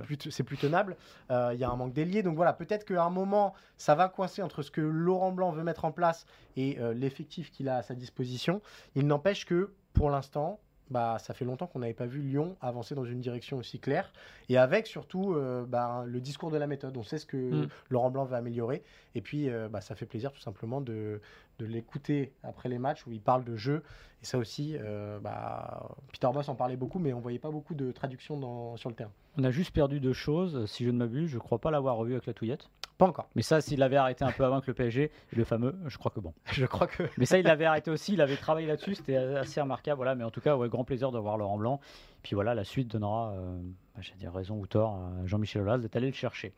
plus 0.00 0.16
c'est 0.30 0.42
plus, 0.42 0.42
plus 0.44 0.56
tenable. 0.56 0.96
Il 1.28 1.58
y 1.58 1.64
a 1.64 1.68
un 1.68 1.76
manque 1.76 1.92
d'ailier. 1.92 2.22
Donc 2.22 2.36
voilà, 2.36 2.54
peut-être 2.54 2.86
qu'à 2.86 3.04
un 3.04 3.10
moment, 3.10 3.52
ça 3.76 3.94
va 3.94 4.08
coincer 4.08 4.40
entre 4.40 4.62
ce 4.62 4.70
que 4.70 4.80
Laurent 4.80 5.32
Blanc 5.32 5.50
veut 5.52 5.62
mettre 5.64 5.84
en 5.84 5.92
place 5.92 6.24
et 6.56 6.78
l'effectif 6.94 7.50
qu'il 7.50 7.68
a 7.68 7.76
à 7.76 7.82
sa 7.82 7.94
disposition. 7.94 8.62
Il 8.94 9.06
n'empêche 9.06 9.44
que, 9.44 9.74
pour 9.92 10.08
l'instant, 10.08 10.58
bah, 10.90 11.16
ça 11.18 11.34
fait 11.34 11.44
longtemps 11.44 11.66
qu'on 11.66 11.78
n'avait 11.78 11.94
pas 11.94 12.06
vu 12.06 12.20
Lyon 12.20 12.56
avancer 12.60 12.94
dans 12.94 13.04
une 13.04 13.20
direction 13.20 13.58
aussi 13.58 13.78
claire. 13.78 14.12
Et 14.48 14.58
avec 14.58 14.86
surtout 14.86 15.34
euh, 15.34 15.64
bah, 15.66 16.04
le 16.06 16.20
discours 16.20 16.50
de 16.50 16.56
la 16.58 16.66
méthode. 16.66 16.96
On 16.96 17.02
sait 17.02 17.18
ce 17.18 17.26
que 17.26 17.36
Mm. 17.36 17.68
Laurent 17.90 18.10
Blanc 18.10 18.24
veut 18.24 18.36
améliorer. 18.36 18.82
Et 19.14 19.20
puis, 19.20 19.48
euh, 19.48 19.68
bah, 19.68 19.80
ça 19.80 19.94
fait 19.94 20.06
plaisir 20.06 20.32
tout 20.32 20.40
simplement 20.40 20.80
de, 20.80 21.20
de 21.58 21.64
l'écouter 21.66 22.32
après 22.42 22.68
les 22.68 22.78
matchs 22.78 23.06
où 23.06 23.12
il 23.12 23.20
parle 23.20 23.44
de 23.44 23.56
jeu. 23.56 23.82
Et 24.22 24.26
ça 24.26 24.36
aussi, 24.38 24.76
euh, 24.78 25.18
bah, 25.20 25.88
Peter 26.12 26.28
Boss 26.32 26.48
en 26.48 26.54
parlait 26.54 26.76
beaucoup, 26.76 26.98
mais 26.98 27.12
on 27.12 27.20
voyait 27.20 27.38
pas 27.38 27.50
beaucoup 27.50 27.74
de 27.74 27.90
traduction 27.92 28.38
dans- 28.38 28.76
sur 28.76 28.88
le 28.90 28.94
terrain. 28.94 29.12
On 29.38 29.44
a 29.44 29.50
juste 29.50 29.72
perdu 29.72 30.00
deux 30.00 30.12
choses, 30.12 30.66
si 30.66 30.84
je 30.84 30.90
ne 30.90 30.98
m'abuse. 30.98 31.30
Je 31.30 31.38
crois 31.38 31.58
pas 31.58 31.70
l'avoir 31.70 31.96
revu 31.96 32.12
avec 32.12 32.26
la 32.26 32.34
touillette. 32.34 32.68
Pas 33.00 33.06
encore. 33.06 33.28
Mais 33.34 33.42
ça, 33.42 33.60
s'il 33.60 33.80
l'avait 33.80 33.96
arrêté 33.96 34.24
un 34.24 34.30
peu 34.30 34.44
avant 34.44 34.60
que 34.60 34.66
le 34.68 34.74
PSG, 34.74 35.10
le 35.32 35.44
fameux, 35.44 35.74
je 35.86 35.98
crois 35.98 36.10
que 36.10 36.20
bon. 36.20 36.34
Je 36.52 36.66
crois 36.66 36.86
que 36.86 37.02
Mais 37.16 37.24
ça, 37.24 37.38
il 37.38 37.44
l'avait 37.44 37.64
arrêté 37.64 37.90
aussi, 37.90 38.12
il 38.12 38.20
avait 38.20 38.36
travaillé 38.36 38.66
là-dessus, 38.66 38.94
c'était 38.94 39.16
assez 39.16 39.60
remarquable. 39.60 39.96
Voilà, 39.96 40.14
mais 40.14 40.22
en 40.24 40.30
tout 40.30 40.40
cas, 40.40 40.54
ouais, 40.56 40.68
grand 40.68 40.84
plaisir 40.84 41.10
de 41.10 41.18
voir 41.18 41.38
Laurent 41.38 41.56
Blanc. 41.56 41.80
Puis 42.22 42.34
voilà, 42.34 42.54
la 42.54 42.64
suite 42.64 42.88
donnera, 42.88 43.32
euh, 43.32 43.58
bah, 43.94 44.02
j'allais 44.02 44.18
dire 44.18 44.32
raison 44.32 44.56
ou 44.58 44.66
tort 44.66 44.96
à 44.96 45.26
Jean-Michel 45.26 45.62
Aulas 45.62 45.78
d'être 45.78 45.96
allé 45.96 46.08
le 46.08 46.12
chercher. 46.12 46.52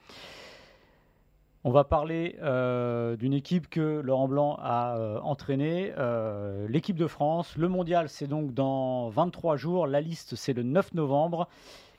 On 1.65 1.71
va 1.71 1.85
parler 1.85 2.37
euh, 2.43 3.15
d'une 3.15 3.33
équipe 3.33 3.71
que 3.71 4.01
Laurent 4.01 4.27
Blanc 4.27 4.59
a 4.61 4.97
euh, 4.97 5.21
entraînée, 5.21 5.93
euh, 5.97 6.67
l'équipe 6.67 6.97
de 6.97 7.07
France. 7.07 7.57
Le 7.57 7.69
mondial, 7.69 8.09
c'est 8.09 8.27
donc 8.27 8.53
dans 8.53 9.11
23 9.11 9.57
jours. 9.57 9.87
La 9.87 10.01
liste, 10.01 10.35
c'est 10.35 10.55
le 10.55 10.65
9 10.65 10.95
novembre. 10.95 11.49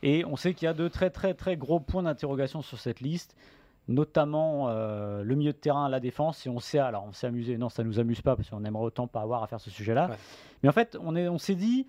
Et 0.02 0.26
on 0.26 0.36
sait 0.36 0.54
qu'il 0.54 0.66
y 0.66 0.70
a 0.70 0.74
de 0.74 0.90
très 0.90 1.10
très 1.10 1.34
très 1.34 1.56
gros 1.56 1.80
points 1.80 2.04
d'interrogation 2.04 2.62
sur 2.62 2.78
cette 2.78 3.00
liste, 3.00 3.38
notamment 3.88 4.70
euh, 4.70 5.24
le 5.24 5.36
milieu 5.36 5.52
de 5.52 5.58
terrain, 5.58 5.90
la 5.90 6.00
défense. 6.00 6.46
Et 6.46 6.50
on 6.50 6.60
s'est 6.60 6.80
alors 6.80 7.06
on 7.08 7.14
s'est 7.14 7.28
amusé. 7.28 7.58
Non, 7.58 7.70
ça 7.70 7.84
nous 7.84 8.00
amuse 8.00 8.22
pas 8.22 8.36
parce 8.36 8.50
qu'on 8.50 8.64
aimerait 8.64 8.84
autant 8.84 9.08
pas 9.08 9.22
avoir 9.22 9.44
à 9.44 9.48
faire 9.48 9.60
ce 9.60 9.70
sujet-là. 9.70 10.10
Ouais. 10.10 10.16
Mais 10.62 10.70
en 10.70 10.74
fait, 10.74 10.98
on 11.02 11.16
est 11.16 11.28
on 11.28 11.38
s'est 11.38 11.56
dit 11.56 11.88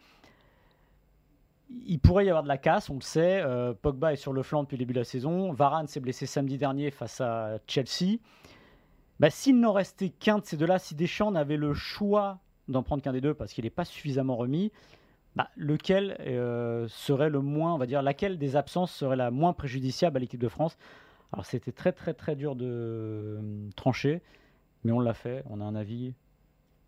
il 1.87 1.98
pourrait 1.98 2.26
y 2.26 2.28
avoir 2.28 2.42
de 2.42 2.48
la 2.48 2.59
casse, 2.59 2.90
on 2.90 2.94
le 2.94 3.00
sait. 3.00 3.40
Euh, 3.42 3.72
Pogba 3.72 4.12
est 4.12 4.16
sur 4.16 4.33
le 4.33 4.42
flanc 4.42 4.62
depuis 4.62 4.76
le 4.76 4.80
début 4.80 4.92
de 4.92 5.00
la 5.00 5.04
saison. 5.04 5.52
Varane 5.52 5.87
s'est 5.87 6.00
blessé 6.00 6.26
samedi 6.26 6.59
dernier 6.59 6.90
face 6.90 7.20
à 7.20 7.59
Chelsea. 7.66 8.18
Bah, 9.20 9.30
S'il 9.30 9.61
n'en 9.61 9.72
restait 9.72 10.11
qu'un 10.11 10.38
de 10.38 10.44
ces 10.44 10.57
deux-là, 10.57 10.78
si 10.78 10.94
Deschamps 10.94 11.30
n'avait 11.30 11.57
le 11.57 11.74
choix 11.74 12.38
d'en 12.68 12.83
prendre 12.83 13.02
qu'un 13.02 13.12
des 13.12 13.20
deux 13.20 13.35
parce 13.35 13.52
qu'il 13.52 13.64
n'est 13.64 13.70
pas 13.70 13.85
suffisamment 13.85 14.37
remis, 14.37 14.72
bah, 15.37 15.48
lequel 15.57 16.16
euh, 16.20 16.87
serait 16.88 17.30
le 17.30 17.40
moins, 17.40 17.74
on 17.74 17.78
va 17.78 17.87
dire, 17.87 18.02
laquelle 18.02 18.38
des 18.38 18.57
absences 18.57 18.92
serait 18.92 19.16
la 19.16 19.30
moins 19.30 19.52
préjudiciable 19.52 20.16
à 20.16 20.20
l'équipe 20.20 20.40
de 20.40 20.48
France? 20.48 20.76
Alors 21.35 21.47
c'était 21.47 21.73
très 21.73 21.90
très 21.90 22.14
très 22.14 22.37
dur 22.37 22.55
de 22.55 22.64
euh, 22.64 23.68
trancher, 23.75 24.23
mais 24.85 24.92
on 24.92 25.01
l'a 25.01 25.14
fait. 25.14 25.42
On 25.51 25.61
a 25.61 25.64
un 25.64 25.75
avis 25.75 26.14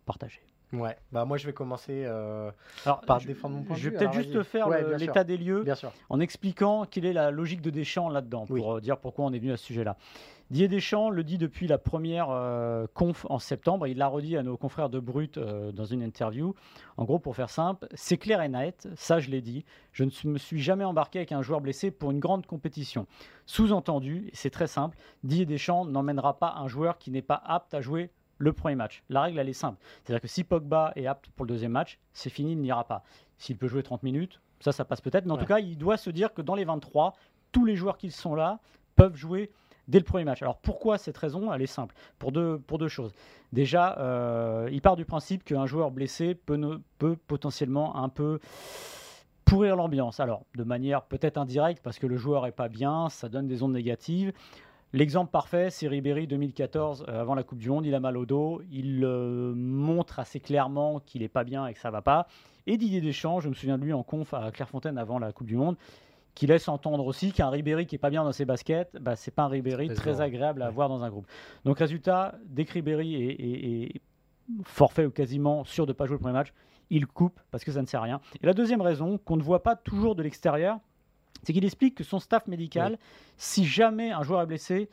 partagé. 0.05 0.41
Ouais, 0.73 0.97
bah 1.13 1.23
moi 1.23 1.37
je 1.37 1.45
vais 1.47 1.53
commencer 1.53 2.03
euh, 2.05 2.51
Alors, 2.85 2.99
par 3.01 3.21
je, 3.21 3.27
défendre 3.27 3.55
mon 3.55 3.63
point 3.63 3.75
de 3.77 3.79
je 3.81 3.85
vais 3.85 3.91
vue, 3.91 3.97
peut-être 3.97 4.13
juste 4.13 4.43
faire 4.43 4.67
Ouais, 4.67 4.97
l'état 4.97 5.23
des 5.23 5.37
lieux 5.37 5.63
bien 5.63 5.75
sûr. 5.75 5.93
en 6.09 6.19
expliquant 6.19 6.83
quelle 6.85 7.05
est 7.05 7.13
la 7.13 7.31
logique 7.31 7.61
de 7.61 7.69
Deschamps 7.69 8.09
là-dedans, 8.09 8.45
pour 8.45 8.55
Oui. 8.55 8.63
euh, 8.65 8.81
dire 8.81 8.97
pourquoi 8.97 9.23
on 9.25 9.31
est 9.31 9.39
venu 9.39 9.53
à 9.53 9.57
ce 9.57 9.63
sujet-là. 9.63 9.95
Didier 10.49 10.67
Deschamps 10.67 11.09
le 11.09 11.23
dit 11.23 11.37
depuis 11.37 11.67
la 11.67 11.77
première 11.77 12.27
euh, 12.29 12.85
conf 12.93 13.25
en 13.29 13.39
septembre, 13.39 13.87
il 13.87 13.97
l'a 13.97 14.07
redit 14.07 14.35
à 14.35 14.43
nos 14.43 14.57
confrères 14.57 14.89
de 14.89 14.99
Brut 14.99 15.37
euh, 15.37 15.71
dans 15.71 15.85
une 15.85 16.01
interview. 16.01 16.53
En 16.97 17.05
gros, 17.05 17.19
pour 17.19 17.35
faire 17.35 17.49
simple, 17.49 17.87
c'est 17.93 18.17
clair 18.17 18.41
et 18.41 18.49
net, 18.49 18.89
ça 18.95 19.19
je 19.19 19.29
l'ai 19.29 19.41
dit, 19.41 19.63
je 19.93 20.03
ne 20.03 20.09
me 20.25 20.37
suis 20.37 20.61
jamais 20.61 20.83
embarqué 20.85 21.19
avec 21.19 21.31
un 21.31 21.41
joueur 21.41 21.61
blessé 21.61 21.91
pour 21.91 22.11
une 22.11 22.19
grande 22.19 22.45
compétition. 22.45 23.07
Sous-entendu, 23.45 24.29
c'est 24.33 24.49
très 24.49 24.67
simple, 24.67 24.97
Didier 25.23 25.45
Deschamps 25.45 25.85
n'emmènera 25.85 26.37
pas 26.39 26.55
un 26.57 26.67
joueur 26.67 26.97
qui 26.97 27.09
n'est 27.11 27.21
pas 27.21 27.41
apte 27.45 27.73
à 27.73 27.79
jouer 27.81 28.09
le 28.37 28.53
premier 28.53 28.75
match. 28.75 29.03
La 29.09 29.21
règle, 29.23 29.39
elle 29.39 29.49
est 29.49 29.53
simple. 29.53 29.77
C'est-à-dire 30.03 30.21
que 30.21 30.27
si 30.27 30.43
Pogba 30.43 30.91
est 30.95 31.07
apte 31.07 31.29
pour 31.35 31.45
le 31.45 31.49
deuxième 31.49 31.71
match, 31.71 31.99
c'est 32.13 32.29
fini, 32.29 32.51
il 32.53 32.59
n'ira 32.61 32.83
pas. 32.83 33.03
S'il 33.37 33.57
peut 33.57 33.67
jouer 33.67 33.83
30 33.83 34.03
minutes, 34.03 34.39
ça, 34.59 34.71
ça 34.71 34.85
passe 34.85 35.01
peut-être. 35.01 35.25
Mais 35.25 35.31
en 35.31 35.35
Ouais. 35.35 35.41
tout 35.41 35.47
cas, 35.47 35.59
il 35.59 35.77
doit 35.77 35.97
se 35.97 36.09
dire 36.09 36.33
que 36.33 36.41
dans 36.41 36.55
les 36.55 36.65
23, 36.65 37.13
tous 37.51 37.65
les 37.65 37.75
joueurs 37.75 37.97
qui 37.97 38.11
sont 38.11 38.35
là 38.35 38.59
peuvent 38.95 39.15
jouer 39.15 39.51
dès 39.87 39.99
le 39.99 40.03
premier 40.03 40.23
match. 40.25 40.41
Alors 40.41 40.57
pourquoi 40.57 40.97
cette 40.97 41.17
raison 41.17 41.51
Elle 41.53 41.61
est 41.61 41.65
simple? 41.67 41.95
Pour 42.19 42.31
deux, 42.31 42.57
pour 42.59 42.77
deux 42.77 42.87
choses. 42.89 43.13
Déjà, 43.53 43.97
euh, 43.99 44.67
il 44.71 44.81
part 44.81 44.95
du 44.97 45.05
principe 45.05 45.43
qu'un 45.45 45.65
joueur 45.65 45.91
blessé 45.91 46.35
peut, 46.35 46.55
ne- 46.57 46.77
peut 46.97 47.15
potentiellement 47.15 47.95
un 47.95 48.09
peu 48.09 48.39
pourrir 49.45 49.75
l'ambiance. 49.77 50.19
Alors, 50.19 50.43
de 50.55 50.63
manière 50.63 51.03
peut-être 51.03 51.37
indirecte, 51.37 51.81
parce 51.81 51.99
que 51.99 52.07
le 52.07 52.17
joueur 52.17 52.45
est 52.45 52.51
pas 52.51 52.67
bien, 52.67 53.07
ça 53.09 53.29
donne 53.29 53.47
des 53.47 53.63
ondes 53.63 53.71
négatives. 53.73 54.33
L'exemple 54.93 55.31
parfait, 55.31 55.69
c'est 55.69 55.87
Ribéry 55.87 56.27
2014, 56.27 57.05
euh, 57.07 57.21
avant 57.21 57.35
la 57.35 57.43
Coupe 57.43 57.59
du 57.59 57.69
Monde, 57.69 57.85
il 57.85 57.93
a 57.93 57.99
mal 57.99 58.15
au 58.15 58.25
dos, 58.25 58.61
il 58.71 59.03
euh, 59.03 59.53
montre 59.55 60.19
assez 60.19 60.39
clairement 60.39 61.01
qu'il 61.01 61.23
est 61.23 61.27
pas 61.27 61.43
bien 61.43 61.67
et 61.67 61.73
que 61.73 61.79
ça 61.79 61.91
va 61.91 62.01
pas. 62.01 62.27
Et 62.67 62.77
Didier 62.77 63.01
Deschamps, 63.01 63.39
je 63.41 63.49
me 63.49 63.53
souviens 63.53 63.77
de 63.77 63.83
lui 63.83 63.91
en 63.93 64.03
conf 64.03 64.33
à 64.33 64.49
Clairefontaine 64.51 64.97
avant 64.97 65.19
la 65.19 65.33
Coupe 65.33 65.47
du 65.47 65.57
Monde, 65.57 65.75
qui 66.35 66.47
laisse 66.47 66.67
entendre 66.69 67.05
aussi 67.05 67.33
qu'un 67.33 67.49
Ribéry 67.49 67.85
qui 67.85 67.95
est 67.95 67.99
pas 67.99 68.09
bien 68.09 68.23
dans 68.23 68.31
ses 68.31 68.45
baskets, 68.45 68.95
bah, 69.01 69.15
c'est 69.17 69.31
pas 69.31 69.43
un 69.43 69.47
Ribéry 69.49 69.89
très 69.93 70.21
agréable 70.21 70.61
à 70.61 70.65
Ouais. 70.65 70.69
avoir 70.71 70.87
dans 70.87 71.03
un 71.03 71.09
groupe. 71.09 71.27
Donc 71.65 71.79
résultat, 71.79 72.35
dès 72.45 72.63
que 72.63 72.73
Ribéry 72.73 73.15
est, 73.15 73.27
est- 73.33 73.83
est 73.97 74.01
forfait 74.63 75.05
ou 75.05 75.11
quasiment 75.11 75.65
sûr 75.65 75.85
de 75.85 75.91
pas 75.93 76.05
jouer 76.05 76.15
le 76.15 76.19
premier 76.21 76.33
match, 76.33 76.53
il 76.89 77.05
coupe 77.07 77.39
parce 77.51 77.65
que 77.65 77.71
ça 77.73 77.81
ne 77.81 77.87
sert 77.87 77.99
à 77.99 78.03
rien. 78.03 78.21
Et 78.41 78.45
la 78.45 78.53
deuxième 78.53 78.81
raison, 78.81 79.17
qu'on 79.17 79.35
ne 79.35 79.43
voit 79.43 79.63
pas 79.63 79.75
toujours 79.75 80.15
de 80.15 80.23
l'extérieur, 80.23 80.79
c'est 81.43 81.53
qu'il 81.53 81.65
explique 81.65 81.95
que 81.95 82.03
son 82.03 82.19
staff 82.19 82.47
médical, 82.47 82.97
si 83.37 83.65
jamais 83.65 84.11
un 84.11 84.23
joueur 84.23 84.41
est 84.41 84.45
blessé, 84.47 84.89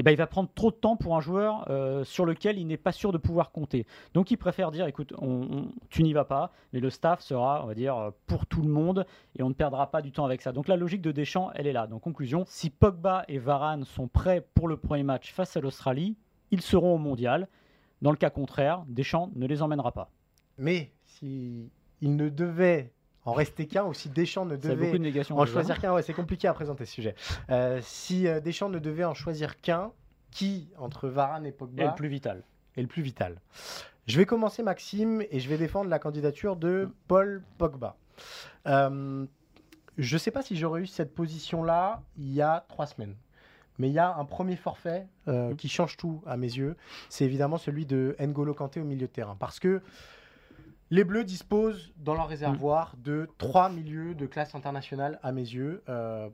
eh 0.00 0.04
ben, 0.04 0.12
il 0.12 0.16
va 0.16 0.28
prendre 0.28 0.48
trop 0.54 0.70
de 0.70 0.76
temps 0.76 0.96
pour 0.96 1.16
un 1.16 1.20
joueur 1.20 1.68
euh, 1.70 2.04
sur 2.04 2.24
lequel 2.24 2.56
il 2.56 2.66
n'est 2.68 2.76
pas 2.76 2.92
sûr 2.92 3.10
de 3.10 3.18
pouvoir 3.18 3.50
compter. 3.50 3.84
Donc 4.14 4.30
il 4.30 4.36
préfère 4.36 4.70
dire, 4.70 4.86
écoute, 4.86 5.12
on- 5.18 5.42
on- 5.50 5.72
tu 5.90 6.04
n'y 6.04 6.12
vas 6.12 6.24
pas, 6.24 6.52
mais 6.72 6.78
le 6.78 6.88
staff 6.88 7.20
sera, 7.20 7.64
on 7.64 7.66
va 7.66 7.74
dire, 7.74 7.96
euh, 7.96 8.10
pour 8.26 8.46
tout 8.46 8.62
le 8.62 8.68
monde 8.68 9.04
et 9.36 9.42
on 9.42 9.48
ne 9.48 9.54
perdra 9.54 9.90
pas 9.90 10.00
du 10.00 10.12
temps 10.12 10.24
avec 10.24 10.40
ça. 10.40 10.52
Donc 10.52 10.68
la 10.68 10.76
logique 10.76 11.02
de 11.02 11.10
Deschamps, 11.10 11.50
elle 11.56 11.66
est 11.66 11.72
là. 11.72 11.88
Donc 11.88 12.02
conclusion, 12.02 12.44
si 12.46 12.70
Pogba 12.70 13.24
et 13.26 13.38
Varane 13.38 13.82
sont 13.84 14.06
prêts 14.06 14.46
pour 14.54 14.68
le 14.68 14.76
premier 14.76 15.02
match 15.02 15.32
face 15.32 15.56
à 15.56 15.60
l'Australie, 15.60 16.16
ils 16.52 16.62
seront 16.62 16.94
au 16.94 16.98
mondial. 16.98 17.48
Dans 18.00 18.12
le 18.12 18.16
cas 18.16 18.30
contraire, 18.30 18.84
Deschamps 18.86 19.32
ne 19.34 19.46
les 19.48 19.62
emmènera 19.62 19.90
pas. 19.90 20.10
Mais 20.58 20.92
si 21.06 21.72
il 22.00 22.14
ne 22.14 22.28
devait 22.28 22.92
en 23.28 23.32
rester 23.32 23.66
qu'un, 23.66 23.84
ou 23.84 23.92
si 23.92 24.08
Deschamps 24.08 24.46
ne 24.46 24.56
devait 24.56 24.98
de 24.98 25.32
en 25.32 25.44
choisir 25.44 25.78
qu'un, 25.78 25.92
ouais, 25.92 26.02
c'est 26.02 26.14
compliqué 26.14 26.48
à 26.48 26.54
présenter 26.54 26.86
ce 26.86 26.92
sujet. 26.92 27.14
Euh, 27.50 27.78
si 27.82 28.26
euh, 28.26 28.40
Deschamps 28.40 28.70
ne 28.70 28.78
devait 28.78 29.04
en 29.04 29.12
choisir 29.12 29.60
qu'un, 29.60 29.92
qui 30.30 30.70
entre 30.78 31.08
Varane 31.08 31.44
et 31.44 31.52
Pogba 31.52 31.84
Et 31.84 31.86
le 31.86 31.94
plus 31.94 32.08
vital. 32.08 32.42
est 32.76 32.80
le 32.80 32.88
plus 32.88 33.02
vital? 33.02 33.40
Je 34.06 34.16
vais 34.16 34.24
commencer 34.24 34.62
Maxime 34.62 35.22
et 35.30 35.40
je 35.40 35.48
vais 35.50 35.58
défendre 35.58 35.90
la 35.90 35.98
candidature 35.98 36.56
de 36.56 36.88
Paul 37.06 37.42
Pogba. 37.58 37.96
Euh, 38.66 39.26
je 39.98 40.14
ne 40.14 40.18
sais 40.18 40.30
pas 40.30 40.40
si 40.40 40.56
j'aurais 40.56 40.80
eu 40.80 40.86
cette 40.86 41.14
position-là 41.14 42.02
il 42.16 42.32
y 42.32 42.40
a 42.40 42.64
trois 42.68 42.86
semaines. 42.86 43.14
Mais 43.78 43.90
il 43.90 43.92
y 43.92 43.98
a 43.98 44.16
un 44.16 44.24
premier 44.24 44.56
forfait 44.56 45.06
euh, 45.28 45.54
qui 45.54 45.68
change 45.68 45.98
tout 45.98 46.22
à 46.26 46.38
mes 46.38 46.46
yeux. 46.46 46.76
C'est 47.10 47.26
évidemment 47.26 47.58
celui 47.58 47.84
de 47.84 48.16
N'Golo 48.18 48.54
Kanté 48.54 48.80
au 48.80 48.84
milieu 48.84 49.06
de 49.06 49.12
terrain. 49.12 49.36
Parce 49.38 49.60
que 49.60 49.82
les 50.90 51.04
Bleus 51.04 51.24
disposent 51.24 51.92
dans 51.96 52.14
leur 52.14 52.28
réservoir 52.28 52.94
de 52.98 53.28
trois 53.38 53.68
milieux 53.68 54.14
de 54.14 54.26
classe 54.26 54.54
internationale 54.54 55.18
à 55.22 55.32
mes 55.32 55.42
yeux. 55.42 55.82
Euh, 55.88 56.28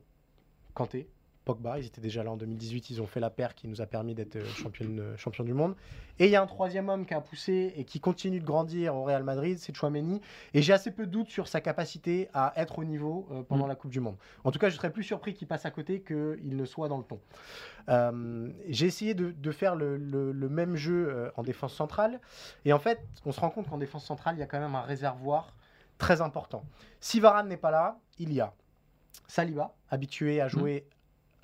Kanté, 0.73 1.07
Pogba. 1.45 1.79
Ils 1.79 1.85
étaient 1.85 2.01
déjà 2.01 2.23
là 2.23 2.31
en 2.31 2.35
2018, 2.37 2.89
ils 2.89 3.01
ont 3.01 3.07
fait 3.07 3.19
la 3.19 3.29
paire 3.29 3.55
qui 3.55 3.67
nous 3.67 3.79
a 3.81 3.85
permis 3.85 4.13
d'être 4.15 4.35
euh, 4.35 4.45
champion, 4.45 4.85
euh, 4.99 5.43
du 5.45 5.53
monde. 5.53 5.75
Et 6.19 6.25
il 6.25 6.31
y 6.31 6.35
a 6.35 6.41
un 6.41 6.47
troisième 6.47 6.89
homme 6.89 7.05
qui 7.05 7.13
a 7.13 7.21
poussé 7.21 7.73
et 7.77 7.83
qui 7.85 7.99
continue 7.99 8.39
de 8.39 8.45
grandir 8.45 8.95
au 8.95 9.03
Real 9.03 9.23
Madrid, 9.23 9.57
c'est 9.59 9.75
Chouameni. 9.75 10.21
Et 10.53 10.61
j'ai 10.61 10.73
assez 10.73 10.91
peu 10.91 11.05
de 11.05 11.11
doutes 11.11 11.29
sur 11.29 11.47
sa 11.47 11.61
capacité 11.61 12.29
à 12.33 12.53
être 12.55 12.79
au 12.79 12.83
niveau 12.83 13.27
euh, 13.31 13.43
pendant 13.43 13.65
Mm. 13.65 13.69
la 13.69 13.75
Coupe 13.75 13.91
du 13.91 13.99
Monde. 13.99 14.15
En 14.43 14.51
tout 14.51 14.59
cas, 14.59 14.69
je 14.69 14.75
serais 14.75 14.91
plus 14.91 15.03
surpris 15.03 15.33
qu'il 15.33 15.47
passe 15.47 15.65
à 15.65 15.71
côté 15.71 16.01
qu'il 16.01 16.57
ne 16.57 16.65
soit 16.65 16.87
dans 16.89 16.97
le 16.97 17.03
ton. 17.03 17.19
Euh, 17.89 18.49
j'ai 18.67 18.87
essayé 18.87 19.13
de, 19.13 19.31
de 19.31 19.51
faire 19.51 19.75
le, 19.75 19.97
le- 19.97 20.31
le 20.31 20.49
même 20.49 20.75
jeu 20.75 21.31
en 21.37 21.43
défense 21.43 21.73
centrale. 21.73 22.19
Et 22.65 22.73
en 22.73 22.79
fait, 22.79 22.99
on 23.25 23.31
se 23.31 23.39
rend 23.39 23.49
compte 23.49 23.69
qu'en 23.69 23.77
défense 23.77 24.05
centrale, 24.05 24.35
il 24.35 24.39
y 24.39 24.43
a 24.43 24.47
quand 24.47 24.59
même 24.59 24.75
un 24.75 24.81
réservoir 24.81 25.53
très 25.97 26.21
important. 26.21 26.63
Si 26.99 27.19
Varane 27.19 27.47
n'est 27.47 27.57
pas 27.57 27.71
là, 27.71 27.99
il 28.19 28.33
y 28.33 28.41
a 28.41 28.53
Saliba, 29.27 29.73
habitué 29.89 30.41
à 30.41 30.47
jouer 30.47 30.85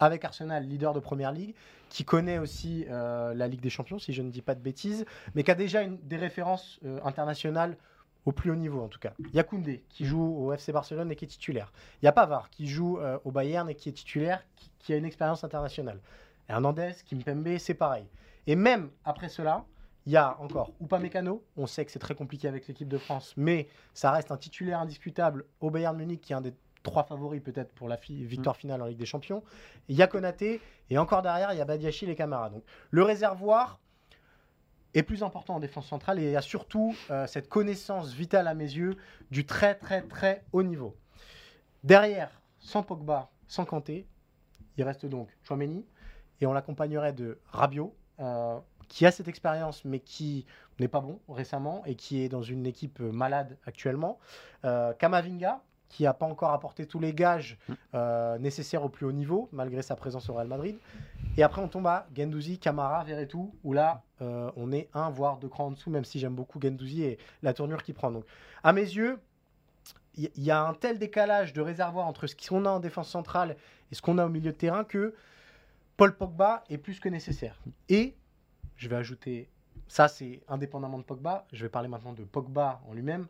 avec 0.01 0.25
Arsenal, 0.25 0.67
leader 0.67 0.93
de 0.93 0.99
Première 0.99 1.31
Ligue, 1.31 1.53
qui 1.89 2.03
connaît 2.03 2.39
aussi 2.39 2.85
euh, 2.89 3.33
la 3.33 3.47
Ligue 3.47 3.61
des 3.61 3.69
Champions, 3.69 3.99
si 3.99 4.13
je 4.13 4.21
ne 4.21 4.31
dis 4.31 4.41
pas 4.41 4.55
de 4.55 4.59
bêtises, 4.59 5.05
mais 5.35 5.43
qui 5.43 5.51
a 5.51 5.55
déjà 5.55 5.83
une- 5.83 5.97
des 5.99 6.17
références 6.17 6.79
euh, 6.83 6.99
internationales 7.05 7.77
au 8.25 8.31
plus 8.31 8.51
haut 8.51 8.55
niveau 8.55 8.81
en 8.81 8.87
tout 8.87 8.99
cas. 8.99 9.13
Il 9.19 9.35
y 9.35 9.39
a 9.39 9.43
Koundé 9.43 9.83
qui 9.89 10.05
joue 10.05 10.21
au 10.23 10.53
FC 10.53 10.71
Barcelone 10.71 11.11
et 11.11 11.15
qui 11.15 11.25
est 11.25 11.27
titulaire. 11.27 11.71
Il 12.01 12.05
y 12.05 12.07
a 12.07 12.11
Pavard 12.11 12.49
qui 12.49 12.67
joue 12.67 12.99
euh, 12.99 13.17
au 13.25 13.31
Bayern 13.31 13.69
et 13.69 13.75
qui 13.75 13.89
est 13.89 13.93
titulaire, 13.93 14.43
qui, 14.79 14.93
a 14.93 14.97
une 14.97 15.05
expérience 15.05 15.43
internationale. 15.43 15.99
Hernandez, 16.49 16.93
Kimpembe, 17.07 17.57
c'est 17.57 17.73
pareil. 17.75 18.05
Et 18.47 18.55
même 18.55 18.89
après 19.05 19.29
cela, 19.29 19.65
il 20.07 20.13
y 20.13 20.17
a 20.17 20.35
encore 20.39 20.71
Upamecano. 20.81 21.43
On 21.57 21.67
sait 21.67 21.85
que 21.85 21.91
c'est 21.91 21.99
très 21.99 22.15
compliqué 22.15 22.47
avec 22.47 22.67
l'équipe 22.67 22.87
de 22.87 22.97
France, 22.97 23.33
mais 23.37 23.67
ça 23.93 24.11
reste 24.11 24.31
un 24.31 24.37
titulaire 24.37 24.79
indiscutable 24.79 25.45
au 25.59 25.69
Bayern 25.69 25.95
Munich, 25.95 26.21
qui 26.21 26.33
est 26.33 26.35
un 26.35 26.41
des 26.41 26.53
trois 26.83 27.03
favoris 27.03 27.41
peut-être 27.41 27.71
pour 27.73 27.87
la 27.87 27.97
fi- 27.97 28.23
victoire 28.25 28.55
finale 28.55 28.81
en 28.81 28.85
Ligue 28.85 28.97
des 28.97 29.05
Champions. 29.05 29.43
Il 29.87 29.95
y 29.95 30.01
a 30.01 30.07
Konaté 30.07 30.61
et 30.89 30.97
encore 30.97 31.21
derrière, 31.21 31.53
il 31.53 31.57
y 31.57 31.61
a 31.61 31.65
Badiachil 31.65 32.09
et 32.09 32.15
Camara. 32.15 32.49
Donc 32.49 32.63
le 32.89 33.03
réservoir 33.03 33.79
est 34.93 35.03
plus 35.03 35.23
important 35.23 35.55
en 35.55 35.59
défense 35.59 35.87
centrale 35.87 36.19
et 36.19 36.23
il 36.23 36.31
y 36.31 36.35
a 36.35 36.41
surtout 36.41 36.95
euh, 37.11 37.25
cette 37.27 37.47
connaissance 37.47 38.13
vitale 38.13 38.47
à 38.47 38.53
mes 38.53 38.65
yeux 38.65 38.97
du 39.29 39.45
très 39.45 39.75
très 39.75 40.01
très 40.01 40.43
haut 40.51 40.63
niveau. 40.63 40.97
Derrière, 41.83 42.29
sans 42.59 42.83
Pogba, 42.83 43.29
sans 43.47 43.65
Kanté, 43.65 44.05
il 44.77 44.83
reste 44.83 45.05
donc 45.05 45.29
Chouameni 45.43 45.85
et 46.41 46.45
on 46.45 46.53
l'accompagnerait 46.53 47.13
de 47.13 47.39
Rabiot, 47.45 47.95
euh, 48.19 48.59
qui 48.87 49.05
a 49.05 49.11
cette 49.11 49.27
expérience 49.29 49.85
mais 49.85 49.99
qui 49.99 50.45
n'est 50.79 50.87
pas 50.89 50.99
bon 50.99 51.19
récemment 51.29 51.83
et 51.85 51.95
qui 51.95 52.21
est 52.21 52.29
dans 52.29 52.41
une 52.41 52.65
équipe 52.65 52.99
euh, 52.99 53.11
malade 53.11 53.57
actuellement. 53.65 54.19
Euh, 54.65 54.93
Kamavinga, 54.93 55.61
qui 55.91 56.03
n'a 56.03 56.13
pas 56.13 56.25
encore 56.25 56.51
apporté 56.51 56.85
tous 56.85 56.99
les 56.99 57.13
gages 57.13 57.57
euh, 57.93 58.37
nécessaires 58.39 58.83
au 58.83 58.89
plus 58.89 59.05
haut 59.05 59.11
niveau, 59.11 59.49
malgré 59.51 59.81
sa 59.81 59.95
présence 59.95 60.29
au 60.29 60.33
Real 60.33 60.47
Madrid. 60.47 60.77
Et 61.37 61.43
après, 61.43 61.61
on 61.61 61.67
tombe 61.67 61.85
à 61.87 62.07
Gendouzi, 62.15 62.59
Camara, 62.59 63.03
Verretou, 63.03 63.53
où 63.63 63.73
là, 63.73 64.01
euh, 64.21 64.49
on 64.55 64.71
est 64.71 64.89
un, 64.93 65.09
voire 65.09 65.37
deux 65.37 65.49
crans 65.49 65.67
en 65.67 65.71
dessous, 65.71 65.89
même 65.89 66.05
si 66.05 66.17
j'aime 66.17 66.33
beaucoup 66.33 66.59
Gendouzi 66.61 67.03
et 67.03 67.17
la 67.43 67.53
tournure 67.53 67.83
qu'il 67.83 67.93
prend. 67.93 68.09
Donc, 68.09 68.23
à 68.63 68.71
mes 68.71 68.81
yeux, 68.81 69.19
il 70.15 70.23
y, 70.23 70.31
il 70.37 70.43
y 70.43 70.51
a 70.51 70.61
un 70.61 70.73
tel 70.73 70.97
décalage 70.97 71.51
de 71.51 71.61
réservoir 71.61 72.07
entre 72.07 72.25
ce 72.25 72.35
qu'on 72.35 72.65
a 72.65 72.69
en 72.69 72.79
défense 72.79 73.09
centrale 73.09 73.57
et 73.91 73.95
ce 73.95 74.01
qu'on 74.01 74.17
a 74.17 74.25
au 74.25 74.29
milieu 74.29 74.51
de 74.51 74.57
terrain 74.57 74.85
que 74.85 75.13
Paul 75.97 76.15
Pogba 76.15 76.63
est 76.69 76.77
plus 76.77 76.99
que 76.99 77.09
nécessaire. 77.09 77.59
Et 77.89 78.15
je 78.77 78.87
vais 78.87 78.95
ajouter, 78.95 79.49
ça 79.87 80.07
c'est 80.07 80.41
indépendamment 80.47 80.97
de 80.97 81.03
Pogba, 81.03 81.45
je 81.51 81.63
vais 81.63 81.69
parler 81.69 81.89
maintenant 81.89 82.13
de 82.13 82.23
Pogba 82.23 82.81
en 82.87 82.93
lui-même. 82.93 83.27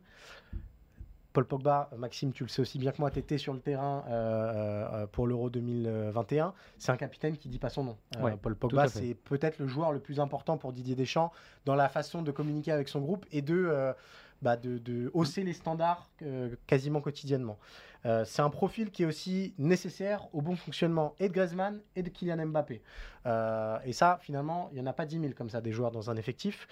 Paul 1.33 1.45
Pogba, 1.45 1.89
Maxime, 1.97 2.33
tu 2.33 2.43
le 2.43 2.49
sais 2.49 2.61
aussi 2.61 2.77
bien 2.77 2.91
que 2.91 2.97
moi, 2.99 3.09
tu 3.09 3.19
étais 3.19 3.37
sur 3.37 3.53
le 3.53 3.59
terrain 3.59 4.03
euh, 4.09 5.03
euh, 5.03 5.07
pour 5.07 5.27
l'Euro 5.27 5.49
2021. 5.49 6.53
C'est 6.77 6.91
un 6.91 6.97
capitaine 6.97 7.37
qui 7.37 7.47
dit 7.47 7.59
pas 7.59 7.69
son 7.69 7.83
nom. 7.83 7.97
Euh, 8.17 8.35
Paul 8.41 8.55
Pogba, 8.55 8.87
c'est 8.87 9.13
peut-être 9.13 9.59
le 9.59 9.67
joueur 9.67 9.91
le 9.91 9.99
plus 9.99 10.19
important 10.19 10.57
pour 10.57 10.73
Didier 10.73 10.95
Deschamps 10.95 11.31
dans 11.65 11.75
la 11.75 11.89
façon 11.89 12.21
de 12.21 12.31
communiquer 12.31 12.71
avec 12.71 12.89
son 12.89 12.99
groupe 12.99 13.25
et 13.31 13.41
de, 13.41 13.55
euh, 13.55 13.93
bah, 14.41 14.57
de, 14.57 14.77
de 14.77 15.09
hausser 15.13 15.43
les 15.43 15.53
standards 15.53 16.09
euh, 16.23 16.55
quasiment 16.67 16.99
quotidiennement. 16.99 17.57
Euh, 18.05 18.25
c'est 18.25 18.41
un 18.41 18.49
profil 18.49 18.89
qui 18.89 19.03
est 19.03 19.05
aussi 19.05 19.53
nécessaire 19.57 20.27
au 20.33 20.41
bon 20.41 20.55
fonctionnement 20.55 21.13
et 21.19 21.29
de 21.29 21.33
Griezmann 21.33 21.79
et 21.95 22.01
de 22.01 22.09
Kylian 22.09 22.47
Mbappé. 22.47 22.81
Euh, 23.27 23.77
et 23.85 23.93
ça, 23.93 24.17
finalement, 24.21 24.69
il 24.71 24.75
n'y 24.75 24.81
en 24.81 24.87
a 24.87 24.93
pas 24.93 25.05
10 25.05 25.19
000 25.19 25.33
comme 25.37 25.49
ça, 25.49 25.61
des 25.61 25.71
joueurs 25.71 25.91
dans 25.91 26.09
un 26.09 26.15
effectif. 26.15 26.67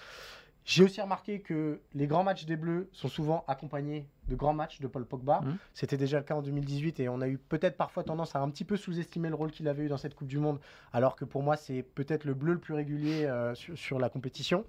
J'ai 0.70 0.84
aussi 0.84 1.02
remarqué 1.02 1.40
que 1.40 1.82
les 1.96 2.06
grands 2.06 2.24
matchs 2.24 2.46
des 2.46 2.56
Bleus 2.56 2.90
sont 2.92 3.08
souvent 3.08 3.44
accompagnés 3.48 4.08
de 4.28 4.36
grands 4.36 4.54
matchs 4.54 4.80
de 4.80 4.86
Paul 4.86 5.04
Pogba. 5.04 5.42
Mhm. 5.42 5.58
C'était 5.74 5.98
déjà 5.98 6.20
le 6.20 6.24
cas 6.24 6.36
en 6.36 6.44
2018 6.44 7.00
et 7.00 7.10
on 7.10 7.22
a 7.22 7.28
eu 7.28 7.40
peut-être 7.40 7.76
parfois 7.76 8.04
tendance 8.04 8.36
à 8.36 8.40
un 8.40 8.48
petit 8.52 8.66
peu 8.66 8.78
sous-estimer 8.78 9.30
le 9.30 9.36
rôle 9.36 9.50
qu'il 9.50 9.68
avait 9.68 9.86
eu 9.86 9.88
dans 9.88 9.98
cette 9.98 10.14
Coupe 10.14 10.28
du 10.28 10.38
Monde, 10.38 10.60
alors 10.94 11.16
que 11.16 11.26
pour 11.26 11.42
moi, 11.42 11.58
c'est 11.58 11.82
peut-être 11.82 12.24
le 12.24 12.36
bleu 12.36 12.54
le 12.54 12.60
plus 12.60 12.76
régulier 12.76 13.26
euh, 13.26 13.56
sur, 13.56 13.76
sur 13.76 13.98
la 13.98 14.10
compétition. 14.10 14.64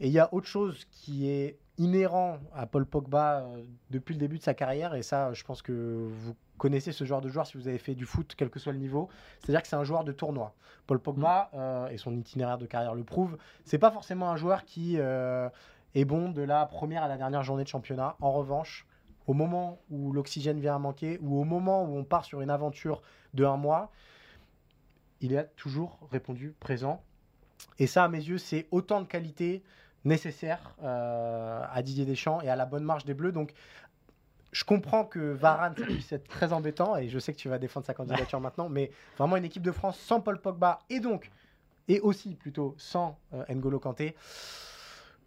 Et 0.00 0.08
il 0.08 0.12
y 0.12 0.18
a 0.18 0.34
autre 0.34 0.48
chose 0.48 0.84
qui 0.90 1.28
est 1.28 1.60
inhérent 1.78 2.40
à 2.52 2.66
Paul 2.66 2.84
Pogba 2.84 3.42
euh, 3.42 3.62
depuis 3.90 4.14
le 4.14 4.18
début 4.18 4.38
de 4.38 4.42
sa 4.42 4.54
carrière, 4.54 4.96
et 4.96 5.04
ça, 5.04 5.32
je 5.34 5.44
pense 5.44 5.62
que 5.62 6.08
vous 6.10 6.34
connaissez 6.60 6.92
ce 6.92 7.04
genre 7.04 7.22
de 7.22 7.30
joueur 7.30 7.46
si 7.46 7.56
vous 7.56 7.68
avez 7.68 7.78
fait 7.78 7.94
du 7.94 8.04
foot, 8.04 8.34
quel 8.36 8.50
que 8.50 8.58
soit 8.58 8.72
le 8.72 8.78
niveau. 8.78 9.08
C'est-à-dire 9.40 9.62
que 9.62 9.68
c'est 9.68 9.76
un 9.76 9.82
joueur 9.82 10.04
de 10.04 10.12
tournoi. 10.12 10.54
Paul 10.86 11.00
Pogba, 11.00 11.50
euh, 11.54 11.88
et 11.88 11.96
son 11.96 12.14
itinéraire 12.14 12.58
de 12.58 12.66
carrière 12.66 12.94
le 12.94 13.02
prouve, 13.02 13.38
c'est 13.64 13.78
pas 13.78 13.90
forcément 13.90 14.30
un 14.30 14.36
joueur 14.36 14.66
qui 14.66 14.96
euh, 14.98 15.48
est 15.94 16.04
bon 16.04 16.28
de 16.28 16.42
la 16.42 16.66
première 16.66 17.02
à 17.02 17.08
la 17.08 17.16
dernière 17.16 17.42
journée 17.42 17.64
de 17.64 17.68
championnat. 17.68 18.16
En 18.20 18.32
revanche, 18.32 18.86
au 19.26 19.32
moment 19.32 19.80
où 19.88 20.12
l'oxygène 20.12 20.60
vient 20.60 20.76
à 20.76 20.78
manquer, 20.78 21.18
ou 21.22 21.40
au 21.40 21.44
moment 21.44 21.82
où 21.84 21.96
on 21.96 22.04
part 22.04 22.26
sur 22.26 22.42
une 22.42 22.50
aventure 22.50 23.00
de 23.32 23.46
un 23.46 23.56
mois, 23.56 23.90
il 25.22 25.38
a 25.38 25.44
toujours 25.44 25.98
répondu 26.12 26.54
présent. 26.60 27.02
Et 27.78 27.86
ça, 27.86 28.04
à 28.04 28.08
mes 28.08 28.18
yeux, 28.18 28.38
c'est 28.38 28.68
autant 28.70 29.00
de 29.00 29.06
qualité 29.06 29.62
nécessaire 30.04 30.74
euh, 30.82 31.62
à 31.70 31.82
Didier 31.82 32.04
Deschamps 32.04 32.42
et 32.42 32.50
à 32.50 32.56
la 32.56 32.66
bonne 32.66 32.84
marche 32.84 33.06
des 33.06 33.14
Bleus. 33.14 33.32
Donc, 33.32 33.54
je 34.52 34.64
comprends 34.64 35.04
que 35.04 35.18
Varane, 35.18 35.74
ça 35.76 35.84
puisse 35.84 36.12
être 36.12 36.28
très 36.28 36.52
embêtant, 36.52 36.96
et 36.96 37.08
je 37.08 37.18
sais 37.18 37.32
que 37.32 37.38
tu 37.38 37.48
vas 37.48 37.58
défendre 37.58 37.86
sa 37.86 37.94
candidature 37.94 38.40
maintenant, 38.40 38.68
mais 38.68 38.90
vraiment 39.18 39.36
une 39.36 39.44
équipe 39.44 39.62
de 39.62 39.72
France 39.72 39.98
sans 39.98 40.20
Paul 40.20 40.40
Pogba, 40.40 40.80
et 40.90 41.00
donc, 41.00 41.30
et 41.88 42.00
aussi 42.00 42.34
plutôt 42.34 42.74
sans 42.78 43.18
euh, 43.34 43.44
N'Golo 43.48 43.78
Kanté, 43.78 44.16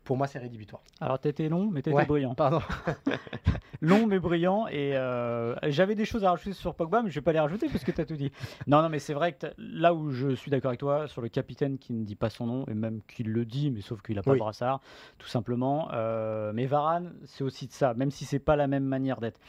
pour 0.04 0.18
moi, 0.18 0.28
c'est 0.28 0.40
rédhibitoire. 0.40 0.82
Alors, 1.00 1.18
t'étais 1.20 1.48
long, 1.50 1.70
mais 1.72 1.82
t'étais 1.82 1.96
Ouais. 1.96 2.06
brillant. 2.06 2.36
Pardon. 2.36 2.62
long 3.82 4.08
mais 4.08 4.18
brillant 4.20 4.66
et 4.68 4.96
euh, 4.96 5.56
j'avais 5.68 5.96
des 5.96 6.06
choses 6.06 6.24
à 6.24 6.30
rajouter 6.32 6.54
sur 6.54 6.74
Pogba 6.74 7.02
mais 7.04 7.10
je 7.10 7.16
vais 7.16 7.22
pas 7.24 7.34
les 7.34 7.40
rajouter 7.40 7.68
parce 7.68 7.84
que 7.84 7.92
tu 7.92 8.00
as 8.00 8.06
tout 8.06 8.16
dit. 8.16 8.32
Non 8.66 8.82
non 8.82 8.88
mais 8.88 9.00
c'est 9.00 9.14
vrai 9.14 9.34
que 9.34 9.40
t'as- 9.40 9.54
là 9.58 9.94
où 9.94 10.10
je 10.12 10.36
suis 10.36 10.50
d'accord 10.50 10.70
avec 10.70 10.80
toi 10.80 11.08
sur 11.10 11.22
le 11.22 11.28
capitaine 11.28 11.78
qui 11.78 11.92
ne 11.92 12.06
dit 12.06 12.16
pas 12.16 12.30
son 12.30 12.46
nom 12.46 12.66
et 12.70 12.74
même 12.76 13.02
qui 13.14 13.24
le 13.24 13.44
dit 13.44 13.72
mais 13.72 13.82
sauf 13.82 14.02
qu'il 14.02 14.18
a 14.18 14.24
pas 14.24 14.32
Oui. 14.32 14.38
le 14.38 14.44
brassard 14.44 14.80
tout 15.18 15.28
simplement. 15.28 15.90
Euh, 15.92 16.54
mais 16.56 16.66
Varane 16.66 17.14
c'est 17.26 17.44
aussi 17.44 17.68
de 17.68 17.74
ça 17.74 17.94
même 17.94 18.10
si 18.10 18.24
c'est 18.24 18.40
pas 18.40 18.56
la 18.56 18.68
même 18.68 18.86
manière 18.86 19.20
d'être. 19.20 19.40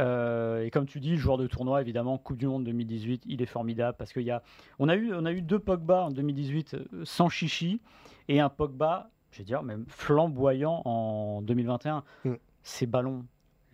Euh, 0.00 0.64
et 0.64 0.70
comme 0.70 0.86
tu 0.86 0.98
dis 0.98 1.16
joueur 1.16 1.38
de 1.38 1.46
tournoi 1.46 1.80
évidemment 1.80 2.18
Coupe 2.18 2.38
du 2.38 2.48
Monde 2.48 2.64
2018 2.64 3.22
il 3.26 3.42
est 3.42 3.46
formidable 3.46 3.96
parce 3.96 4.12
qu'il 4.12 4.22
y 4.22 4.30
a 4.32 4.42
on 4.80 4.88
a 4.88 4.96
eu 4.96 5.14
on 5.14 5.24
a 5.24 5.30
eu 5.30 5.40
deux 5.40 5.60
Pogba 5.60 6.02
en 6.06 6.10
2018 6.10 6.74
euh, 6.74 6.84
sans 7.04 7.28
chichi 7.28 7.80
et 8.26 8.40
un 8.40 8.48
Pogba 8.48 9.10
je 9.34 9.38
vais 9.38 9.44
dire 9.44 9.62
même 9.64 9.84
flamboyant 9.88 10.80
en 10.84 11.42
2021. 11.42 12.04
Mm. 12.24 12.32
Ces 12.62 12.86
ballons 12.86 13.24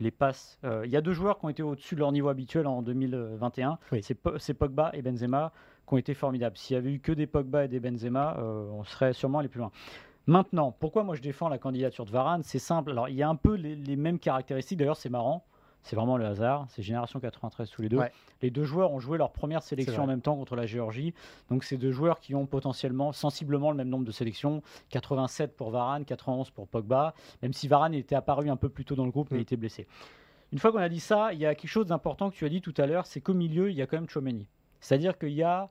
les 0.01 0.11
passes. 0.11 0.59
Euh, 0.65 0.83
Il 0.87 0.91
y 0.91 0.97
a 0.97 1.03
deux 1.03 1.13
joueurs 1.13 1.39
qui 1.39 1.45
ont 1.45 1.49
été 1.51 1.63
au-dessus 1.63 1.95
de 1.95 2.01
leur 2.01 2.11
niveau 2.13 2.31
habituel 2.31 2.67
en 2.67 2.81
2021. 2.81 3.79
Oui. 3.93 4.03
C'est 4.03 4.15
Po- 4.15 4.39
c'est 4.39 4.55
Pogba 4.55 4.91
et 4.95 5.03
Benzema 5.03 5.53
qui 5.87 5.95
ont 5.95 5.99
été 5.99 6.15
formidables. 6.15 6.57
S'il 6.57 6.75
y 6.75 6.79
avait 6.79 6.93
eu 6.95 7.01
que 7.01 7.13
des 7.13 7.27
Pogba 7.27 7.67
et 7.67 7.69
des 7.69 7.81
Benzema, 7.81 8.37
euh, 8.39 8.71
on 8.73 8.83
serait 8.85 9.13
sûrement 9.13 9.41
allé 9.41 9.49
plus 9.49 9.59
loin. 9.61 9.71
Maintenant, 10.27 10.73
pourquoi 10.73 11.05
moi 11.05 11.17
je 11.17 11.21
défends 11.23 11.49
la 11.51 11.59
candidature 11.59 12.07
de 12.07 12.11
Varane? 12.11 12.43
C'est 12.43 12.59
simple. 12.59 12.93
Alors, 12.93 13.09
il 13.11 13.17
y 13.17 13.23
a 13.23 13.29
un 13.29 13.37
peu 13.37 13.55
les, 13.55 13.77
les 13.77 13.97
mêmes 13.97 14.19
caractéristiques. 14.19 14.79
D'ailleurs, 14.79 14.97
c'est 14.97 15.11
marrant. 15.11 15.45
C'est 15.83 15.97
vraiment 15.97 16.17
le 16.19 16.27
hasard. 16.27 16.67
C'est 16.69 16.83
Génération 16.83 17.21
93 17.21 17.71
tous 17.71 17.83
les 17.83 17.89
deux. 17.89 17.99
Ouais. 17.99 18.13
Les 18.43 18.51
deux 18.51 18.65
joueurs 18.65 18.93
ont 18.93 19.01
joué 19.01 19.17
leur 19.19 19.33
première 19.33 19.63
sélection 19.63 20.03
en 20.03 20.07
même 20.07 20.21
temps 20.21 20.37
contre 20.37 20.55
la 20.57 20.67
Géorgie. 20.67 21.15
Donc, 21.49 21.65
c'est 21.65 21.77
deux 21.79 21.91
joueurs 21.91 22.21
qui 22.21 22.35
ont 22.35 22.47
potentiellement, 22.47 23.13
sensiblement 23.13 23.71
le 23.71 23.77
même 23.77 23.89
nombre 23.89 24.05
de 24.05 24.13
sélections. 24.13 24.63
87 24.91 25.57
pour 25.57 25.71
Varane, 25.71 26.05
91 26.05 26.51
pour 26.51 26.69
Pogba. 26.69 27.15
Même 27.43 27.53
si 27.55 27.67
Varane 27.67 27.95
était 27.95 28.15
apparu 28.15 28.51
un 28.51 28.57
peu 28.57 28.69
plus 28.69 28.85
tôt 28.85 28.95
dans 28.95 29.05
le 29.07 29.11
groupe, 29.11 29.29
mais 29.31 29.39
Mm. 29.39 29.41
il 29.41 29.43
était 29.43 29.57
blessé. 29.57 29.87
Une 30.53 30.59
fois 30.59 30.71
qu'on 30.73 30.79
a 30.79 30.89
dit 30.89 31.01
ça, 31.01 31.33
il 31.33 31.39
y 31.39 31.47
a 31.47 31.55
quelque 31.55 31.71
chose 31.71 31.87
d'important 31.87 32.29
que 32.31 32.35
tu 32.37 32.45
as 32.45 32.49
dit 32.49 32.61
tout 32.61 32.75
à 32.77 32.87
l'heure, 32.87 33.07
c'est 33.07 33.21
qu'au 33.21 33.35
milieu, 33.35 33.71
il 33.71 33.77
y 33.77 33.83
a 33.83 33.87
quand 33.87 33.97
même 33.97 34.09
Chomeni. 34.09 34.47
C'est-à-dire 34.81 35.17
qu'il 35.19 35.33
y 35.33 35.43
a, 35.43 35.71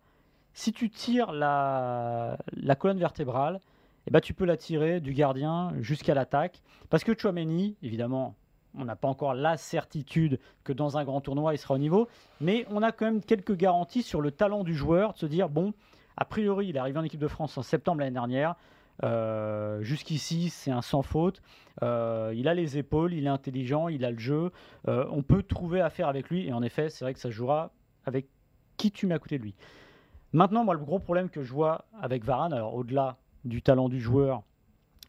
si 0.53 0.71
tu 0.71 0.89
tires 0.89 1.31
la, 1.31 2.37
la 2.53 2.75
colonne 2.75 2.97
vertébrale, 2.99 3.59
eh 4.07 4.11
ben, 4.11 4.21
tu 4.21 4.33
peux 4.33 4.45
la 4.45 4.57
tirer 4.57 5.01
du 5.01 5.13
gardien 5.13 5.73
jusqu'à 5.81 6.13
l'attaque. 6.15 6.61
Parce 6.89 7.03
que 7.03 7.17
Chouameni, 7.17 7.75
évidemment, 7.83 8.35
on 8.77 8.85
n'a 8.85 8.95
pas 8.95 9.07
encore 9.07 9.33
la 9.33 9.57
certitude 9.57 10.39
que 10.63 10.73
dans 10.73 10.97
un 10.97 11.03
grand 11.03 11.21
tournoi, 11.21 11.53
il 11.53 11.57
sera 11.57 11.75
au 11.75 11.79
niveau, 11.79 12.07
mais 12.41 12.65
on 12.69 12.81
a 12.83 12.91
quand 12.91 13.05
même 13.05 13.21
quelques 13.21 13.55
garanties 13.55 14.03
sur 14.03 14.21
le 14.21 14.31
talent 14.31 14.63
du 14.63 14.75
joueur, 14.75 15.13
de 15.13 15.17
se 15.17 15.25
dire, 15.25 15.49
bon, 15.49 15.73
a 16.17 16.25
priori, 16.25 16.67
il 16.67 16.75
est 16.75 16.79
arrivé 16.79 16.99
en 16.99 17.03
équipe 17.03 17.19
de 17.19 17.27
France 17.27 17.57
en 17.57 17.63
septembre 17.63 18.01
l'année 18.01 18.11
dernière. 18.11 18.55
Euh, 19.03 19.81
Jusqu'ici, 19.81 20.49
c'est 20.49 20.71
un 20.71 20.81
sans 20.81 21.01
faute. 21.01 21.41
Euh, 21.81 22.33
il 22.35 22.47
a 22.47 22.53
les 22.53 22.77
épaules, 22.77 23.13
il 23.13 23.25
est 23.25 23.29
intelligent, 23.29 23.87
il 23.87 24.03
a 24.03 24.11
le 24.11 24.19
jeu. 24.19 24.51
Euh, 24.87 25.05
on 25.11 25.23
peut 25.23 25.43
trouver 25.43 25.81
affaire 25.81 26.07
avec 26.07 26.29
lui. 26.29 26.47
Et 26.47 26.53
en 26.53 26.61
effet, 26.61 26.89
c'est 26.89 27.05
vrai 27.05 27.13
que 27.13 27.19
ça 27.19 27.29
jouera 27.29 27.71
avec 28.05 28.27
qui 28.77 28.91
tu 28.91 29.07
mets 29.07 29.15
à 29.15 29.19
côté 29.19 29.37
de 29.37 29.43
lui. 29.43 29.55
Maintenant, 30.33 30.63
moi, 30.63 30.73
le 30.73 30.79
gros 30.79 30.99
problème 30.99 31.29
que 31.29 31.41
je 31.41 31.53
vois 31.53 31.85
avec 32.01 32.23
Varane, 32.23 32.53
alors 32.53 32.75
au-delà 32.75 33.17
du 33.45 33.61
talent 33.61 33.89
du 33.89 33.99
joueur, 33.99 34.43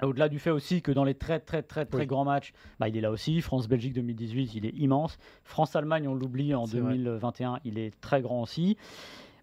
au-delà 0.07 0.29
du 0.29 0.39
fait 0.39 0.51
aussi 0.51 0.83
que 0.83 0.93
dans 0.93 1.05
les 1.05 1.15
très 1.15 1.41
très 1.41 1.63
très 1.63 1.85
très 1.87 2.01
Oui. 2.01 2.07
grands 2.07 2.25
matchs, 2.25 2.53
bah, 2.79 2.89
il 2.89 2.97
est 2.97 3.01
là 3.01 3.11
aussi. 3.11 3.41
France-Belgique 3.41 3.93
2018, 3.95 4.55
il 4.55 4.67
est 4.67 4.75
immense. 4.77 5.19
France-Allemagne, 5.45 6.09
on 6.09 6.15
l'oublie 6.15 6.55
en 6.55 6.67
C'est 6.67 6.81
vrai. 6.81 6.93
2021, 6.93 7.61
il 7.65 7.79
est 7.79 7.99
très 8.01 8.23
grand 8.23 8.43
aussi. 8.43 8.77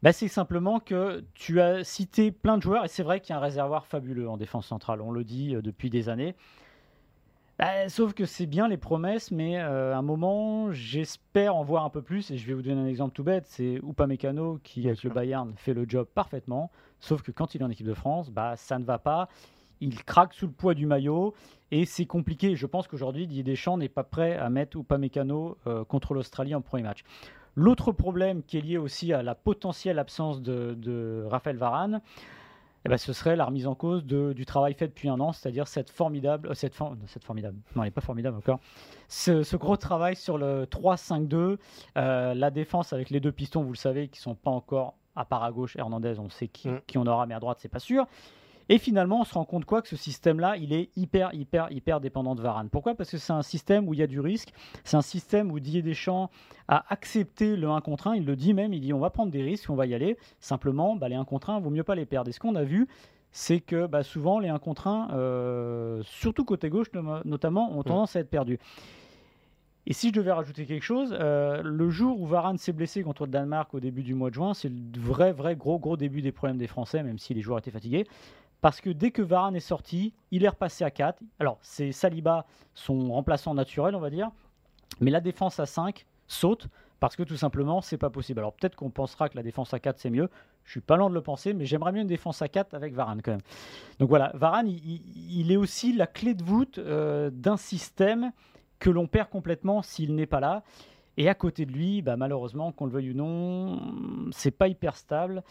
Bah, 0.03 0.13
c'est 0.13 0.27
simplement 0.27 0.79
que 0.79 1.23
tu 1.33 1.59
as 1.59 1.83
cité 1.83 2.31
plein 2.31 2.57
de 2.57 2.61
joueurs 2.61 2.85
et 2.85 2.87
c'est 2.87 3.03
vrai 3.03 3.19
qu'il 3.19 3.31
y 3.31 3.33
a 3.33 3.37
un 3.39 3.41
réservoir 3.41 3.87
fabuleux 3.87 4.29
en 4.29 4.37
défense 4.37 4.67
centrale, 4.67 5.01
on 5.01 5.11
le 5.11 5.23
dit 5.23 5.55
euh, 5.55 5.61
depuis 5.61 5.89
des 5.89 6.07
années. 6.09 6.35
Bah, 7.57 7.89
sauf 7.89 8.13
que 8.13 8.25
c'est 8.25 8.45
bien 8.45 8.67
les 8.67 8.77
promesses, 8.77 9.31
mais 9.31 9.57
euh, 9.59 9.95
à 9.95 9.97
un 9.97 10.01
moment, 10.03 10.71
j'espère 10.71 11.55
en 11.55 11.63
voir 11.63 11.83
un 11.85 11.89
peu 11.89 12.03
plus. 12.03 12.29
Et 12.29 12.37
je 12.37 12.45
vais 12.45 12.53
vous 12.53 12.61
donner 12.61 12.79
un 12.79 12.85
exemple 12.85 13.13
tout 13.15 13.23
bête 13.23 13.45
c'est 13.47 13.79
Upamecano 13.83 14.59
qui, 14.63 14.85
avec 14.87 15.01
le 15.03 15.09
Bayern, 15.09 15.51
fait 15.55 15.73
le 15.73 15.85
job 15.87 16.07
parfaitement. 16.13 16.69
Sauf 16.99 17.23
que 17.23 17.31
quand 17.31 17.55
il 17.55 17.61
est 17.61 17.63
en 17.63 17.71
équipe 17.71 17.87
de 17.87 17.95
France, 17.95 18.29
bah, 18.29 18.55
ça 18.55 18.77
ne 18.77 18.85
va 18.85 18.99
pas. 18.99 19.27
Il 19.81 20.03
craque 20.03 20.33
sous 20.33 20.47
le 20.47 20.51
poids 20.53 20.73
du 20.73 20.85
maillot 20.85 21.33
et 21.71 21.85
c'est 21.85 22.05
compliqué. 22.05 22.55
Je 22.55 22.65
pense 22.65 22.87
qu'aujourd'hui, 22.87 23.27
Didier 23.27 23.43
Deschamps 23.43 23.77
n'est 23.77 23.89
pas 23.89 24.03
prêt 24.03 24.37
à 24.37 24.49
mettre 24.49 24.77
Upamecano 24.77 25.57
euh, 25.67 25.83
contre 25.85 26.13
l'Australie 26.13 26.55
en 26.55 26.61
premier 26.61 26.83
match. 26.83 27.03
L'autre 27.55 27.91
problème 27.91 28.43
qui 28.43 28.57
est 28.57 28.61
lié 28.61 28.77
aussi 28.77 29.13
à 29.13 29.23
la 29.23 29.35
potentielle 29.35 29.99
absence 29.99 30.41
de, 30.41 30.75
de 30.75 31.25
Raphaël 31.27 31.57
Varane, 31.57 32.01
eh 32.85 32.89
ben, 32.89 32.97
ce 32.97 33.11
serait 33.13 33.35
la 33.35 33.45
remise 33.45 33.65
en 33.67 33.73
cause 33.75 34.05
de- 34.05 34.31
du 34.33 34.45
travail 34.45 34.73
fait 34.75 34.87
depuis 34.87 35.09
un 35.09 35.19
an, 35.19 35.31
c'est-à-dire 35.33 35.67
cette 35.67 35.89
formidable, 35.89 36.49
euh, 36.49 36.53
cette, 36.53 36.75
for- 36.75 36.95
cette 37.07 37.23
formidable, 37.23 37.57
non, 37.75 37.81
elle 37.81 37.87
n'est 37.87 37.91
pas 37.91 38.01
formidable 38.01 38.37
encore, 38.37 38.59
ce, 39.09 39.41
ce 39.43 39.57
gros 39.57 39.75
travail 39.75 40.15
sur 40.15 40.37
le 40.37 40.65
3-5-2, 40.65 41.57
euh, 41.97 42.33
la 42.35 42.51
défense 42.51 42.93
avec 42.93 43.09
les 43.09 43.19
deux 43.19 43.31
pistons, 43.31 43.63
vous 43.63 43.71
le 43.73 43.77
savez, 43.77 44.07
qui 44.07 44.19
sont 44.21 44.35
pas 44.35 44.51
encore 44.51 44.93
à 45.15 45.25
part 45.25 45.43
à 45.43 45.51
gauche, 45.51 45.75
Hernandez, 45.77 46.19
on 46.19 46.29
sait 46.29 46.47
qui, 46.47 46.69
Mm. 46.69 46.81
qui 46.85 46.97
on 46.99 47.07
aura, 47.07 47.25
mais 47.25 47.33
à 47.33 47.39
droite, 47.39 47.57
c'est 47.59 47.69
pas 47.69 47.79
sûr. 47.79 48.05
Et 48.69 48.77
finalement, 48.77 49.21
on 49.21 49.23
se 49.23 49.33
rend 49.33 49.45
compte 49.45 49.65
quoi 49.65 49.81
que 49.81 49.87
ce 49.87 49.95
système-là, 49.95 50.57
il 50.57 50.73
est 50.73 50.89
hyper, 50.97 51.33
hyper, 51.33 51.71
hyper 51.71 52.01
dépendant 52.01 52.35
de 52.35 52.41
Varane. 52.41 52.69
Pourquoi? 52.69 52.95
Parce 52.95 53.11
que 53.11 53.17
c'est 53.17 53.33
un 53.33 53.41
système 53.41 53.87
où 53.87 53.93
il 53.93 53.99
y 53.99 54.03
a 54.03 54.07
du 54.07 54.19
risque. 54.19 54.53
C'est 54.83 54.97
un 54.97 55.01
système 55.01 55.51
où 55.51 55.59
Didier 55.59 55.81
Deschamps 55.81 56.29
a 56.67 56.85
accepté 56.91 57.55
le 57.55 57.69
1 57.69 57.81
contre 57.81 58.07
1. 58.07 58.15
Il 58.15 58.25
le 58.25 58.35
dit 58.35 58.53
même, 58.53 58.73
il 58.73 58.81
dit 58.81 58.93
on 58.93 58.99
va 58.99 59.09
prendre 59.09 59.31
des 59.31 59.43
risques, 59.43 59.69
on 59.69 59.75
va 59.75 59.85
y 59.85 59.93
aller. 59.93 60.17
Simplement, 60.39 60.95
bah, 60.95 61.07
les 61.07 61.15
1 61.15 61.25
contre 61.25 61.49
1, 61.49 61.59
vaut 61.59 61.69
mieux 61.69 61.83
pas 61.83 61.95
les 61.95 62.05
perdre. 62.05 62.29
Et 62.29 62.33
ce 62.33 62.39
qu'on 62.39 62.55
a 62.55 62.63
vu, 62.63 62.87
c'est 63.31 63.59
que 63.59 63.87
bah, 63.87 64.03
souvent 64.03 64.39
les 64.39 64.49
1 64.49 64.59
contre 64.59 64.87
1, 64.87 65.11
euh, 65.13 66.01
surtout 66.03 66.43
côté 66.43 66.69
gauche 66.69 66.87
notamment, 67.23 67.77
ont 67.77 67.83
tendance 67.83 68.15
à 68.15 68.19
être 68.19 68.29
perdus. 68.29 68.59
Et 69.89 69.93
si 69.93 70.09
je 70.09 70.13
devais 70.13 70.33
rajouter 70.33 70.65
quelque 70.65 70.83
chose, 70.83 71.15
euh, 71.17 71.61
le 71.63 71.89
jour 71.89 72.19
où 72.19 72.25
Varane 72.25 72.57
s'est 72.57 72.73
blessé 72.73 73.03
contre 73.03 73.25
le 73.25 73.31
Danemark 73.31 73.73
au 73.73 73.79
début 73.79 74.03
du 74.03 74.15
mois 74.15 74.29
de 74.29 74.35
juin, 74.35 74.53
c'est 74.53 74.67
le 74.67 74.99
vrai, 74.99 75.31
vrai, 75.31 75.55
gros, 75.55 75.79
gros 75.79 75.95
début 75.95 76.21
des 76.21 76.33
problèmes 76.33 76.57
des 76.57 76.67
Français, 76.67 77.03
même 77.03 77.17
si 77.17 77.33
les 77.33 77.39
joueurs 77.39 77.59
étaient 77.59 77.71
fatigués. 77.71 78.05
Parce 78.61 78.81
que 78.81 78.89
dès 78.89 79.11
que 79.11 79.21
Varane 79.21 79.55
est 79.55 79.59
sorti, 79.59 80.13
il 80.31 80.43
est 80.43 80.49
repassé 80.49 80.83
à 80.83 80.91
4. 80.91 81.21
Alors, 81.39 81.57
c'est 81.61 81.91
Saliba, 81.91 82.45
son 82.73 83.11
remplaçant 83.11 83.53
naturel, 83.53 83.95
on 83.95 83.99
va 83.99 84.09
dire. 84.09 84.31
Mais 84.99 85.11
la 85.11 85.21
défense 85.21 85.59
à 85.59 85.65
5 85.65 86.05
saute 86.27 86.67
parce 86.99 87.15
que 87.15 87.23
tout 87.23 87.37
simplement, 87.37 87.81
c'est 87.81 87.97
pas 87.97 88.09
possible. 88.09 88.39
Alors, 88.39 88.53
peut-être 88.53 88.75
qu'on 88.75 88.89
pensera 88.89 89.29
que 89.29 89.35
la 89.35 89.43
défense 89.43 89.73
à 89.73 89.79
4, 89.79 89.99
c'est 89.99 90.09
mieux. 90.09 90.29
Je 90.63 90.71
suis 90.71 90.81
pas 90.81 90.97
loin 90.97 91.09
de 91.09 91.13
le 91.13 91.21
penser, 91.21 91.53
mais 91.53 91.65
j'aimerais 91.65 91.91
mieux 91.91 92.01
une 92.01 92.07
défense 92.07 92.41
à 92.41 92.49
4 92.49 92.73
avec 92.73 92.93
Varane 92.93 93.21
quand 93.21 93.31
même. 93.31 93.41
Donc 93.99 94.09
voilà, 94.09 94.31
Varane, 94.33 94.67
il, 94.67 95.51
est 95.51 95.55
aussi 95.55 95.93
la 95.93 96.07
clé 96.07 96.33
de 96.33 96.43
voûte 96.43 96.79
euh, 96.79 97.29
d'un 97.31 97.57
système 97.57 98.31
que 98.79 98.89
l'on 98.89 99.07
perd 99.07 99.29
complètement 99.29 99.81
s'il 99.81 100.15
n'est 100.15 100.25
pas 100.25 100.39
là. 100.39 100.63
Et 101.17 101.29
à 101.29 101.35
côté 101.35 101.65
de 101.65 101.71
lui, 101.71 102.01
bah, 102.01 102.15
malheureusement, 102.15 102.71
qu'on 102.71 102.85
le 102.85 102.91
veuille 102.91 103.11
ou 103.11 103.15
non, 103.15 103.81
c'est 104.31 104.51
pas 104.51 104.67
hyper 104.67 104.95
stable. 104.95 105.43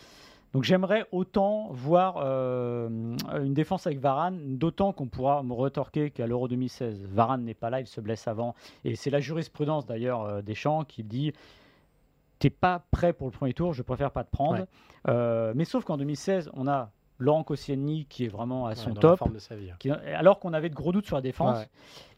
Donc 0.57 0.65
j'aimerais 0.65 1.05
autant 1.13 1.69
voir 1.71 2.15
euh, 2.17 2.89
une 2.89 3.53
défense 3.53 3.87
avec 3.87 3.99
Varane, 3.99 4.57
d'autant 4.57 4.95
qu'on 4.95 5.07
pourra 5.07 5.43
me 5.43 5.53
retorquer 5.53 6.11
qu'à 6.11 6.27
l'Euro 6.27 6.49
2016, 6.49 7.05
Varane 7.11 7.45
n'est 7.45 7.53
pas 7.53 7.69
là, 7.69 7.81
il 7.81 7.87
se 7.87 8.01
blesse 8.01 8.27
avant. 8.27 8.55
Et 8.83 8.97
c'est 8.97 9.11
la 9.11 9.21
jurisprudence 9.21 9.85
d'ailleurs 9.85 10.23
euh, 10.23 10.41
des 10.41 10.55
champs 10.55 10.85
qui 10.85 11.05
dit 11.05 11.35
t'es 12.39 12.49
pas 12.49 12.87
prêt 12.91 13.13
pour 13.13 13.27
le 13.27 13.33
premier 13.33 13.53
tour, 13.53 13.75
je 13.75 13.83
préfère 13.83 14.11
pas 14.11 14.25
te 14.25 14.31
prendre. 14.31 14.61
Ouais. 14.61 14.67
Euh, 15.09 15.53
mais 15.55 15.67
sauf 15.67 15.85
qu'en 15.85 15.99
2016, 15.99 16.49
on 16.55 16.67
a 16.67 16.91
Laurent 17.19 17.45
Koscielny 17.45 18.05
qui 18.09 18.25
est 18.25 18.29
vraiment 18.29 18.67
à 18.67 18.75
son 18.75 18.89
Ouais, 18.91 18.95
dans 18.95 19.01
la 19.01 19.09
top. 19.11 19.19
forme 19.19 19.33
de 19.35 19.39
sa 19.39 19.57
vie. 19.57 19.71
hein. 19.71 19.77
Qui- 19.79 19.91
alors 19.91 20.39
qu'on 20.39 20.53
avait 20.53 20.69
de 20.69 20.75
gros 20.75 20.93
doutes 20.93 21.07
sur 21.07 21.17
la 21.17 21.23
défense. 21.23 21.59
Ouais. 21.59 21.69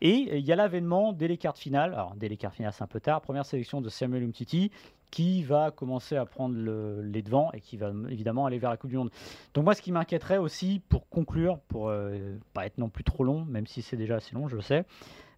Et 0.00 0.38
il 0.38 0.44
y 0.44 0.52
a 0.52 0.56
l'avènement 0.56 1.12
dès 1.12 1.28
les 1.28 1.36
quarts 1.38 1.52
de 1.54 1.58
finale, 1.58 1.92
alors 1.94 2.14
dès 2.16 2.28
les 2.28 2.36
quarts 2.36 2.50
de 2.50 2.56
finale 2.56 2.72
c'est 2.72 2.82
un 2.82 2.88
peu 2.88 3.00
tard, 3.00 3.20
première 3.20 3.46
sélection 3.46 3.80
de 3.80 3.88
Samuel 3.88 4.24
Umtiti, 4.24 4.70
qui 5.10 5.42
va 5.42 5.70
commencer 5.70 6.16
à 6.16 6.26
prendre 6.26 6.54
le- 6.56 7.00
les 7.02 7.22
devants 7.22 7.50
et 7.52 7.60
qui 7.60 7.76
va 7.78 7.92
évidemment 8.10 8.44
aller 8.44 8.58
vers 8.58 8.70
la 8.70 8.76
Coupe 8.76 8.90
du 8.90 8.96
Monde. 8.98 9.10
Donc 9.54 9.64
moi 9.64 9.74
ce 9.74 9.80
qui 9.82 9.90
m'inquiéterait 9.92 10.36
aussi, 10.38 10.82
pour 10.88 11.08
conclure, 11.08 11.58
pour 11.68 11.88
euh, 11.88 12.36
pas 12.52 12.66
être 12.66 12.76
non 12.78 12.88
plus 12.90 13.04
trop 13.04 13.24
long, 13.24 13.44
même 13.46 13.66
si 13.66 13.80
c'est 13.82 13.96
déjà 13.96 14.16
assez 14.16 14.34
long, 14.34 14.48
je 14.48 14.56
le 14.56 14.62
sais, 14.62 14.84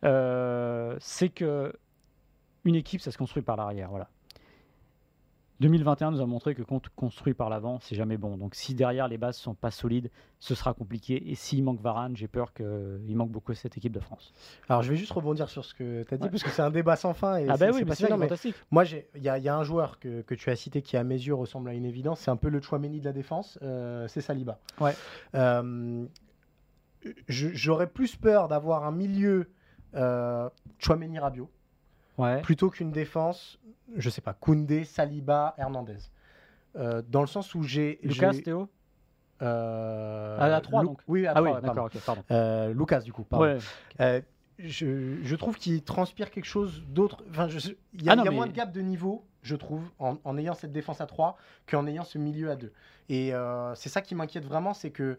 euh, 0.04 0.96
c'est 1.00 1.28
que 1.28 1.72
une 2.64 2.74
équipe 2.74 3.00
ça 3.00 3.10
se 3.10 3.18
construit 3.18 3.42
par 3.42 3.56
l'arrière. 3.56 3.90
Voilà. 3.90 4.08
2021 5.60 6.12
nous 6.12 6.20
a 6.22 6.26
montré 6.26 6.54
que 6.54 6.62
quand 6.62 6.80
construit 6.96 7.34
par 7.34 7.50
l'avant, 7.50 7.78
c'est 7.80 7.94
jamais 7.94 8.16
bon. 8.16 8.36
Donc 8.38 8.54
si 8.54 8.74
derrière 8.74 9.08
les 9.08 9.18
bases 9.18 9.36
sont 9.36 9.54
pas 9.54 9.70
solides, 9.70 10.10
ce 10.38 10.54
sera 10.54 10.72
compliqué. 10.72 11.30
Et 11.30 11.34
s'il 11.34 11.62
manque 11.62 11.80
Varane, 11.82 12.16
j'ai 12.16 12.28
peur 12.28 12.54
qu'il 12.54 13.14
manque 13.14 13.30
beaucoup 13.30 13.52
cette 13.52 13.76
équipe 13.76 13.92
de 13.92 14.00
France. 14.00 14.32
Alors, 14.70 14.82
je 14.82 14.90
vais 14.90 14.96
juste 14.96 15.12
rebondir 15.12 15.48
sur 15.50 15.64
ce 15.66 15.74
que 15.74 16.02
tu 16.04 16.14
as 16.14 16.16
dit, 16.16 16.24
Ouais. 16.24 16.30
parce 16.30 16.42
que 16.42 16.50
c'est 16.50 16.62
un 16.62 16.70
débat 16.70 16.96
sans 16.96 17.12
fin. 17.12 17.36
Et 17.36 17.46
ah 17.48 17.56
c'est- 17.58 17.66
bah 17.66 17.72
oui, 17.74 17.84
mais 17.86 17.94
c'est 17.94 18.08
fantastique. 18.08 18.54
Moi, 18.70 18.84
j'ai- 18.84 19.08
il 19.14 19.22
y, 19.22 19.28
a- 19.28 19.36
il 19.36 19.44
y 19.44 19.48
a 19.50 19.56
un 19.56 19.62
joueur 19.62 19.98
que, 19.98 20.22
que 20.22 20.34
tu 20.34 20.48
as 20.48 20.56
cité 20.56 20.80
qui, 20.80 20.96
à 20.96 21.04
mes 21.04 21.14
yeux, 21.16 21.34
ressemble 21.34 21.68
à 21.68 21.74
une 21.74 21.84
évidence. 21.84 22.20
C'est 22.20 22.30
un 22.30 22.36
peu 22.36 22.48
le 22.48 22.60
Chouameni 22.62 23.00
de 23.00 23.04
la 23.04 23.12
défense. 23.12 23.58
euh, 23.62 24.08
c'est 24.08 24.20
Saliba. 24.22 24.58
Ouais. 24.80 24.94
Euh, 25.34 26.06
J'aurais 27.28 27.86
plus 27.86 28.16
peur 28.16 28.48
d'avoir 28.48 28.84
un 28.84 28.92
milieu 28.92 29.50
euh, 29.94 30.48
Chouameni 30.78 31.18
Rabiot 31.18 31.50
Ouais. 32.20 32.42
plutôt 32.42 32.70
qu'une 32.70 32.90
défense, 32.92 33.58
je 33.96 34.10
sais 34.10 34.20
pas, 34.20 34.34
Koundé, 34.34 34.84
Saliba, 34.84 35.54
Hernandez. 35.58 35.96
Euh, 36.76 37.02
dans 37.08 37.20
le 37.22 37.26
sens 37.26 37.54
où 37.54 37.62
j'ai. 37.62 37.98
Lucas, 38.02 38.32
Théo? 38.44 38.68
euh, 39.42 40.36
Ah, 40.38 40.56
à 40.56 40.60
trois, 40.60 40.82
Lu- 40.82 40.88
donc. 40.88 41.00
Oui, 41.08 41.26
à 41.26 41.32
Ah 41.34 41.42
oui, 41.42 41.48
trois, 41.48 41.56
ouais, 41.56 41.62
d'accord, 41.62 41.74
pardon. 41.74 41.90
ok, 41.98 42.04
pardon. 42.04 42.22
Euh, 42.30 42.72
Lucas, 42.74 43.00
du 43.00 43.12
coup. 43.12 43.24
pardon. 43.24 43.44
Ouais. 43.46 43.58
Euh, 44.00 44.20
je, 44.58 45.16
je 45.22 45.36
trouve 45.36 45.56
qu'il 45.56 45.82
transpire 45.82 46.30
quelque 46.30 46.44
chose 46.44 46.82
d'autre. 46.88 47.24
Enfin, 47.30 47.48
il 47.94 48.02
y 48.04 48.08
a, 48.08 48.12
Ah 48.12 48.16
non, 48.16 48.22
il 48.22 48.26
y 48.26 48.28
a 48.28 48.30
mais- 48.30 48.36
moins 48.36 48.46
de 48.46 48.52
gap 48.52 48.70
de 48.72 48.80
niveau, 48.82 49.24
je 49.42 49.56
trouve, 49.56 49.82
en, 49.98 50.18
en 50.22 50.36
ayant 50.36 50.54
cette 50.54 50.72
défense 50.72 51.00
à 51.00 51.06
3 51.06 51.36
qu'en 51.66 51.86
ayant 51.86 52.04
ce 52.04 52.18
milieu 52.18 52.50
à 52.50 52.56
2. 52.56 52.72
Et 53.08 53.32
c'est 53.74 53.88
ça 53.88 54.02
qui 54.02 54.14
m'inquiète 54.14 54.44
vraiment, 54.44 54.74
c'est 54.74 54.90
que 54.90 55.18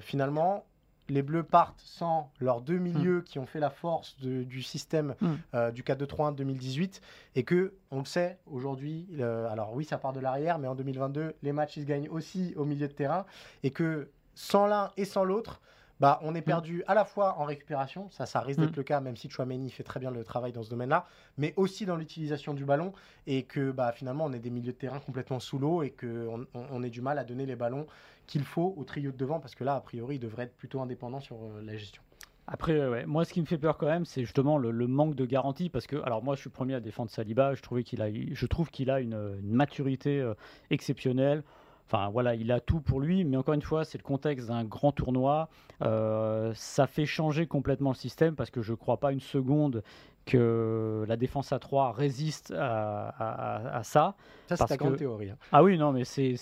finalement, 0.00 0.64
les 1.10 1.22
Bleus 1.22 1.42
partent 1.42 1.80
sans 1.80 2.30
leurs 2.40 2.60
deux 2.60 2.78
milieux 2.78 3.22
qui 3.22 3.38
ont 3.38 3.46
fait 3.46 3.60
la 3.60 3.70
force 3.70 4.16
de- 4.20 4.42
du 4.44 4.62
système 4.62 5.14
Mm. 5.20 5.26
euh, 5.54 5.70
du 5.70 5.82
4-2-3-1 5.82 6.32
de 6.32 6.36
2018 6.38 7.00
et 7.34 7.42
que, 7.44 7.74
on 7.90 7.98
le 8.00 8.04
sait, 8.04 8.38
aujourd'hui, 8.46 9.06
le- 9.12 9.46
alors 9.46 9.74
oui, 9.74 9.84
ça 9.84 9.98
part 9.98 10.12
de 10.12 10.20
l'arrière, 10.20 10.58
mais 10.58 10.68
en 10.68 10.74
2022, 10.74 11.34
les 11.42 11.52
matchs, 11.52 11.76
ils 11.76 11.82
se 11.82 11.86
gagnent 11.88 12.08
aussi 12.08 12.54
au 12.56 12.64
milieu 12.64 12.88
de 12.88 12.92
terrain 12.92 13.26
et 13.62 13.70
que 13.70 14.10
sans 14.34 14.66
l'un 14.66 14.90
et 14.96 15.04
sans 15.04 15.24
l'autre, 15.24 15.60
bah, 16.00 16.18
on 16.22 16.34
est 16.34 16.42
perdu 16.42 16.82
à 16.86 16.94
la 16.94 17.04
fois 17.04 17.38
en 17.38 17.44
récupération, 17.44 18.08
ça, 18.10 18.26
ça 18.26 18.40
risque 18.40 18.60
d'être 18.60 18.72
Mm. 18.72 18.76
le 18.76 18.82
cas, 18.82 19.00
même 19.00 19.16
si 19.16 19.28
Chouameni 19.28 19.70
fait 19.70 19.82
très 19.82 20.00
bien 20.00 20.10
le 20.10 20.24
travail 20.24 20.52
dans 20.52 20.62
ce 20.62 20.70
domaine-là, 20.70 21.06
mais 21.38 21.52
aussi 21.56 21.86
dans 21.86 21.96
l'utilisation 21.96 22.54
du 22.54 22.64
ballon, 22.64 22.92
et 23.26 23.42
que 23.44 23.70
bah, 23.70 23.92
finalement 23.92 24.24
on 24.24 24.32
est 24.32 24.38
des 24.38 24.50
milieux 24.50 24.72
de 24.72 24.78
terrain 24.78 24.98
complètement 24.98 25.40
sous 25.40 25.58
l'eau, 25.58 25.82
et 25.82 25.90
qu'on 25.90 26.46
on, 26.54 26.66
on 26.70 26.82
ait 26.82 26.90
du 26.90 27.02
mal 27.02 27.18
à 27.18 27.24
donner 27.24 27.46
les 27.46 27.56
ballons 27.56 27.86
qu'il 28.26 28.44
faut 28.44 28.74
au 28.76 28.84
trio 28.84 29.12
de 29.12 29.16
devant, 29.16 29.40
parce 29.40 29.54
que 29.54 29.64
là, 29.64 29.74
a 29.74 29.80
priori, 29.80 30.16
il 30.16 30.20
devrait 30.20 30.44
être 30.44 30.56
plutôt 30.56 30.80
indépendant 30.80 31.20
sur 31.20 31.36
euh, 31.36 31.62
la 31.62 31.76
gestion. 31.76 32.02
Après, 32.46 32.72
euh, 32.72 32.90
ouais, 32.90 33.06
moi, 33.06 33.24
ce 33.24 33.32
qui 33.32 33.40
me 33.40 33.46
fait 33.46 33.58
peur 33.58 33.76
quand 33.76 33.86
même, 33.86 34.04
c'est 34.04 34.22
justement 34.22 34.58
le, 34.58 34.70
le 34.70 34.86
manque 34.86 35.14
de 35.14 35.24
garantie. 35.24 35.68
Parce 35.68 35.86
que, 35.86 35.96
alors, 36.02 36.22
moi, 36.22 36.34
je 36.34 36.40
suis 36.40 36.48
le 36.48 36.54
premier 36.54 36.74
à 36.74 36.80
défendre 36.80 37.10
Saliba. 37.10 37.54
Je, 37.54 37.62
trouvais 37.62 37.84
qu'il 37.84 38.02
a, 38.02 38.08
je 38.12 38.46
trouve 38.46 38.70
qu'il 38.70 38.90
a 38.90 39.00
une, 39.00 39.14
une 39.40 39.52
maturité 39.52 40.20
euh, 40.20 40.34
exceptionnelle. 40.70 41.44
Enfin, 41.92 42.08
voilà, 42.08 42.36
il 42.36 42.52
a 42.52 42.60
tout 42.60 42.80
pour 42.80 43.00
lui. 43.00 43.24
Mais 43.24 43.36
encore 43.36 43.54
une 43.54 43.62
fois, 43.62 43.84
c'est 43.84 43.98
le 43.98 44.04
contexte 44.04 44.46
d'un 44.48 44.62
grand 44.64 44.92
tournoi. 44.92 45.48
Euh, 45.82 46.52
ça 46.54 46.86
fait 46.86 47.04
changer 47.06 47.46
complètement 47.48 47.90
le 47.90 47.96
système 47.96 48.36
parce 48.36 48.50
que 48.50 48.62
je 48.62 48.70
ne 48.72 48.76
crois 48.76 48.98
pas 48.98 49.10
une 49.12 49.18
seconde 49.20 49.82
que 50.26 51.04
la 51.08 51.16
défense 51.16 51.52
à 51.52 51.58
3 51.58 51.92
résiste 51.92 52.52
à, 52.56 53.08
à- 53.08 53.56
à- 53.74 53.76
à 53.78 53.82
ça. 53.82 54.14
Ça, 54.48 54.56
c'est 54.56 54.64
ta 54.68 54.76
grande 54.76 54.92
théorie. 54.98 55.30
hein. 55.30 55.36
Ah 55.52 55.62
oui, 55.62 55.78
non, 55.78 55.92
mais 55.92 56.04
c'est. 56.04 56.34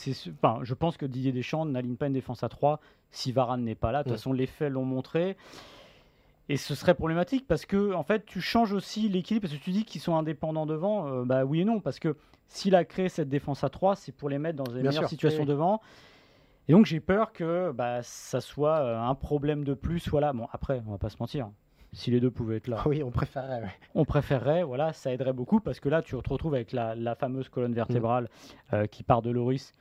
enfin, 0.42 0.60
je 0.62 0.74
pense 0.74 0.96
que 0.96 1.06
Didier 1.06 1.32
Deschamps 1.32 1.64
n'aligne 1.64 1.96
pas 1.96 2.06
une 2.08 2.12
défense 2.12 2.42
à 2.42 2.48
3 2.48 2.80
si 3.10 3.32
Varane 3.32 3.64
n'est 3.64 3.74
pas 3.74 3.92
là. 3.92 4.00
De 4.02 4.08
toute 4.08 4.18
façon, 4.18 4.32
les 4.32 4.46
faits 4.46 4.70
l'ont 4.72 4.84
montré. 4.84 5.36
Et 6.50 6.56
ce 6.56 6.74
serait 6.74 6.94
problématique 6.94 7.46
parce 7.46 7.66
que, 7.66 7.92
en 7.92 8.02
fait, 8.02 8.24
tu 8.24 8.40
changes 8.40 8.72
aussi 8.72 9.08
l'équilibre 9.08 9.46
parce 9.48 9.58
que 9.58 9.62
tu 9.62 9.70
dis 9.70 9.84
qu'ils 9.84 10.00
sont 10.00 10.16
indépendants 10.16 10.64
devant. 10.66 11.06
euh, 11.08 11.24
bah 11.24 11.44
oui 11.44 11.60
et 11.60 11.64
non, 11.64 11.80
parce 11.80 11.98
que 11.98 12.16
s'il 12.46 12.74
a 12.74 12.84
créé 12.84 13.08
cette 13.10 13.28
défense 13.28 13.64
à 13.64 13.68
3, 13.68 13.96
c'est 13.96 14.12
pour 14.12 14.28
les 14.30 14.38
mettre 14.38 14.56
dans 14.56 14.64
Bien 14.72 14.76
meilleures 14.82 14.94
sûr, 14.94 15.08
situations 15.08 15.40
oui, 15.42 15.46
devant. 15.46 15.80
Et 16.66 16.72
donc, 16.72 16.86
j'ai 16.86 17.00
peur 17.00 17.32
que 17.32 17.70
bah, 17.72 18.00
ça 18.02 18.40
soit 18.40 18.78
euh, 18.78 18.98
un 18.98 19.14
problème 19.14 19.64
de 19.64 19.74
plus. 19.74 20.08
Voilà. 20.08 20.32
Bon, 20.32 20.48
après, 20.52 20.82
on 20.86 20.92
va 20.92 20.98
pas 20.98 21.10
se 21.10 21.16
mentir. 21.20 21.50
si 21.92 22.10
les 22.10 22.20
deux 22.20 22.30
pouvaient 22.30 22.56
être 22.56 22.68
là. 22.68 22.82
Oui, 22.86 23.02
on 23.02 23.10
préférerait. 23.10 23.62
ouais. 23.62 23.70
On 23.94 24.04
préférerait, 24.06 24.62
voilà, 24.62 24.92
ça 24.94 25.12
aiderait 25.12 25.32
beaucoup 25.34 25.60
parce 25.60 25.80
que 25.80 25.88
là, 25.90 26.00
tu 26.02 26.16
te 26.16 26.30
retrouves 26.30 26.54
avec 26.54 26.72
la, 26.72 26.94
la 26.94 27.14
fameuse 27.14 27.48
colonne 27.50 27.74
vertébrale 27.74 28.28
euh, 28.72 28.86
qui 28.86 29.02
part 29.02 29.20
de 29.22 29.30
Loris. 29.30 29.72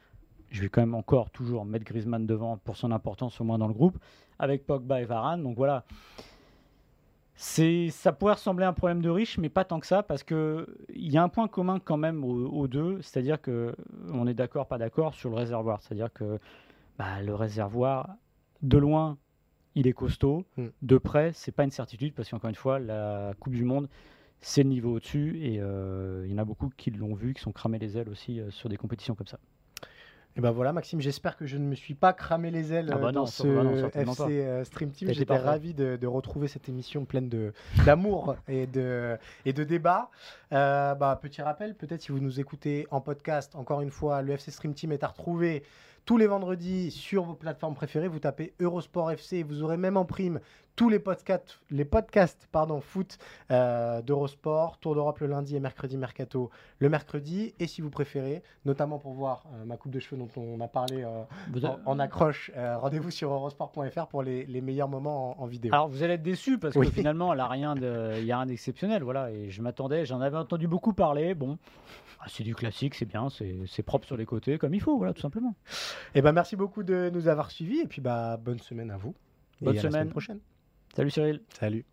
Je 0.50 0.62
vais 0.62 0.70
quand 0.70 0.82
même 0.82 0.96
encore 0.96 1.30
toujours 1.30 1.66
mettre 1.66 1.84
Griezmann 1.86 2.26
devant 2.26 2.58
pour 2.58 2.76
son 2.78 2.92
importance 2.92 3.40
au 3.42 3.44
moins 3.44 3.58
dans 3.58 3.68
le 3.68 3.74
groupe, 3.74 3.98
avec 4.40 4.66
Pogba 4.66 5.02
et 5.02 5.06
Varane. 5.06 5.44
Donc 5.44 5.58
voilà, 5.58 5.84
c'est, 7.40 7.90
ça 7.92 8.12
pourrait 8.12 8.34
ressembler 8.34 8.66
à 8.66 8.70
un 8.70 8.74
problème 8.74 9.02
de 9.02 9.12
riche, 9.12 9.38
mais 9.38 9.50
pas 9.50 9.64
tant 9.64 9.80
que 9.80 9.86
ça, 9.86 10.02
parce 10.02 10.24
que 10.24 10.68
il 10.90 11.12
y 11.12 11.18
a 11.18 11.24
un 11.24 11.30
point 11.30 11.48
commun 11.48 11.80
quand 11.80 11.96
même 11.96 12.24
aux, 12.24 12.48
aux 12.48 12.68
deux, 12.68 13.00
c'est-à-dire 13.04 13.40
que 13.40 13.76
on 14.12 14.26
est 14.26 14.34
d'accord, 14.34 14.68
pas 14.68 14.80
d'accord 14.80 15.14
sur 15.14 15.30
le 15.30 15.36
réservoir. 15.36 15.82
C'est-à-dire 15.84 16.12
que 16.12 16.40
bah, 16.98 17.22
le 17.22 17.36
réservoir, 17.36 18.10
de 18.64 18.80
loin, 18.80 19.20
il 19.76 19.86
est 19.86 19.94
costaud. 19.94 20.46
Mm. 20.58 20.68
De 20.82 20.98
près, 20.98 21.32
c'est 21.34 21.52
pas 21.52 21.64
une 21.64 21.72
certitude, 21.72 22.16
parce 22.16 22.28
qu'encore 22.28 22.50
une 22.50 22.56
fois, 22.56 22.80
la 22.80 23.34
Coupe 23.40 23.54
du 23.54 23.64
Monde, 23.64 23.88
c'est 24.40 24.64
le 24.64 24.70
niveau 24.70 24.96
au-dessus, 24.96 25.40
et 25.40 25.60
euh, 25.62 26.24
il 26.26 26.32
y 26.32 26.34
en 26.34 26.40
a 26.40 26.46
beaucoup 26.46 26.70
qui 26.76 26.90
l'ont 26.90 27.14
vu, 27.14 27.36
qui 27.36 27.42
sont 27.42 27.52
cramés 27.52 27.78
les 27.78 28.00
ailes 28.00 28.10
aussi 28.10 28.40
euh, 28.40 28.50
sur 28.50 28.68
des 28.68 28.78
compétitions 28.78 29.14
comme 29.14 29.28
ça. 29.28 29.40
Et 30.38 30.42
ben 30.42 30.52
voilà, 30.52 30.72
Maxime, 30.72 31.02
j'espère 31.02 31.36
que 31.36 31.48
je 31.48 31.58
ne 31.58 31.64
me 31.64 31.74
suis 31.74 31.96
pas 31.96 32.14
cramé 32.14 32.52
les 32.52 32.72
ailes 32.72 32.92
Ah 32.94 32.98
bah 32.98 33.08
euh, 33.08 33.12
dans 33.12 33.22
non, 33.22 33.26
ce 33.26 33.48
bah 33.48 33.64
non, 33.64 33.88
FC 33.88 34.16
pas. 34.18 34.30
euh, 34.30 34.64
Stream 34.64 34.92
Team. 34.92 35.12
J'étais 35.12 35.36
ravi 35.36 35.74
de, 35.74 35.96
de 35.96 36.08
retrouver 36.08 36.48
cette 36.48 36.70
émission 36.70 37.06
pleine 37.06 37.28
d'amour 37.88 38.36
et 38.48 38.68
de 38.68 39.18
et 39.46 39.54
de 39.54 39.64
débats. 39.64 40.12
Euh, 40.54 40.94
bah, 40.94 41.18
petit 41.20 41.42
rappel, 41.42 41.74
peut-être 41.74 42.04
si 42.04 42.12
vous 42.12 42.20
nous 42.20 42.40
écoutez 42.40 42.86
en 42.92 43.02
podcast, 43.02 43.56
encore 43.56 43.82
une 43.82 43.90
fois, 43.90 44.22
le 44.22 44.34
FC 44.34 44.52
Stream 44.52 44.76
Team 44.76 44.92
est 44.92 45.04
à 45.04 45.08
retrouver 45.08 45.64
tous 46.08 46.18
les 46.18 46.26
vendredis 46.26 46.90
sur 46.90 47.24
vos 47.24 47.34
plateformes 47.36 47.76
préférées. 47.76 48.08
Vous 48.08 48.20
tapez 48.20 48.54
Eurosport 48.62 49.12
FC 49.12 49.38
et 49.38 49.44
vous 49.44 49.62
aurez 49.62 49.76
même 49.76 49.98
en 49.98 50.06
prime 50.06 50.40
tous 50.78 50.90
les 50.90 51.00
podcasts, 51.00 51.60
les 51.70 51.84
podcasts 51.84 52.48
pardon, 52.52 52.80
foot 52.80 53.18
euh, 53.52 54.02
d'Eurosport, 54.04 54.78
Tour 54.78 54.96
d'Europe 54.96 55.20
le 55.20 55.28
lundi 55.28 55.56
et 55.56 55.60
mercredi 55.60 55.98
Mercato 55.98 56.50
le 56.80 56.88
mercredi. 56.88 57.54
Et 57.60 57.68
si 57.68 57.82
vous 57.82 57.90
préférez, 57.90 58.42
notamment 58.64 59.00
pour 59.00 59.14
voir 59.14 59.44
euh, 59.48 59.66
ma 59.66 59.76
coupe 59.76 59.92
de 59.92 60.00
cheveux 60.00 60.22
dont 60.22 60.30
on 60.38 60.62
a 60.62 60.68
parlé 60.70 61.04
euh, 61.04 61.76
en, 61.86 62.00
accroche, 62.00 62.52
rendez-vous 62.56 63.12
sur 63.12 63.34
eurosport.fr 63.34 64.08
pour 64.08 64.24
les, 64.24 64.46
les 64.46 64.62
meilleurs 64.62 64.88
moments 64.88 65.38
en, 65.38 65.44
en 65.44 65.46
vidéo. 65.48 65.74
Alors 65.74 65.90
vous 65.90 66.04
allez 66.04 66.14
être 66.14 66.24
déçus 66.24 66.58
parce 66.58 66.76
que 66.76 66.84
finalement, 66.84 67.34
il 67.34 67.38
y 67.38 67.42
a 67.42 67.48
rien 67.48 68.46
d'exceptionnel, 68.46 69.04
voilà. 69.04 69.30
Et 69.32 69.50
je 69.50 69.62
m'attendais, 69.62 70.06
j'en 70.06 70.22
avais 70.22 70.38
entendu 70.38 70.70
beaucoup 70.70 70.94
parler. 70.94 71.34
Bon, 71.34 71.58
ah, 72.20 72.26
c'est 72.28 72.44
du 72.44 72.56
classique, 72.56 72.96
c'est 72.96 73.06
bien, 73.06 73.28
c'est 73.30 73.84
propre 73.84 74.06
sur 74.06 74.18
les 74.18 74.26
côtés, 74.26 74.58
comme 74.58 74.74
il 74.74 74.82
faut, 74.82 74.98
voilà, 74.98 75.14
tout 75.14 75.22
simplement. 75.22 75.56
Et 76.16 76.22
ben 76.22 76.32
merci 76.32 76.56
beaucoup 76.56 76.84
de 76.84 77.10
nous 77.14 77.28
avoir 77.28 77.52
suivis 77.52 77.80
et 77.80 77.88
puis 77.88 78.02
bah 78.02 78.38
bonne 78.38 78.60
semaine 78.60 78.92
à 78.92 78.98
vous. 78.98 79.16
Bonne 79.62 79.76
et 79.76 79.80
à 79.80 79.84
la 79.84 79.92
semaine. 79.92 80.10
prochaine. 80.10 80.40
Salut 80.96 81.12
Cyril. 81.12 81.42
Salut. 81.60 81.86